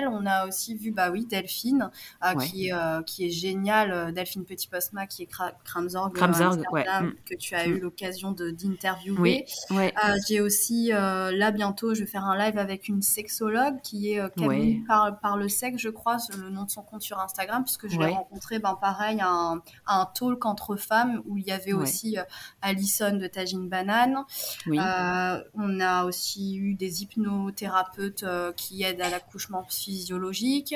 on 0.10 0.26
a 0.26 0.48
aussi 0.48 0.76
vu, 0.76 0.92
bah 0.92 1.10
oui, 1.12 1.26
Delphine, 1.26 1.90
euh, 2.24 2.34
Ouais. 2.36 2.46
qui, 2.48 2.68
est, 2.68 2.74
euh, 2.74 3.02
qui 3.04 3.26
est 3.26 3.30
géniale, 3.30 3.92
euh, 3.92 4.12
Delphine 4.12 4.46
Petit-Postma, 4.46 5.08
qui 5.08 5.24
est 5.24 5.32
Kra- 5.32 5.54
Kramzorg, 5.64 6.14
ouais. 6.72 6.86
Mm. 7.02 7.14
que 7.26 7.36
tu 7.36 7.56
as 7.56 7.68
Mm. 7.68 7.72
eu 7.72 7.80
l'occasion 7.80 8.32
de- 8.32 8.52
d'interviewer. 8.52 9.46
Oui. 9.70 9.76
Ouais. 9.78 9.94
J'ai 10.28 10.42
aussi, 10.42 10.90
là 10.90 11.52
bientôt, 11.52 11.94
je 11.94 12.02
vais 12.02 12.08
faire 12.10 12.26
un 12.26 12.38
live 12.38 12.58
avec 12.58 12.88
une 12.88 13.02
sexologue 13.02 13.80
qui 13.82 14.14
est 14.14 14.34
Camille 14.36 14.84
par, 14.88 15.20
par 15.20 15.38
le 15.38 15.50
sexe, 15.50 15.82
je 15.82 15.90
crois, 15.90 16.18
le 16.38 16.50
nom 16.50 16.64
de 16.64 16.70
son 16.70 16.82
compte 16.82 17.02
sur 17.02 17.20
Instagram, 17.20 17.64
puisque 17.64 17.88
je 17.88 17.98
l'ai 17.98 18.06
Ouais. 18.06 18.12
rencontré, 18.12 18.60
ben 18.60 18.78
pareil, 18.80 19.20
à 19.22 19.28
un, 19.30 19.58
à 19.86 20.02
un 20.02 20.06
talk 20.06 20.46
entre 20.46 20.76
femmes 20.76 21.22
où 21.26 21.38
il 21.38 21.46
y 21.46 21.52
avait 21.52 21.74
aussi 21.74 22.18
Alison 22.62 23.16
de 23.18 23.28
Tagine 23.28 23.70
Banane. 23.70 24.18
Oui. 24.68 24.78
On 24.80 25.80
a 25.80 26.06
aussi 26.06 26.56
eu 26.58 26.76
des 26.76 27.04
hypnothérapeutes 27.04 28.26
qui 28.56 28.84
aident 28.84 29.02
à 29.02 29.10
l'accouchement 29.10 29.64
physiologique. 29.84 30.76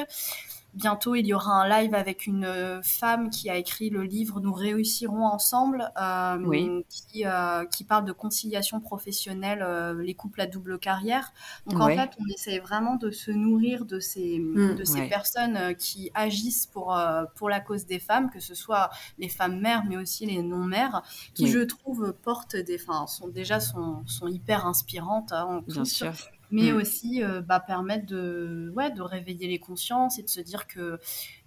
Bientôt, 0.73 1.15
il 1.15 1.25
y 1.25 1.33
aura 1.33 1.53
un 1.63 1.67
live 1.67 1.95
avec 1.95 2.27
une 2.27 2.45
euh, 2.45 2.81
femme 2.83 3.29
qui 3.31 3.49
a 3.49 3.55
écrit 3.57 3.89
le 3.89 4.03
livre 4.03 4.39
Nous 4.41 4.53
réussirons 4.53 5.25
ensemble, 5.25 5.91
euh, 5.99 6.37
Oui. 6.41 6.77
qui, 6.89 7.25
euh, 7.25 7.65
qui 7.65 7.83
parle 7.83 8.05
de 8.05 8.11
conciliation 8.11 8.79
professionnelle, 8.79 9.63
euh, 9.63 9.99
les 10.03 10.13
couples 10.13 10.39
à 10.41 10.45
double 10.45 10.77
carrière. 10.77 11.33
Donc 11.65 11.79
Ouais. 11.79 11.81
en 11.81 11.91
fait, 11.91 12.11
on 12.19 12.25
essaye 12.33 12.59
vraiment 12.59 12.95
de 12.95 13.09
se 13.11 13.31
nourrir 13.31 13.85
de 13.85 13.99
ces, 13.99 14.45
Mm, 14.53 14.75
de 14.75 14.83
ces 14.83 15.01
ouais. 15.01 15.09
personnes 15.09 15.75
qui 15.75 16.11
agissent 16.13 16.67
pour, 16.67 16.95
pour 17.35 17.49
la 17.49 17.59
cause 17.59 17.85
des 17.85 17.99
femmes, 17.99 18.29
que 18.29 18.39
ce 18.39 18.53
soit 18.53 18.89
les 19.17 19.29
femmes 19.29 19.59
mères, 19.59 19.83
mais 19.87 19.97
aussi 19.97 20.25
les 20.27 20.43
non-mères, 20.43 21.01
qui 21.33 21.47
Oui. 21.47 21.47
je 21.47 21.59
trouve 21.59 22.13
portent 22.21 22.55
des, 22.55 22.77
enfin, 22.81 23.07
sont 23.07 23.29
déjà 23.29 23.59
sont, 23.59 24.03
sont 24.05 24.27
hyper 24.27 24.65
inspirantes 24.67 25.31
hein, 25.31 25.63
Bien 25.67 25.85
sûr. 25.85 26.13
Mais 26.51 26.71
Mm. 26.71 26.75
aussi 26.77 27.23
euh, 27.23 27.41
bah, 27.41 27.59
permettre 27.59 28.05
de, 28.05 28.71
ouais, 28.75 28.91
de 28.91 29.01
réveiller 29.01 29.47
les 29.47 29.59
consciences 29.59 30.17
et 30.19 30.23
de 30.23 30.29
se 30.29 30.39
dire 30.39 30.65
que 30.67 30.99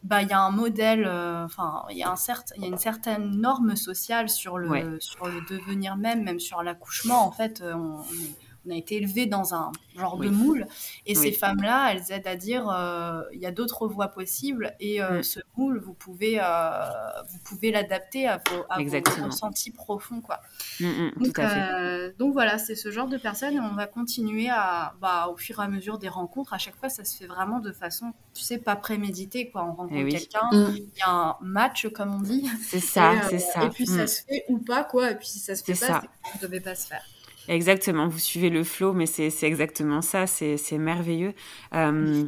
bah 0.02 0.22
il 0.22 0.28
y 0.28 0.32
a 0.32 0.40
un 0.40 0.50
modèle, 0.50 1.04
euh, 1.06 1.44
enfin 1.44 1.84
il 1.90 1.96
y 1.98 2.02
a 2.02 2.10
un 2.10 2.16
certain, 2.16 2.54
il 2.56 2.62
y 2.62 2.64
a 2.66 2.68
une 2.68 2.78
certaine 2.78 3.30
norme 3.40 3.76
sociale 3.76 4.28
sur 4.28 4.58
le 4.58 4.68
Ouais. 4.68 4.86
sur 5.00 5.26
le 5.26 5.40
devenir 5.48 5.96
même, 5.96 6.22
même 6.24 6.40
sur 6.40 6.62
l'accouchement 6.62 7.26
en 7.26 7.32
fait, 7.32 7.60
euh, 7.60 7.74
on, 7.74 7.96
on 8.00 8.02
est- 8.02 8.36
on 8.70 8.74
a 8.74 8.76
été 8.76 8.96
élevé 8.96 9.26
dans 9.26 9.54
un 9.54 9.72
genre 9.96 10.16
Oui. 10.18 10.26
de 10.28 10.32
moule 10.32 10.66
et 11.06 11.16
Oui. 11.18 11.22
ces 11.24 11.32
femmes-là, 11.32 11.92
elles 11.92 12.10
aident 12.12 12.26
à 12.28 12.36
dire 12.36 12.68
euh, 12.70 13.22
il 13.32 13.40
y 13.40 13.46
a 13.46 13.50
d'autres 13.50 13.88
voies 13.88 14.08
possibles 14.08 14.74
et 14.80 15.02
euh, 15.02 15.18
Mm. 15.18 15.22
ce 15.24 15.40
moule 15.56 15.78
vous 15.80 15.92
pouvez 15.94 16.38
euh, 16.40 16.80
vous 17.28 17.38
pouvez 17.44 17.70
l'adapter 17.72 18.28
à 18.28 18.40
vos, 18.50 18.64
à 18.70 18.80
vos 18.82 19.24
ressentis 19.26 19.70
profonds 19.72 20.20
quoi. 20.20 20.40
Mm, 20.80 20.86
mm, 20.86 21.10
Donc, 21.18 21.34
tout 21.34 21.40
à 21.40 21.48
fait. 21.48 21.60
euh, 21.74 22.12
donc 22.18 22.32
voilà, 22.32 22.58
c'est 22.58 22.74
ce 22.76 22.90
genre 22.90 23.08
de 23.08 23.16
personnes 23.18 23.54
et 23.54 23.60
on 23.60 23.74
va 23.74 23.86
continuer 23.86 24.48
à, 24.50 24.94
bah, 25.00 25.28
au 25.32 25.36
fur 25.36 25.60
et 25.60 25.64
à 25.64 25.68
mesure 25.68 25.98
des 25.98 26.08
rencontres. 26.08 26.52
À 26.54 26.58
chaque 26.58 26.76
fois, 26.76 26.88
ça 26.88 27.04
se 27.04 27.16
fait 27.16 27.26
vraiment 27.26 27.58
de 27.60 27.72
façon, 27.72 28.12
tu 28.34 28.42
sais, 28.42 28.58
pas 28.58 28.76
préméditée. 28.76 29.50
Quoi. 29.50 29.62
On 29.64 29.72
rencontre 29.72 29.94
Eh 29.96 30.04
oui. 30.04 30.12
quelqu'un, 30.12 30.48
Mm. 30.52 30.72
il 30.76 30.82
y 30.98 31.02
a 31.04 31.10
un 31.10 31.36
match, 31.40 31.88
comme 31.88 32.14
on 32.14 32.20
dit. 32.20 32.48
C'est 32.62 32.80
ça, 32.80 33.14
et, 33.14 33.18
euh, 33.18 33.20
c'est 33.30 33.38
ça. 33.38 33.64
Et 33.64 33.70
puis 33.70 33.84
Mm. 33.84 33.96
ça 33.96 34.06
se 34.06 34.22
fait 34.22 34.44
ou 34.48 34.58
pas, 34.58 34.84
quoi. 34.84 35.10
Et 35.10 35.16
puis 35.16 35.26
si 35.26 35.38
ça 35.38 35.54
se 35.56 35.64
fait 35.64 35.72
pas, 35.72 35.86
ça. 35.86 36.00
c'est 36.02 36.06
que 36.06 36.12
ça 36.32 36.38
ne 36.38 36.42
devait 36.48 36.60
pas 36.60 36.74
se 36.74 36.86
faire. 36.86 37.02
Exactement, 37.48 38.08
vous 38.08 38.18
suivez 38.18 38.50
le 38.50 38.64
flow, 38.64 38.92
mais 38.92 39.06
c'est 39.06 39.30
exactement 39.42 40.02
ça, 40.02 40.26
c'est 40.26 40.78
merveilleux. 40.78 41.34
Euh, 41.74 42.24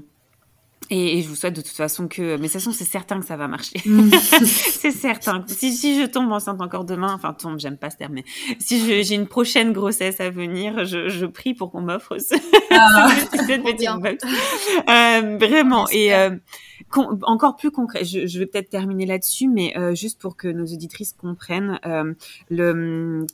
et, 0.90 1.18
et 1.18 1.22
je 1.22 1.29
vous 1.29 1.37
souhaite 1.37 1.55
de 1.55 1.61
toute 1.61 1.77
façon 1.77 2.09
que... 2.09 2.22
Mais 2.22 2.37
de 2.37 2.42
toute 2.42 2.53
façon, 2.53 2.72
c'est 2.72 2.85
certain 2.85 3.20
que 3.20 3.27
ça 3.27 3.37
va 3.37 3.48
marcher. 3.48 3.81
Mm. 3.87 4.11
c'est 4.44 4.90
certain. 4.90 5.44
Si, 5.46 5.72
si 5.72 6.01
je 6.01 6.07
tombe 6.07 6.31
enceinte 6.33 6.61
encore 6.61 6.85
demain, 6.85 7.14
enfin 7.14 7.33
tombe, 7.33 7.59
j'aime 7.59 7.79
pas 7.79 7.90
ce 7.90 7.96
terme, 7.96 8.14
mais 8.14 8.25
si 8.59 9.03
j'ai 9.03 9.14
une 9.14 9.27
prochaine 9.27 9.72
grossesse 9.72 10.20
à 10.20 10.31
venir, 10.31 10.85
je, 10.85 11.09
je 11.09 11.27
prie 11.27 11.55
pour 11.55 11.70
qu'on 11.70 11.83
m'offre 11.83 12.18
ce, 12.18 12.35
Ah. 12.70 13.09
cette 13.46 13.62
petite 13.62 13.88
box. 14.01 14.25
Euh, 14.88 15.38
vraiment. 15.38 15.88
Et 15.90 16.14
euh, 16.14 16.37
encore 17.22 17.57
plus 17.57 17.70
concret, 17.70 18.05
je, 18.05 18.27
je 18.27 18.38
vais 18.38 18.46
peut-être 18.46 18.68
terminer 18.68 19.07
là-dessus, 19.07 19.48
mais 19.48 19.77
euh, 19.79 19.94
juste 19.94 20.20
pour 20.20 20.37
que 20.37 20.48
nos 20.48 20.66
auditrices 20.66 21.14
comprennent, 21.14 21.79
le 22.51 23.27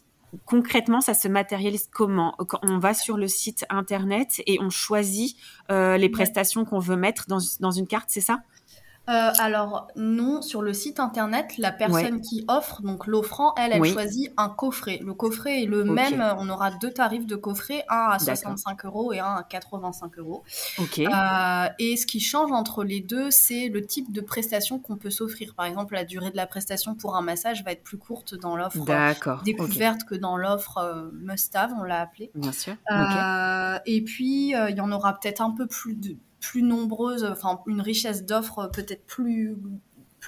concrètement, 0.45 1.01
ça 1.01 1.15
se 1.15 1.29
matérialise 1.29 1.89
comment? 1.91 2.35
Quand 2.49 2.61
on 2.63 2.79
va 2.79 2.95
sur 2.95 3.17
le 3.17 3.29
site 3.29 3.65
internet 3.71 4.43
et 4.47 4.59
on 4.61 4.71
choisit 4.71 5.37
euh, 5.71 5.97
les 5.97 6.09
prestations 6.09 6.65
qu'on 6.65 6.79
veut 6.79 6.97
mettre 6.97 7.27
dans, 7.29 7.39
dans 7.61 7.71
une 7.71 7.87
carte, 7.87 8.09
c'est 8.09 8.21
ça? 8.21 8.41
Euh, 9.09 9.31
alors 9.39 9.89
non, 9.97 10.43
sur 10.43 10.61
le 10.61 10.75
site 10.75 11.01
internet, 11.01 11.57
la 11.57 11.73
personne 11.73 12.21
qui 12.21 12.45
offre, 12.47 12.83
donc 12.83 13.07
l'offrant, 13.07 13.55
elle, 13.57 13.73
elle 13.73 13.81
Oui. 13.81 13.93
choisit 13.93 14.31
un 14.37 14.51
coffret. 14.51 15.01
Le 15.03 15.15
coffret 15.15 15.63
est 15.63 15.67
le 15.67 15.85
même, 15.85 16.23
on 16.39 16.49
aura 16.51 16.71
deux 16.73 16.91
tarifs 16.93 17.27
de 17.27 17.37
coffret, 17.37 17.85
un 17.89 17.97
à 18.11 18.19
D'accord. 18.19 18.37
65 18.37 18.85
euros 18.85 19.13
et 19.13 19.21
un 19.21 19.37
à 19.37 19.43
85 19.43 20.19
euros. 20.19 20.43
Ok. 20.79 20.99
Euh, 20.99 21.69
et 21.79 21.97
ce 21.97 22.07
qui 22.07 22.21
change 22.21 22.53
entre 22.53 22.85
les 22.85 23.01
deux, 23.01 23.31
c'est 23.31 23.69
le 23.69 23.87
type 23.87 24.13
de 24.13 24.21
prestation 24.21 24.79
qu'on 24.79 24.97
peut 24.97 25.11
s'offrir. 25.11 25.55
Par 25.55 25.65
exemple, 25.65 25.95
la 25.95 26.05
durée 26.05 26.31
de 26.31 26.37
la 26.37 26.47
prestation 26.47 26.95
pour 26.95 27.17
un 27.17 27.23
massage 27.23 27.65
va 27.65 27.73
être 27.73 27.83
plus 27.83 27.99
courte 27.99 28.35
dans 28.35 28.57
l'offre 28.57 28.79
euh, 28.89 29.37
découverte 29.45 30.05
que 30.05 30.15
dans 30.15 30.37
l'offre 30.37 30.79
euh, 30.79 31.09
must-have, 31.13 31.73
on 31.79 31.83
l'a 31.83 32.03
appelé. 32.03 32.31
Bien 32.35 32.53
sûr. 32.53 32.75
Et 33.87 34.03
puis, 34.03 34.51
il 34.51 34.75
y 34.77 34.81
en 34.81 34.93
aura 34.93 35.19
peut-être 35.19 35.41
un 35.41 35.53
peu 35.53 35.67
plus, 35.67 35.95
de, 35.95 36.17
plus 36.41 36.63
nombreuses, 36.63 37.25
enfin, 37.25 37.61
une 37.67 37.81
richesse 37.81 38.25
d'offres 38.25 38.71
peut-être 38.73 39.05
plus 39.07 39.57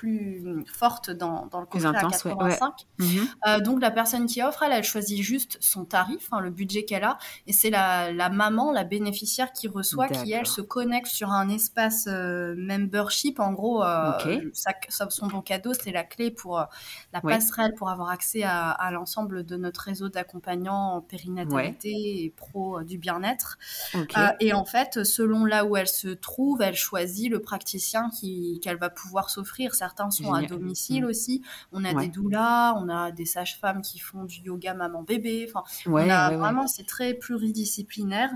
plus 0.01 0.65
forte 0.73 1.11
dans, 1.11 1.47
dans 1.47 1.61
le 1.61 1.67
intense, 1.87 2.25
à 2.25 2.29
ouais, 2.31 2.35
85. 2.57 2.73
Mhm. 2.99 3.29
Euh, 3.47 3.61
donc 3.61 3.83
la 3.83 3.91
personne 3.91 4.27
qui 4.27 4.43
offre, 4.43 4.63
elle, 4.63 4.73
elle 4.73 4.85
choisit 4.85 5.21
juste 5.23 5.59
son 5.61 5.85
tarif, 5.85 6.29
hein, 6.33 6.41
le 6.41 6.51
budget 6.51 6.85
qu'elle 6.87 7.05
a, 7.05 7.19
et 7.47 7.53
c'est 7.53 7.69
la, 7.69 8.11
la 8.11 8.31
maman, 8.31 8.73
la 8.73 8.85
bénéficiaire 8.85 9.53
qui 9.53 9.69
reçoit, 9.69 10.09
qui 10.09 10.33
elle 10.33 10.47
se 10.47 10.63
connecte 10.63 11.09
sur 11.09 11.31
un 11.33 11.49
espace 11.51 12.07
euh, 12.09 12.55
membership. 12.57 13.41
En 13.41 13.53
gros, 13.53 13.85
euh, 13.85 14.13
sa- 14.55 14.73
sa- 14.89 15.11
son 15.11 15.27
bon 15.27 15.43
cadeau, 15.43 15.73
c'est 15.75 15.93
la 15.93 16.05
clé 16.05 16.31
pour 16.31 16.59
euh, 16.61 16.65
la 17.13 17.21
Ouais. 17.23 17.35
passerelle 17.35 17.75
pour 17.75 17.91
avoir 17.91 18.09
accès 18.09 18.43
à, 18.43 18.71
à 18.71 18.91
l'ensemble 18.91 19.45
de 19.45 19.57
notre 19.57 19.83
réseau 19.83 20.09
d'accompagnants 20.09 20.95
en 20.95 21.01
périnatalité 21.03 21.91
et 22.25 22.31
pro 22.35 22.79
euh, 22.79 22.85
du 22.85 22.97
bien-être. 22.97 23.59
Euh, 23.95 24.29
et 24.41 24.55
en 24.55 24.65
fait, 24.65 25.05
selon 25.05 25.45
là 25.45 25.65
où 25.67 25.77
elle 25.77 25.89
se 25.89 26.09
trouve, 26.09 26.63
elle 26.63 26.75
choisit 26.77 27.31
le 27.31 27.41
praticien 27.41 28.11
qu'elle 28.63 28.79
va 28.79 28.89
pouvoir 28.91 29.29
s'offrir. 29.29 29.75
Certains 29.91 30.11
sont 30.13 30.33
à 30.33 30.43
domicile 30.43 31.03
Mm. 31.05 31.09
aussi. 31.09 31.43
On 31.73 31.85
a 31.85 31.93
Ouais. 31.93 32.03
des 32.05 32.09
doulas, 32.13 32.75
on 32.77 32.89
a 32.89 33.11
des 33.11 33.25
sages-femmes 33.25 33.83
qui 33.83 33.99
font 33.99 34.23
du 34.25 34.41
yoga 34.43 34.73
maman-bébé. 34.73 35.51
Enfin, 35.53 35.65
ouais, 35.91 36.05
on 36.07 36.11
a 36.11 36.31
ouais, 36.31 36.37
vraiment, 36.37 36.69
c'est 36.69 36.87
très 36.87 37.15
pluridisciplinaire. 37.15 38.31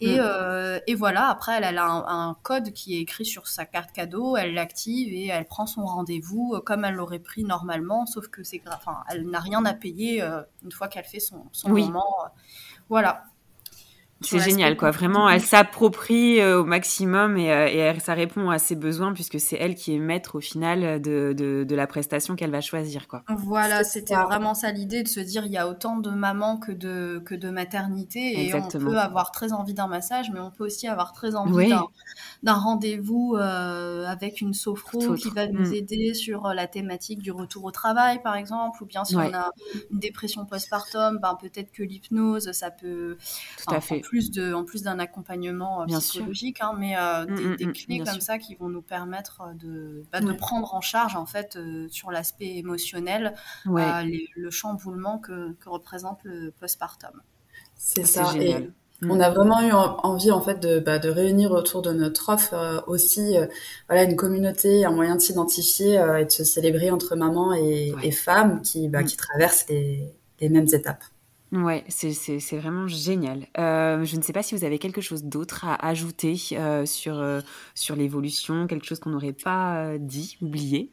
Et, 0.00 0.16
Mm. 0.16 0.20
euh, 0.20 0.80
et 0.88 0.94
voilà, 0.96 1.28
après, 1.28 1.52
elle, 1.58 1.64
elle 1.64 1.78
a 1.78 1.86
un, 1.86 2.28
un 2.30 2.36
code 2.42 2.72
qui 2.72 2.96
est 2.96 3.00
écrit 3.00 3.24
sur 3.24 3.46
sa 3.46 3.64
carte 3.66 3.92
cadeau, 3.92 4.36
elle 4.36 4.54
l'active 4.54 5.12
et 5.12 5.28
elle 5.28 5.44
prend 5.46 5.66
son 5.66 5.84
rendez-vous 5.86 6.54
euh, 6.56 6.60
comme 6.60 6.84
elle 6.84 6.94
l'aurait 6.94 7.20
pris 7.20 7.44
normalement, 7.44 8.04
sauf 8.06 8.26
que 8.26 8.42
c'est 8.42 8.58
grave. 8.58 8.78
Enfin, 8.78 9.04
elle 9.08 9.28
n'a 9.30 9.38
rien 9.40 9.64
à 9.64 9.74
payer 9.74 10.22
euh, 10.22 10.42
une 10.64 10.72
fois 10.72 10.88
qu'elle 10.88 11.04
fait 11.04 11.20
son, 11.20 11.44
son 11.52 11.70
Oui. 11.70 11.84
moment. 11.84 12.04
voilà. 12.88 13.24
C'est 14.26 14.40
génial, 14.40 14.76
quoi. 14.76 14.90
Vraiment, 14.90 15.28
elle 15.28 15.42
s'approprie 15.42 16.44
au 16.44 16.64
maximum 16.64 17.36
et, 17.36 17.46
et, 17.48 18.00
ça 18.00 18.14
répond 18.14 18.50
à 18.50 18.58
ses 18.58 18.76
besoins 18.76 19.12
puisque 19.12 19.40
c'est 19.40 19.56
elle 19.56 19.74
qui 19.74 19.94
est 19.94 19.98
maître 19.98 20.36
au 20.36 20.40
final 20.40 21.00
de, 21.00 21.32
de, 21.36 21.64
de 21.64 21.74
la 21.74 21.86
prestation 21.86 22.36
qu'elle 22.36 22.50
va 22.50 22.60
choisir, 22.60 23.08
quoi. 23.08 23.22
Voilà, 23.28 23.84
c'était 23.84 24.14
vraiment 24.14 24.54
ça 24.54 24.70
l'idée 24.72 25.02
de 25.02 25.08
se 25.08 25.20
dire 25.20 25.46
il 25.46 25.52
y 25.52 25.58
a 25.58 25.68
autant 25.68 25.96
de 25.98 26.10
mamans 26.10 26.58
que 26.58 26.72
de, 26.72 27.22
que 27.24 27.34
de 27.34 27.50
maternité 27.50 28.46
et 28.46 28.54
on 28.54 28.68
peut 28.68 28.98
avoir 28.98 29.30
très 29.30 29.52
envie 29.52 29.74
d'un 29.74 29.86
massage, 29.86 30.30
mais 30.32 30.40
on 30.40 30.50
peut 30.50 30.64
aussi 30.64 30.88
avoir 30.88 31.12
très 31.12 31.34
envie 31.34 31.72
d'un 32.42 32.54
rendez-vous 32.54 33.36
euh, 33.36 34.06
avec 34.06 34.40
une 34.40 34.54
sophro 34.54 35.14
qui 35.14 35.30
va 35.30 35.46
nous 35.46 35.70
mm. 35.70 35.74
aider 35.74 36.14
sur 36.14 36.48
la 36.48 36.66
thématique 36.66 37.22
du 37.22 37.32
retour 37.32 37.64
au 37.64 37.70
travail, 37.70 38.20
par 38.22 38.36
exemple, 38.36 38.82
ou 38.82 38.86
bien 38.86 39.04
si 39.04 39.16
on 39.16 39.20
a 39.20 39.50
une 39.90 39.98
dépression 39.98 40.44
postpartum, 40.44 41.18
ben 41.20 41.36
peut-être 41.40 41.72
que 41.72 41.82
l'hypnose, 41.82 42.52
ça 42.52 42.70
peut, 42.70 43.16
Tout 43.66 43.74
à 43.74 43.80
fait. 43.80 43.98
en 43.98 44.00
plus 44.16 44.30
de, 44.30 44.54
en 44.54 44.64
plus 44.64 44.82
d'un 44.82 44.98
accompagnement 44.98 45.82
euh, 45.82 45.98
psychologique, 45.98 46.58
hein, 46.60 46.72
mais 46.78 46.96
euh, 46.96 47.26
mm, 47.26 47.56
des, 47.56 47.66
mm, 47.66 47.72
clés 47.72 47.98
comme 47.98 48.20
ça 48.20 48.38
qui 48.38 48.54
vont 48.54 48.68
nous 48.68 48.82
permettre 48.82 49.42
de, 49.60 50.04
bah, 50.12 50.20
de 50.20 50.32
prendre 50.32 50.74
en 50.74 50.80
charge 50.80 51.16
en 51.16 51.26
fait 51.26 51.58
sur 51.88 52.10
l'aspect 52.10 52.56
émotionnel 52.56 53.34
le 53.66 54.50
chamboulement 54.50 55.18
que, 55.18 55.52
que 55.52 55.68
représente 55.68 56.20
le 56.24 56.50
postpartum. 56.50 57.20
C'est 57.76 58.06
ça. 58.06 58.32
Et 58.38 58.54
mm. 59.02 59.10
on 59.10 59.20
a 59.20 59.30
vraiment 59.30 59.60
eu 59.60 59.72
envie 59.72 60.30
en 60.30 60.40
fait 60.40 60.60
de, 60.60 60.78
bah, 60.78 60.98
de 60.98 61.08
réunir 61.08 61.52
autour 61.52 61.82
de 61.82 61.92
notre 61.92 62.30
offre 62.30 62.54
euh, 62.54 62.80
aussi 62.86 63.36
euh, 63.36 63.46
voilà 63.88 64.04
une 64.04 64.16
communauté, 64.16 64.84
un 64.84 64.90
moyen 64.90 65.16
de 65.16 65.20
s'identifier 65.20 65.98
euh, 65.98 66.18
et 66.18 66.24
de 66.24 66.30
se 66.30 66.44
célébrer 66.44 66.90
entre 66.90 67.16
mamans 67.16 67.52
et, 67.54 68.10
femmes 68.10 68.62
qui, 68.62 68.88
bah, 68.88 69.02
qui 69.02 69.16
traversent 69.16 69.66
les, 69.68 70.12
les, 70.40 70.48
mêmes 70.48 70.68
étapes. 70.72 71.04
Ouais, 71.52 71.84
c'est 71.88 72.56
vraiment 72.58 72.88
génial. 72.88 73.46
je 73.56 74.16
ne 74.16 74.22
sais 74.22 74.32
pas 74.32 74.42
si 74.42 74.54
vous 74.54 74.64
avez 74.64 74.78
quelque 74.78 75.00
chose 75.00 75.24
d'autre 75.24 75.64
à 75.64 75.86
ajouter 75.86 76.36
sur, 76.36 77.42
sur 77.74 77.96
l'évolution, 77.96 78.66
quelque 78.66 78.86
chose 78.86 78.98
qu'on 78.98 79.10
n'aurait 79.10 79.32
pas 79.32 79.96
dit, 79.98 80.36
oublié? 80.42 80.90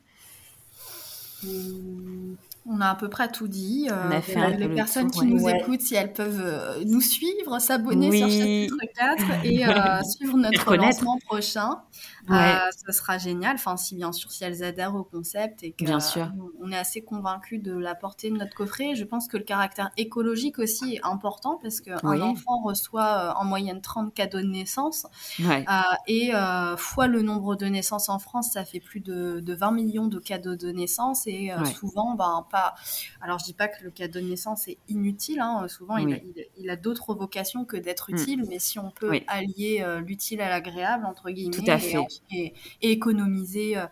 Mmh. 1.44 2.36
On 2.66 2.80
a 2.80 2.92
à 2.92 2.96
peu 2.96 3.10
près 3.10 3.30
tout 3.30 3.50
dit. 3.50 3.90
Euh, 3.92 4.48
les 4.58 4.70
personnes 4.70 5.12
qui 5.12 5.26
nous 5.26 5.50
écoutent, 5.50 5.82
si 5.82 5.96
elles 5.96 6.14
peuvent 6.14 6.42
euh, 6.42 6.84
nous 6.86 7.02
suivre, 7.02 7.60
s'abonner 7.60 8.10
sur 8.18 8.30
chapitre 8.30 8.78
4 8.96 9.46
et 9.46 9.68
euh, 9.68 10.02
suivre 10.18 10.38
notre 10.38 10.76
lancement 10.78 11.18
prochain, 11.26 11.82
ce 12.28 12.92
sera 12.92 13.18
génial. 13.18 13.56
Enfin, 13.56 13.78
si 13.78 13.96
bien 13.96 14.12
sûr, 14.12 14.32
si 14.32 14.44
elles 14.44 14.64
adhèrent 14.64 14.96
au 14.96 15.04
concept 15.04 15.64
et 15.64 15.72
que 15.72 15.84
bien 15.84 16.00
sûr. 16.00 16.32
on 16.62 16.72
est 16.72 16.78
assez 16.78 17.02
convaincus 17.02 17.62
de 17.62 17.76
la 17.76 17.96
portée 17.96 18.30
de 18.30 18.38
notre 18.38 18.56
coffret. 18.56 18.96
Je 18.96 19.04
pense 19.04 19.28
que 19.28 19.38
le 19.38 19.44
caractère 19.44 19.92
écologique 19.98 20.60
aussi 20.60 20.96
est 20.96 21.02
important 21.04 21.60
parce 21.62 21.82
qu'un 21.82 22.22
enfant 22.22 22.62
reçoit 22.64 23.36
en 23.38 23.46
moyenne 23.46 23.82
30 23.82 24.14
cadeaux 24.14 24.42
de 24.42 24.48
naissance 24.48 25.08
et 26.08 26.32
fois 26.78 27.08
le 27.08 27.22
nombre 27.22 27.56
de 27.56 27.66
naissances 27.66 28.10
en 28.10 28.20
France, 28.20 28.52
ça 28.54 28.66
fait 28.66 28.80
plus 28.80 29.00
de, 29.00 29.40
de 29.40 29.54
20 29.54 29.72
millions 29.72 30.08
de 30.08 30.20
cadeaux 30.20 30.56
de 30.56 30.72
naissance 30.72 31.28
et 31.28 31.52
souvent, 31.76 32.16
ben, 32.16 32.46
alors, 33.22 33.40
je 33.40 33.46
dis 33.46 33.54
pas 33.54 33.68
que 33.68 33.84
le 33.84 33.92
cadeau 33.92 34.20
de 34.20 34.26
naissance 34.26 34.68
est 34.68 34.78
inutile. 34.88 35.40
Hein. 35.40 35.68
Souvent, 35.68 35.98
il, 35.98 36.70
a, 36.70 36.76
d'autres 36.76 37.14
vocations 37.14 37.66
que 37.66 37.78
d'être 37.78 38.12
mm. 38.12 38.16
utile. 38.16 38.46
Mais 38.48 38.60
si 38.60 38.80
on 38.80 38.92
peut 38.92 39.20
allier 39.28 39.80
euh, 39.82 40.00
l'utile 40.00 40.42
à 40.42 40.50
l'agréable 40.50 41.06
entre 41.06 41.30
guillemets, 41.30 41.58
Et, 41.58 42.13
économiser 42.82 43.78
euh, 43.78 43.88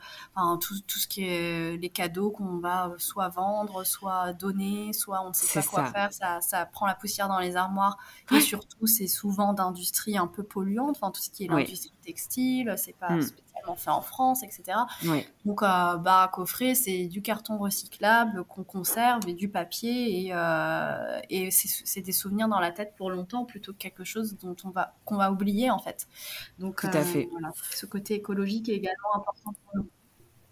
tout, 0.57 0.99
ce 0.99 1.07
qui 1.07 1.23
est 1.23 1.77
les 1.77 1.89
cadeaux 1.89 2.31
qu'on 2.31 2.57
va 2.57 2.93
soit 2.97 3.29
vendre, 3.29 3.83
soit 3.85 4.33
donner, 4.33 4.93
soit 4.93 5.23
on 5.25 5.29
ne 5.29 5.33
sait 5.33 5.59
pas 5.59 5.65
quoi 5.65 5.85
faire, 5.85 6.11
ça, 6.11 6.65
prend 6.65 6.85
la 6.85 6.95
poussière 6.95 7.27
dans 7.27 7.39
les 7.39 7.55
armoires. 7.55 7.97
Et 8.31 8.39
surtout, 8.39 8.87
c'est 8.87 9.07
souvent 9.07 9.53
d'industrie 9.53 10.17
un 10.17 10.27
peu 10.27 10.43
polluante. 10.43 10.97
Enfin, 10.97 11.11
tout 11.11 11.21
ce 11.21 11.29
qui 11.29 11.45
est 11.45 11.47
l'industrie 11.47 11.93
textile, 12.03 12.73
c'est 12.77 12.97
pas 12.97 13.17
fait 13.75 13.89
en 13.89 14.01
France, 14.01 14.43
etc. 14.43 14.77
Donc, 15.45 15.63
euh, 15.63 15.97
bah, 15.97 16.29
coffret, 16.33 16.75
c'est 16.75 17.05
du 17.05 17.21
carton 17.21 17.57
recyclable 17.57 18.43
qu'on 18.45 18.63
conserve 18.63 19.27
et 19.27 19.33
du 19.33 19.49
papier 19.49 20.25
et, 20.25 20.31
euh, 20.33 21.19
et 21.29 21.51
c'est 21.51 22.01
des 22.01 22.11
souvenirs 22.11 22.47
dans 22.47 22.59
la 22.59 22.71
tête 22.71 22.93
pour 22.97 23.09
longtemps 23.09 23.45
plutôt 23.45 23.73
que 23.73 23.77
quelque 23.77 24.03
chose 24.03 24.37
dont 24.37 24.55
on 24.63 24.69
va 24.69 24.93
qu'on 25.05 25.17
va 25.17 25.31
oublier 25.31 25.69
en 25.69 25.79
fait. 25.79 26.07
Donc, 26.59 26.81
Tout 26.81 26.87
à 26.87 26.97
euh, 26.97 27.03
fait. 27.03 27.27
Voilà, 27.31 27.51
ce 27.71 27.85
côté 27.85 28.15
écologique 28.15 28.69
est 28.69 28.75
également 28.75 29.15
important 29.15 29.53
pour 29.53 29.75
nous. 29.75 29.89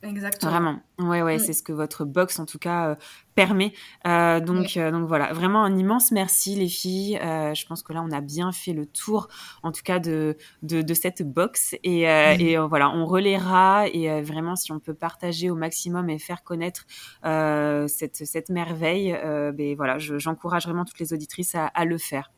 Exactement. 0.01 0.51
Vraiment. 0.51 0.79
Ouais, 0.97 1.21
ouais, 1.21 1.35
mm. 1.35 1.39
c'est 1.39 1.53
ce 1.53 1.61
que 1.61 1.73
votre 1.73 2.05
box 2.05 2.39
en 2.39 2.45
tout 2.45 2.59
cas 2.59 2.89
euh, 2.89 2.95
permet. 3.35 3.73
Euh, 4.07 4.39
donc, 4.39 4.77
euh, 4.77 4.91
donc 4.91 5.07
voilà, 5.07 5.33
vraiment 5.33 5.63
un 5.63 5.77
immense 5.77 6.11
merci 6.11 6.55
les 6.55 6.69
filles. 6.69 7.19
je 7.21 7.65
pense 7.65 7.83
que 7.83 7.91
là, 7.91 8.01
on 8.01 8.11
a 8.11 8.21
bien 8.21 8.51
fait 8.51 8.71
le 8.71 8.85
tour, 8.85 9.27
en 9.61 9.71
tout 9.71 9.81
cas 9.83 9.99
de 9.99 10.37
de, 10.63 10.81
de 10.81 10.93
cette 10.93 11.23
box 11.23 11.75
et, 11.83 12.05
mm. 12.05 12.41
et 12.41 12.57
voilà, 12.57 12.89
on 12.91 13.05
relaiera 13.05 13.87
et 13.89 14.21
vraiment 14.21 14.55
si 14.55 14.71
on 14.71 14.79
peut 14.79 14.93
partager 14.93 15.49
au 15.49 15.55
maximum 15.55 16.09
et 16.09 16.17
faire 16.17 16.43
connaître 16.43 16.85
cette 17.23 18.25
cette 18.25 18.49
merveille, 18.49 19.17
ben 19.53 19.75
voilà, 19.75 19.97
j'encourage 19.97 20.65
vraiment 20.65 20.85
toutes 20.85 20.99
les 20.99 21.13
auditrices 21.13 21.55
à, 21.55 21.67
à 21.67 21.85
le 21.85 21.97
faire. 21.97 22.31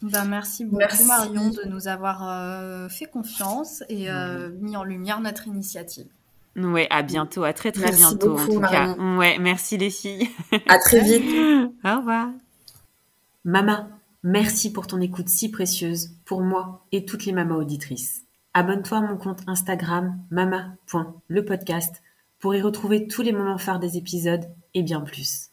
Ben, 0.00 0.24
merci 0.24 0.64
beaucoup 0.64 1.04
Marion 1.06 1.50
de 1.50 1.68
nous 1.68 1.88
avoir 1.88 2.90
fait 2.90 3.06
confiance 3.06 3.82
et 3.90 4.08
mis 4.60 4.76
en 4.76 4.84
lumière 4.84 5.20
notre 5.20 5.46
initiative. 5.46 6.08
Ouais, 6.56 6.86
à 6.90 7.02
bientôt, 7.02 7.44
à 7.44 7.52
très 7.52 7.72
très 7.72 7.90
bientôt 7.92 8.38
en 8.38 8.46
tout 8.46 8.60
cas. 8.60 8.94
Ouais, 9.16 9.38
merci 9.38 9.78
les 9.78 9.90
filles. 9.90 10.28
À 10.68 10.78
très 10.78 11.00
vite. 11.00 11.24
Au 11.84 11.96
revoir. 11.96 12.28
Mama, 13.44 13.88
merci 14.22 14.70
pour 14.70 14.86
ton 14.86 15.00
écoute 15.00 15.28
si 15.28 15.50
précieuse 15.50 16.10
pour 16.26 16.42
moi 16.42 16.84
et 16.92 17.04
toutes 17.06 17.24
les 17.24 17.32
mamas 17.32 17.56
auditrices. 17.56 18.22
Abonne-toi 18.54 18.98
à 18.98 19.00
mon 19.00 19.16
compte 19.16 19.40
Instagram 19.46 20.18
mama.lepodcast 20.30 22.02
pour 22.38 22.54
y 22.54 22.60
retrouver 22.60 23.06
tous 23.06 23.22
les 23.22 23.32
moments 23.32 23.56
phares 23.56 23.80
des 23.80 23.96
épisodes 23.96 24.44
et 24.74 24.82
bien 24.82 25.00
plus. 25.00 25.48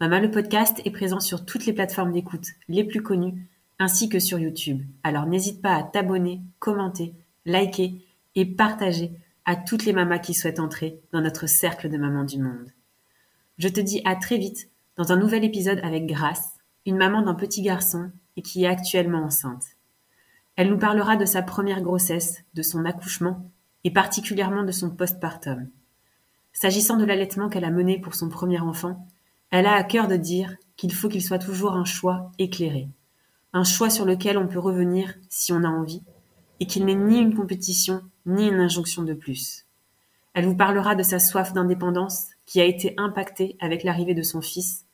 Mama 0.00 0.20
le 0.20 0.30
podcast 0.30 0.80
est 0.84 0.92
présent 0.92 1.20
sur 1.20 1.44
toutes 1.44 1.66
les 1.66 1.72
plateformes 1.72 2.12
d'écoute 2.12 2.46
les 2.68 2.84
plus 2.84 3.02
connues 3.02 3.48
ainsi 3.80 4.08
que 4.08 4.20
sur 4.20 4.38
YouTube. 4.38 4.82
Alors 5.02 5.26
n'hésite 5.26 5.60
pas 5.60 5.74
à 5.74 5.82
t'abonner, 5.82 6.40
commenter, 6.60 7.14
liker 7.46 7.94
et 8.36 8.46
partager 8.46 9.12
à 9.50 9.56
toutes 9.56 9.84
les 9.84 9.92
mamas 9.92 10.20
qui 10.20 10.32
souhaitent 10.32 10.60
entrer 10.60 11.00
dans 11.12 11.20
notre 11.20 11.48
cercle 11.48 11.88
de 11.88 11.98
mamans 11.98 12.22
du 12.22 12.38
monde. 12.38 12.70
Je 13.58 13.66
te 13.66 13.80
dis 13.80 14.00
à 14.04 14.14
très 14.14 14.38
vite 14.38 14.70
dans 14.94 15.10
un 15.10 15.16
nouvel 15.16 15.42
épisode 15.42 15.80
avec 15.82 16.06
Grace, 16.06 16.52
une 16.86 16.96
maman 16.96 17.22
d'un 17.22 17.34
petit 17.34 17.60
garçon 17.60 18.12
et 18.36 18.42
qui 18.42 18.62
est 18.62 18.68
actuellement 18.68 19.24
enceinte. 19.24 19.64
Elle 20.54 20.70
nous 20.70 20.78
parlera 20.78 21.16
de 21.16 21.24
sa 21.24 21.42
première 21.42 21.80
grossesse, 21.80 22.44
de 22.54 22.62
son 22.62 22.84
accouchement 22.84 23.44
et 23.82 23.90
particulièrement 23.90 24.62
de 24.62 24.70
son 24.70 24.88
postpartum. 24.88 25.68
S'agissant 26.52 26.96
de 26.96 27.04
l'allaitement 27.04 27.48
qu'elle 27.48 27.64
a 27.64 27.72
mené 27.72 28.00
pour 28.00 28.14
son 28.14 28.28
premier 28.28 28.60
enfant, 28.60 29.04
elle 29.50 29.66
a 29.66 29.74
à 29.74 29.82
cœur 29.82 30.06
de 30.06 30.16
dire 30.16 30.54
qu'il 30.76 30.94
faut 30.94 31.08
qu'il 31.08 31.24
soit 31.24 31.40
toujours 31.40 31.72
un 31.72 31.84
choix 31.84 32.30
éclairé, 32.38 32.88
un 33.52 33.64
choix 33.64 33.90
sur 33.90 34.04
lequel 34.04 34.38
on 34.38 34.46
peut 34.46 34.60
revenir 34.60 35.14
si 35.28 35.52
on 35.52 35.64
a 35.64 35.68
envie, 35.68 36.04
et 36.60 36.66
qu'il 36.66 36.84
n'est 36.84 36.94
ni 36.94 37.18
une 37.18 37.34
compétition 37.34 38.02
ni 38.26 38.48
une 38.48 38.60
injonction 38.60 39.02
de 39.02 39.14
plus. 39.14 39.66
Elle 40.34 40.46
vous 40.46 40.56
parlera 40.56 40.94
de 40.94 41.02
sa 41.02 41.18
soif 41.18 41.52
d'indépendance 41.52 42.28
qui 42.46 42.60
a 42.60 42.64
été 42.64 42.94
impactée 42.96 43.56
avec 43.60 43.82
l'arrivée 43.82 44.14
de 44.14 44.22
son 44.22 44.40
fils, 44.40 44.86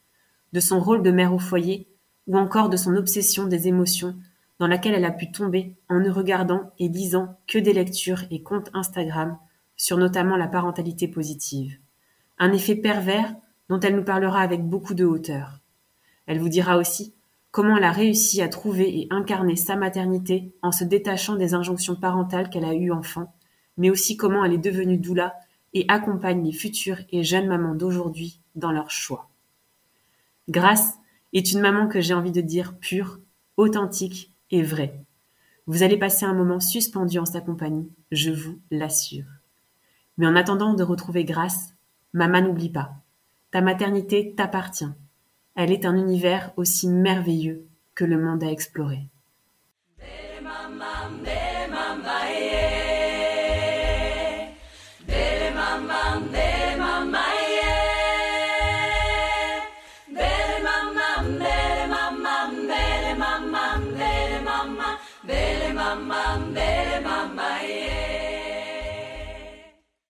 de 0.53 0.61
son 0.61 0.81
rôle 0.81 1.03
de 1.03 1.11
mère 1.11 1.35
au 1.35 1.39
foyer 1.39 1.89
ou 2.27 2.39
encore 2.39 2.69
de 2.69 2.77
son 2.77 2.97
obsession 2.97 3.47
des 3.47 3.69
émotions 3.69 4.17
dans 4.59 4.67
laquelle 4.67 4.95
elle 4.95 5.05
a 5.05 5.11
pu 5.11 5.31
tomber 5.31 5.75
en 5.89 6.01
ne 6.01 6.11
regardant 6.11 6.73
et 6.79 6.89
lisant 6.89 7.39
que 7.47 7.59
des 7.59 7.73
lectures 7.73 8.25
et 8.31 8.43
comptes 8.43 8.71
Instagram 8.73 9.39
sur 9.77 9.99
notamment 9.99 10.37
la 10.37 10.49
parentalité 10.49 11.09
positive. 11.09 11.77
Un 12.39 12.53
effet 12.53 12.77
pervers 12.77 13.35
dont 13.69 13.81
elle 13.81 13.97
nous 13.97 14.05
parlera 14.05 14.41
avec 14.41 14.63
beaucoup 14.63 14.95
de 14.95 15.05
hauteur. 15.05 15.61
Elle 16.27 16.39
vous 16.39 16.49
dira 16.49 16.79
aussi 16.79 17.15
comment 17.57 17.79
elle 17.79 17.85
a 17.85 17.91
réussi 17.91 18.43
à 18.43 18.51
trouver 18.51 19.01
et 19.01 19.07
incarner 19.09 19.57
sa 19.57 19.77
maternité 19.77 20.53
en 20.61 20.73
se 20.73 20.85
détachant 20.85 21.37
des 21.37 21.55
injonctions 21.55 21.97
parentales 21.97 22.51
qu'elle 22.51 22.67
a 22.67 22.75
eues 22.75 22.93
enfant, 22.93 23.33
mais 23.79 23.89
aussi 23.89 24.19
comment 24.19 24.45
elle 24.45 24.53
est 24.53 24.59
devenue 24.59 24.99
doula 24.99 25.35
et 25.73 25.87
accompagne 25.89 26.45
les 26.45 26.53
futures 26.53 26.99
et 27.09 27.25
jeunes 27.25 27.47
mamans 27.47 27.75
d'aujourd'hui 27.75 28.43
dans 28.57 28.73
leurs 28.73 28.91
choix. 28.91 29.31
Grâce 30.51 30.99
est 31.33 31.51
une 31.51 31.61
maman 31.61 31.89
que 31.89 32.03
j'ai 32.03 32.13
envie 32.13 32.31
de 32.31 32.43
dire 32.43 32.77
pure, 32.77 33.21
authentique 33.57 34.35
et 34.51 34.63
vraie. 34.63 35.01
Vous 35.67 35.83
allez 35.83 35.97
passer 35.97 36.27
un 36.27 36.35
moment 36.35 36.61
suspendu 36.61 37.19
en 37.19 37.25
sa 37.25 37.41
compagnie, 37.41 37.89
je 38.13 38.33
vous 38.33 38.59
l'assure. 38.71 39.25
Mais 40.19 40.27
en 40.27 40.37
attendant 40.37 40.75
de 40.75 40.83
retrouver 40.83 41.25
Grâce, 41.25 41.73
maman 42.13 42.43
n'oublie 42.43 42.69
pas, 42.69 42.97
ta 43.51 43.63
maternité 43.63 44.35
t'appartient 44.37 44.93
elle 45.57 45.73
est 45.73 45.87
un 45.87 45.97
univers 45.97 46.53
aussi 46.57 46.87
merveilleux 46.89 47.67
que 47.95 48.05
le 48.05 48.19
monde 48.19 48.45
à 48.45 48.51
explorer. 48.51 49.09